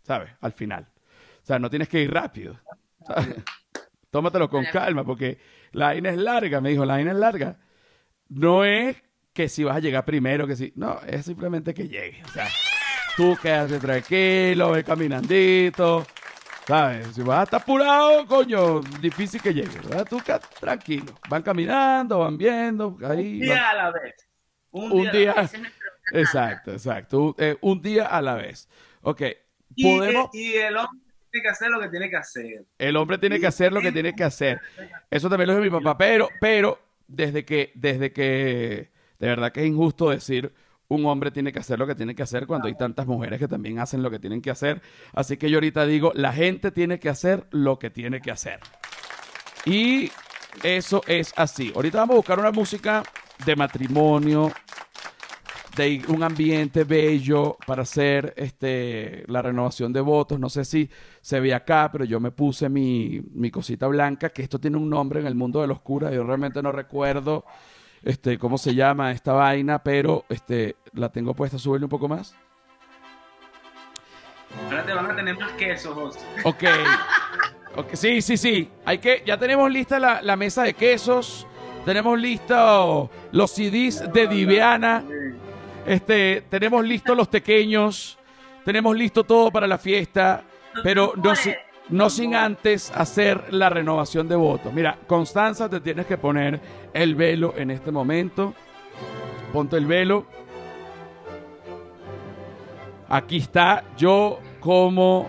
¿sabes? 0.04 0.32
Al 0.42 0.52
final. 0.54 0.88
O 1.42 1.46
sea, 1.46 1.60
no 1.60 1.70
tienes 1.70 1.90
que 1.90 2.02
ir 2.02 2.12
rápido. 2.14 2.60
¿sabes? 3.06 3.36
Tómatelo 4.12 4.50
con 4.50 4.64
calma, 4.66 5.04
porque 5.04 5.40
la 5.72 5.88
vaina 5.88 6.10
es 6.12 6.18
larga, 6.18 6.62
me 6.62 6.70
dijo, 6.70 6.86
la 6.86 6.94
vaina 6.94 7.12
es 7.12 7.18
larga. 7.18 7.58
No 8.30 8.64
es 8.64 8.96
que 9.34 9.50
si 9.50 9.64
vas 9.64 9.76
a 9.76 9.80
llegar 9.80 10.06
primero, 10.06 10.46
que 10.46 10.56
si, 10.56 10.72
no, 10.76 11.00
es 11.08 11.26
simplemente 11.26 11.74
que 11.74 11.88
llegue. 11.88 12.22
O 12.24 12.28
sea, 12.30 12.48
tú 13.16 13.38
quédate 13.42 13.80
tranquilo, 13.80 14.72
ve 14.72 14.84
caminandito, 14.84 16.06
¿sabes? 16.68 17.08
Si 17.16 17.22
vas 17.22 17.40
a 17.40 17.44
estar 17.44 17.62
apurado, 17.62 18.26
coño, 18.26 18.82
difícil 19.02 19.42
que 19.42 19.54
llegue, 19.54 19.78
¿verdad? 19.80 20.06
Tú 20.10 20.20
quédate 20.20 20.48
tranquilo. 20.60 21.14
Van 21.30 21.42
caminando, 21.44 22.20
van 22.20 22.38
viendo, 22.38 22.98
ahí. 23.08 23.42
Un 23.42 23.48
van- 23.50 23.50
día 23.50 23.70
a 23.70 23.76
la 23.76 23.92
vez. 23.92 24.16
Un, 24.72 24.92
un 24.92 25.02
a 25.02 25.04
la 25.06 25.12
día. 25.12 25.34
vez. 25.34 25.54
Exacto, 26.12 26.72
exacto. 26.72 27.20
Un, 27.22 27.36
eh, 27.38 27.58
un 27.62 27.82
día 27.82 28.06
a 28.08 28.22
la 28.22 28.36
vez. 28.36 28.68
Ok. 29.02 29.22
Y, 29.76 29.98
Podemos. 29.98 30.30
y 30.34 30.54
el 30.56 30.76
hombre 30.78 31.00
tiene 31.32 31.44
que 31.44 31.50
hacer 31.50 31.70
lo 31.70 31.80
que 31.80 31.90
tiene 31.90 32.10
que 32.10 32.16
hacer. 32.18 32.66
El 32.78 32.96
hombre 32.98 33.18
tiene 33.18 33.40
que 33.40 33.48
hacer 33.48 33.74
lo 33.74 33.82
que 33.82 33.92
tiene 33.92 34.14
que 34.14 34.24
hacer. 34.24 34.60
Eso 35.10 35.30
también 35.30 35.48
lo 35.50 35.60
dijo 35.60 35.76
mi 35.78 35.84
papá, 35.84 35.98
pero, 35.98 36.30
pero 36.40 36.80
desde 37.08 37.44
que, 37.46 37.72
desde 37.76 38.12
que, 38.14 38.92
de 39.20 39.28
verdad 39.28 39.52
que 39.52 39.62
es 39.62 39.68
injusto 39.68 40.10
decir 40.10 40.54
un 40.88 41.06
hombre 41.06 41.32
tiene 41.32 41.52
que 41.52 41.60
hacer 41.60 41.80
lo 41.80 41.88
que 41.88 41.96
tiene 41.96 42.16
que 42.16 42.24
hacer 42.24 42.46
cuando 42.46 42.68
hay 42.68 42.76
tantas 42.76 43.08
mujeres 43.08 43.40
que 43.40 43.48
también 43.48 43.80
hacen 43.80 44.04
lo 44.04 44.12
que 44.12 44.20
tienen 44.20 44.42
que 44.42 44.52
hacer. 44.52 44.82
Así 45.14 45.38
que 45.38 45.50
yo 45.50 45.58
ahorita 45.58 45.86
digo, 45.86 46.12
la 46.16 46.34
gente 46.34 46.72
tiene 46.72 47.00
que 47.00 47.10
hacer 47.10 47.48
lo 47.52 47.80
que 47.80 47.90
tiene 47.90 48.22
que 48.22 48.32
hacer. 48.32 48.60
Y 49.66 50.12
eso 50.62 51.02
es 51.08 51.34
así. 51.36 51.72
Ahorita 51.76 52.00
vamos 52.00 52.16
a 52.16 52.18
buscar 52.18 52.40
una 52.40 52.52
música 52.52 53.04
de 53.46 53.56
matrimonio, 53.56 54.52
de 55.76 56.04
un 56.08 56.22
ambiente 56.22 56.84
bello 56.84 57.58
para 57.66 57.82
hacer 57.82 58.34
este, 58.38 59.24
la 59.28 59.42
renovación 59.42 59.92
de 59.92 60.02
votos. 60.02 60.40
No 60.40 60.50
sé 60.50 60.66
si 60.66 60.90
se 61.22 61.40
ve 61.40 61.54
acá, 61.54 61.90
pero 61.92 62.06
yo 62.06 62.20
me 62.20 62.32
puse 62.32 62.70
mi, 62.70 63.22
mi 63.34 63.50
cosita 63.50 63.88
blanca, 63.88 64.30
que 64.30 64.44
esto 64.44 64.60
tiene 64.60 64.78
un 64.78 64.90
nombre 64.90 65.20
en 65.20 65.28
el 65.28 65.36
mundo 65.36 65.62
de 65.62 65.68
los 65.68 65.82
curas. 65.82 66.14
Yo 66.14 66.24
realmente 66.24 66.62
no 66.62 66.72
recuerdo 66.72 67.46
este, 68.04 68.38
cómo 68.38 68.58
se 68.58 68.76
llama 68.76 69.12
esta 69.12 69.34
vaina, 69.34 69.80
pero 69.84 70.26
este, 70.30 70.76
la 70.94 71.10
tengo 71.10 71.34
puesta. 71.34 71.58
Súbele 71.58 71.86
un 71.86 71.90
poco 71.90 72.08
más. 72.08 72.36
Ahora 74.66 74.84
te 74.86 74.94
van 74.94 75.12
a 75.12 75.16
tener 75.16 75.38
más 75.38 75.52
quesos, 75.54 75.94
José. 75.94 76.20
Ok. 76.44 76.64
Ok, 77.76 77.88
Sí, 77.94 78.22
sí, 78.22 78.38
sí. 78.38 78.70
Hay 78.86 79.00
que, 79.00 79.24
ya 79.26 79.38
tenemos 79.38 79.70
lista 79.72 80.00
la, 80.00 80.22
la 80.22 80.36
mesa 80.36 80.64
de 80.64 80.74
quesos. 80.76 81.48
Tenemos 81.86 82.20
listo 82.20 83.10
los 83.32 83.52
CDs 83.52 84.12
de 84.14 84.28
Diviana. 84.28 85.04
Este, 85.86 86.42
tenemos 86.50 86.86
listos 86.86 87.18
los 87.18 87.28
pequeños. 87.28 88.18
Tenemos 88.64 88.96
listo 88.96 89.24
todo 89.24 89.52
para 89.52 89.66
la 89.68 89.78
fiesta. 89.78 90.44
Pero 90.84 91.14
no, 91.16 91.36
si- 91.36 91.54
no 91.90 92.10
sin 92.10 92.36
antes 92.36 92.92
hacer 92.92 93.54
la 93.54 93.70
renovación 93.70 94.28
de 94.28 94.36
votos. 94.36 94.74
Mira, 94.74 94.98
Constanza, 95.08 95.70
te 95.70 95.82
tienes 95.82 96.06
que 96.06 96.18
poner 96.18 96.60
el 96.94 97.16
velo 97.16 97.54
en 97.58 97.72
este 97.72 97.92
momento. 97.92 98.54
Ponte 99.52 99.78
el 99.78 99.86
velo. 99.86 100.26
Aquí 103.10 103.38
está 103.38 103.84
yo 103.98 104.40
como 104.60 105.28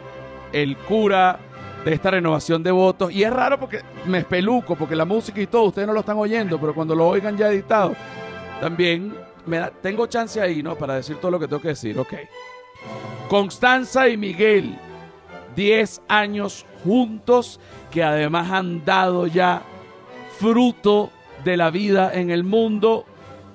el 0.52 0.76
cura 0.76 1.38
de 1.84 1.92
esta 1.92 2.12
renovación 2.12 2.62
de 2.62 2.70
votos. 2.70 3.12
Y 3.12 3.24
es 3.24 3.32
raro 3.32 3.58
porque 3.60 3.80
me 4.06 4.18
espeluco, 4.18 4.76
porque 4.76 4.96
la 4.96 5.04
música 5.04 5.40
y 5.40 5.46
todo, 5.46 5.64
ustedes 5.64 5.86
no 5.86 5.92
lo 5.92 6.00
están 6.00 6.16
oyendo, 6.16 6.58
pero 6.58 6.74
cuando 6.74 6.94
lo 6.94 7.08
oigan 7.08 7.36
ya 7.36 7.48
editado, 7.48 7.94
también 8.60 9.14
me 9.44 9.60
tengo 9.82 10.06
chance 10.06 10.40
ahí, 10.40 10.62
¿no? 10.62 10.76
Para 10.76 10.94
decir 10.94 11.16
todo 11.16 11.32
lo 11.32 11.38
que 11.38 11.46
tengo 11.46 11.60
que 11.60 11.68
decir, 11.68 11.98
ok. 11.98 12.14
Constanza 13.28 14.08
y 14.08 14.16
Miguel, 14.16 14.78
10 15.54 16.02
años 16.08 16.66
juntos, 16.82 17.60
que 17.90 18.02
además 18.02 18.50
han 18.50 18.84
dado 18.84 19.26
ya 19.26 19.62
fruto 20.38 21.10
de 21.44 21.56
la 21.56 21.70
vida 21.70 22.12
en 22.12 22.30
el 22.30 22.44
mundo, 22.44 23.04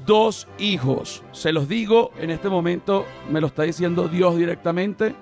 dos 0.05 0.47
hijos. 0.57 1.23
Se 1.31 1.51
los 1.51 1.67
digo, 1.67 2.11
en 2.19 2.29
este 2.29 2.49
momento 2.49 3.05
me 3.31 3.41
lo 3.41 3.47
está 3.47 3.63
diciendo 3.63 4.07
Dios 4.07 4.37
directamente. 4.37 5.15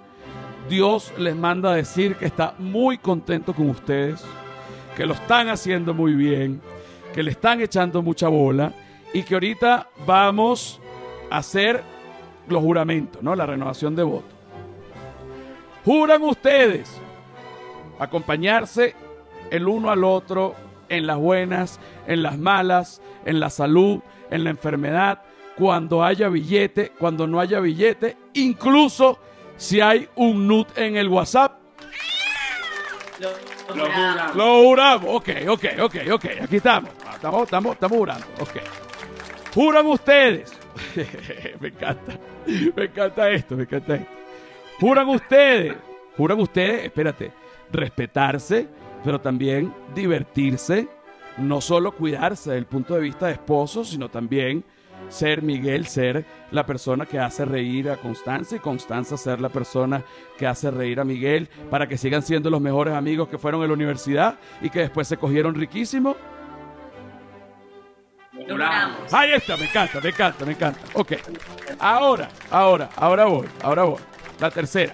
Dios 0.69 1.13
les 1.17 1.35
manda 1.35 1.71
a 1.71 1.75
decir 1.75 2.15
que 2.15 2.25
está 2.25 2.53
muy 2.59 2.97
contento 2.97 3.53
con 3.53 3.69
ustedes, 3.69 4.23
que 4.95 5.05
lo 5.05 5.13
están 5.13 5.49
haciendo 5.49 5.93
muy 5.93 6.13
bien, 6.13 6.61
que 7.13 7.23
le 7.23 7.31
están 7.31 7.61
echando 7.61 8.01
mucha 8.01 8.27
bola 8.27 8.73
y 9.13 9.23
que 9.23 9.33
ahorita 9.33 9.89
vamos 10.05 10.79
a 11.29 11.37
hacer 11.37 11.83
los 12.47 12.61
juramentos, 12.61 13.21
¿no? 13.23 13.35
La 13.35 13.45
renovación 13.45 13.95
de 13.95 14.03
votos. 14.03 14.36
Juran 15.87 16.21
ustedes 16.23 16.99
acompañarse 17.97 18.93
el 19.49 19.69
uno 19.69 19.89
al 19.89 20.03
otro 20.03 20.53
en 20.89 21.07
las 21.07 21.15
buenas, 21.15 21.79
en 22.07 22.23
las 22.23 22.37
malas, 22.37 23.01
en 23.23 23.39
la 23.39 23.49
salud, 23.49 24.01
en 24.29 24.43
la 24.43 24.49
enfermedad, 24.49 25.21
cuando 25.55 26.03
haya 26.03 26.27
billete, 26.27 26.91
cuando 26.99 27.25
no 27.25 27.39
haya 27.39 27.61
billete, 27.61 28.17
incluso 28.33 29.17
si 29.55 29.79
hay 29.79 30.09
un 30.15 30.45
nut 30.45 30.77
en 30.77 30.97
el 30.97 31.07
WhatsApp. 31.07 31.57
Lo, 33.21 33.29
Lo 33.73 33.85
juramos. 33.85 34.35
Lo 34.35 34.63
juramos. 34.63 35.15
Ok, 35.15 35.29
ok, 35.47 35.65
ok, 35.83 35.95
ok. 36.11 36.25
Aquí 36.41 36.57
estamos. 36.57 36.91
Estamos, 37.13 37.43
estamos, 37.43 37.73
estamos 37.75 37.97
jurando. 37.97 38.25
Ok. 38.41 38.57
Juran 39.55 39.85
ustedes. 39.85 40.51
me 41.61 41.69
encanta. 41.69 42.19
Me 42.75 42.83
encanta 42.83 43.29
esto, 43.29 43.55
me 43.55 43.63
encanta 43.63 43.95
esto. 43.95 44.16
Juran 44.79 45.09
ustedes. 45.09 45.75
Juran 46.17 46.39
ustedes, 46.39 46.85
espérate, 46.85 47.31
respetarse, 47.71 48.67
pero 49.03 49.19
también 49.19 49.73
divertirse. 49.93 50.87
No 51.37 51.61
solo 51.61 51.91
cuidarse 51.91 52.49
desde 52.49 52.59
el 52.59 52.65
punto 52.65 52.95
de 52.95 53.01
vista 53.01 53.27
de 53.27 53.33
esposo, 53.33 53.85
sino 53.85 54.09
también 54.09 54.63
ser 55.09 55.43
Miguel, 55.43 55.85
ser 55.85 56.25
la 56.51 56.65
persona 56.65 57.05
que 57.05 57.19
hace 57.19 57.45
reír 57.45 57.89
a 57.89 57.97
Constanza 57.97 58.55
y 58.55 58.59
Constanza 58.59 59.17
ser 59.17 59.39
la 59.39 59.49
persona 59.49 60.03
que 60.37 60.47
hace 60.47 60.71
reír 60.71 60.99
a 60.99 61.03
Miguel 61.03 61.47
para 61.69 61.87
que 61.87 61.97
sigan 61.97 62.23
siendo 62.23 62.49
los 62.49 62.61
mejores 62.61 62.95
amigos 62.95 63.29
que 63.29 63.37
fueron 63.37 63.61
en 63.61 63.67
la 63.67 63.73
universidad 63.73 64.39
y 64.61 64.69
que 64.69 64.79
después 64.79 65.07
se 65.07 65.17
cogieron 65.17 65.55
riquísimo. 65.55 66.15
Ahí 69.11 69.33
está, 69.33 69.57
me 69.57 69.65
encanta, 69.65 69.99
me 70.01 70.09
encanta, 70.09 70.45
me 70.45 70.51
encanta. 70.53 70.79
Ok. 70.93 71.13
Ahora, 71.79 72.29
ahora, 72.49 72.89
ahora 72.95 73.25
voy, 73.25 73.47
ahora 73.61 73.83
voy. 73.83 73.99
La 74.39 74.51
tercera. 74.51 74.93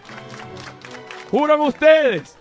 Juran 1.29 1.59
ustedes 1.61 2.37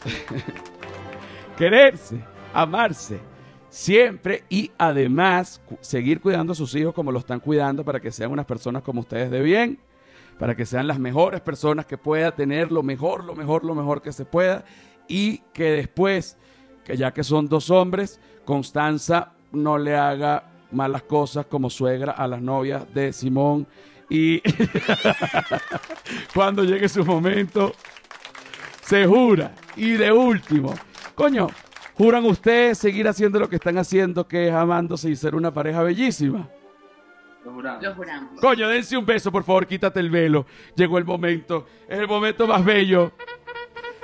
quererse, 1.57 2.23
amarse 2.53 3.21
siempre 3.69 4.45
y 4.51 4.71
además 4.77 5.63
seguir 5.81 6.21
cuidando 6.21 6.53
a 6.53 6.57
sus 6.57 6.75
hijos 6.75 6.93
como 6.93 7.11
lo 7.11 7.19
están 7.19 7.41
cuidando 7.41 7.85
para 7.85 8.01
que 8.01 8.13
sean 8.13 8.31
unas 8.31 8.45
personas 8.45 8.83
como 8.83 9.01
ustedes 9.01 9.31
de 9.31 9.41
bien, 9.41 9.79
para 10.39 10.55
que 10.55 10.67
sean 10.67 10.87
las 10.87 10.99
mejores 10.99 11.41
personas 11.41 11.87
que 11.87 11.97
pueda 11.97 12.33
tener 12.35 12.71
lo 12.71 12.83
mejor, 12.83 13.25
lo 13.25 13.35
mejor, 13.35 13.65
lo 13.65 13.75
mejor 13.75 14.03
que 14.03 14.13
se 14.13 14.27
pueda 14.27 14.65
y 15.09 15.39
que 15.55 15.71
después, 15.71 16.37
que 16.85 16.97
ya 16.99 17.13
que 17.13 17.25
son 17.25 17.49
dos 17.49 17.71
hombres, 17.71 18.21
Constanza 18.45 19.33
no 19.53 19.79
le 19.79 19.97
haga 19.97 20.51
malas 20.71 21.03
cosas 21.03 21.47
como 21.47 21.71
suegra 21.71 22.13
a 22.13 22.27
las 22.27 22.43
novias 22.43 22.93
de 22.93 23.13
Simón 23.13 23.67
y 24.13 24.43
cuando 26.35 26.65
llegue 26.65 26.87
su 26.87 27.03
momento 27.03 27.75
se 28.83 29.07
jura. 29.07 29.55
Y 29.75 29.93
de 29.93 30.13
último, 30.13 30.75
coño, 31.15 31.47
juran 31.95 32.27
ustedes 32.27 32.77
seguir 32.77 33.09
haciendo 33.09 33.41
lo 33.41 33.49
que 33.49 33.57
están 33.57 33.79
haciendo, 33.79 34.29
que 34.29 34.49
es 34.49 34.55
amándose 34.55 35.09
y 35.09 35.17
ser 35.17 35.35
una 35.35 35.51
pareja 35.51 35.83
bellísima. 35.83 36.47
Lo 37.43 37.53
juramos. 37.55 37.83
Lo 37.83 37.95
juramos. 37.95 38.39
Coño, 38.39 38.69
dense 38.69 38.99
un 38.99 39.07
beso, 39.07 39.33
por 39.33 39.45
favor, 39.45 39.67
quítate 39.67 40.01
el 40.01 40.11
velo. 40.11 40.45
Llegó 40.77 40.99
el 40.99 41.07
momento, 41.07 41.67
es 41.89 41.99
el 41.99 42.07
momento 42.07 42.47
más 42.47 42.63
bello. 42.63 43.13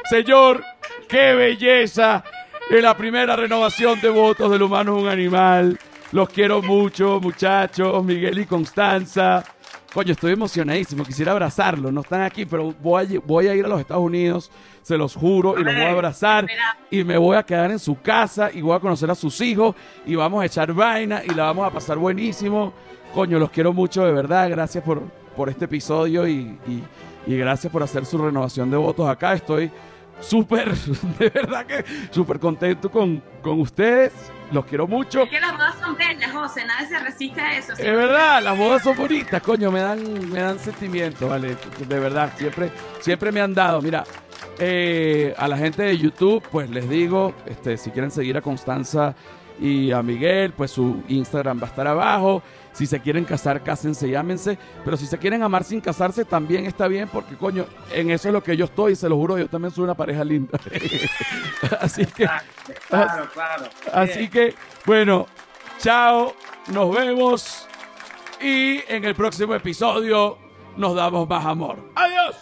Señor, 0.09 0.65
qué 1.07 1.35
belleza. 1.35 2.25
En 2.71 2.83
la 2.83 2.97
primera 2.97 3.37
renovación 3.37 4.01
de 4.01 4.09
votos 4.09 4.51
del 4.51 4.63
humano 4.63 4.97
es 4.97 5.03
un 5.03 5.09
animal. 5.11 5.79
Los 6.13 6.31
quiero 6.31 6.63
mucho, 6.63 7.21
muchachos, 7.21 8.03
Miguel 8.03 8.39
y 8.39 8.47
Constanza. 8.47 9.45
Coño, 9.93 10.13
estoy 10.13 10.33
emocionadísimo, 10.33 11.03
quisiera 11.03 11.33
abrazarlos. 11.33 11.91
No 11.93 12.03
están 12.03 12.21
aquí, 12.23 12.45
pero 12.45 12.75
voy 12.83 13.03
a, 13.03 13.09
lle- 13.09 13.23
voy 13.25 13.47
a 13.49 13.55
ir 13.55 13.65
a 13.65 13.69
los 13.69 13.81
Estados 13.81 14.05
Unidos, 14.05 14.51
se 14.83 14.99
los 14.99 15.15
juro, 15.15 15.59
y 15.59 15.65
los 15.65 15.75
voy 15.75 15.83
a 15.83 15.91
abrazar. 15.91 16.47
Y 16.91 17.05
me 17.05 17.17
voy 17.17 17.37
a 17.37 17.43
quedar 17.43 17.71
en 17.71 17.79
su 17.79 18.01
casa 18.01 18.51
y 18.53 18.61
voy 18.61 18.77
a 18.77 18.81
conocer 18.81 19.11
a 19.11 19.15
sus 19.15 19.41
hijos 19.41 19.75
y 20.05 20.15
vamos 20.15 20.43
a 20.43 20.47
echar 20.47 20.73
vaina 20.75 21.23
y 21.25 21.35
la 21.35 21.45
vamos 21.45 21.67
a 21.67 21.71
pasar 21.71 21.97
buenísimo. 21.97 22.73
Coño, 23.15 23.39
los 23.39 23.51
quiero 23.51 23.73
mucho, 23.73 24.05
de 24.05 24.13
verdad. 24.13 24.49
Gracias 24.51 24.85
por, 24.85 25.01
por 25.35 25.49
este 25.49 25.65
episodio 25.65 26.29
y, 26.29 26.59
y- 26.67 26.85
y 27.27 27.37
gracias 27.37 27.73
por 27.73 27.83
hacer 27.83 28.05
su 28.07 28.19
renovación 28.19 28.71
de 28.71 28.77
votos 28.77 29.09
acá. 29.09 29.33
Estoy 29.35 29.71
súper, 30.21 30.75
de 31.19 31.31
verdad 31.31 31.67
que 31.67 31.85
súper 32.11 32.39
contento 32.39 32.91
con, 32.91 33.23
con 33.43 33.61
ustedes. 33.61 34.13
Los 34.51 34.65
quiero 34.65 34.87
mucho. 34.87 35.25
Es 35.25 35.29
que 35.29 35.41
las 35.41 35.53
bodas 35.53 35.75
son 35.79 35.95
bellas, 35.95 36.33
José. 36.33 36.65
Nadie 36.65 36.89
se 36.89 36.99
resiste 36.99 37.39
a 37.39 37.59
eso. 37.59 37.75
Es 37.75 37.79
verdad, 37.79 38.43
las 38.43 38.57
bodas 38.57 38.83
son 38.83 38.97
bonitas, 38.97 39.43
coño, 39.43 39.71
me 39.71 39.81
dan, 39.81 40.31
me 40.31 40.41
dan 40.41 40.59
sentimiento, 40.59 41.29
vale, 41.29 41.55
de 41.87 41.99
verdad, 42.01 42.33
siempre, 42.35 42.71
siempre 43.01 43.31
me 43.31 43.43
han 43.43 43.53
dado. 43.53 43.83
Mira, 43.83 44.05
eh, 44.59 45.35
a 45.37 45.49
la 45.49 45.59
gente 45.59 45.83
de 45.83 45.99
YouTube, 45.99 46.43
pues 46.51 46.71
les 46.71 46.89
digo, 46.89 47.35
este, 47.45 47.77
si 47.77 47.91
quieren 47.91 48.11
seguir 48.11 48.39
a 48.39 48.41
Constanza 48.41 49.15
y 49.61 49.93
a 49.93 50.03
Miguel, 50.03 50.53
pues 50.53 50.71
su 50.71 51.03
Instagram 51.09 51.61
va 51.61 51.67
a 51.67 51.71
estar 51.71 51.87
abajo. 51.87 52.43
Si 52.79 52.87
se 52.87 53.01
quieren 53.01 53.25
casar, 53.25 53.65
cásense, 53.65 54.09
llámense. 54.09 54.57
Pero 54.85 54.97
si 54.97 55.05
se 55.07 55.19
quieren 55.19 55.43
amar 55.43 55.65
sin 55.65 55.81
casarse, 55.81 56.25
también 56.25 56.65
está 56.65 56.87
bien, 56.87 57.09
porque 57.09 57.35
coño, 57.35 57.67
en 57.93 58.13
eso 58.13 58.29
es 58.29 58.33
lo 58.33 58.41
que 58.41 58.57
yo 58.57 58.67
estoy, 58.67 58.93
y 58.93 58.95
se 58.97 59.09
lo 59.09 59.17
juro, 59.17 59.37
yo 59.37 59.49
también 59.49 59.75
soy 59.75 59.83
una 59.83 59.95
pareja 59.95 60.23
linda. 60.23 60.61
Así 61.81 62.07
que. 62.07 62.29
Claro, 62.89 63.29
claro. 63.35 63.65
Así 63.93 64.19
Bien. 64.19 64.31
que, 64.31 64.55
bueno, 64.87 65.27
chao, 65.79 66.37
nos 66.69 66.95
vemos 66.95 67.67
y 68.41 68.81
en 68.87 69.05
el 69.05 69.17
próximo 69.17 69.57
episodio 69.57 70.39
nos 70.77 70.95
damos 70.95 71.29
más 71.29 71.45
amor. 71.45 71.79
Adiós. 71.97 72.37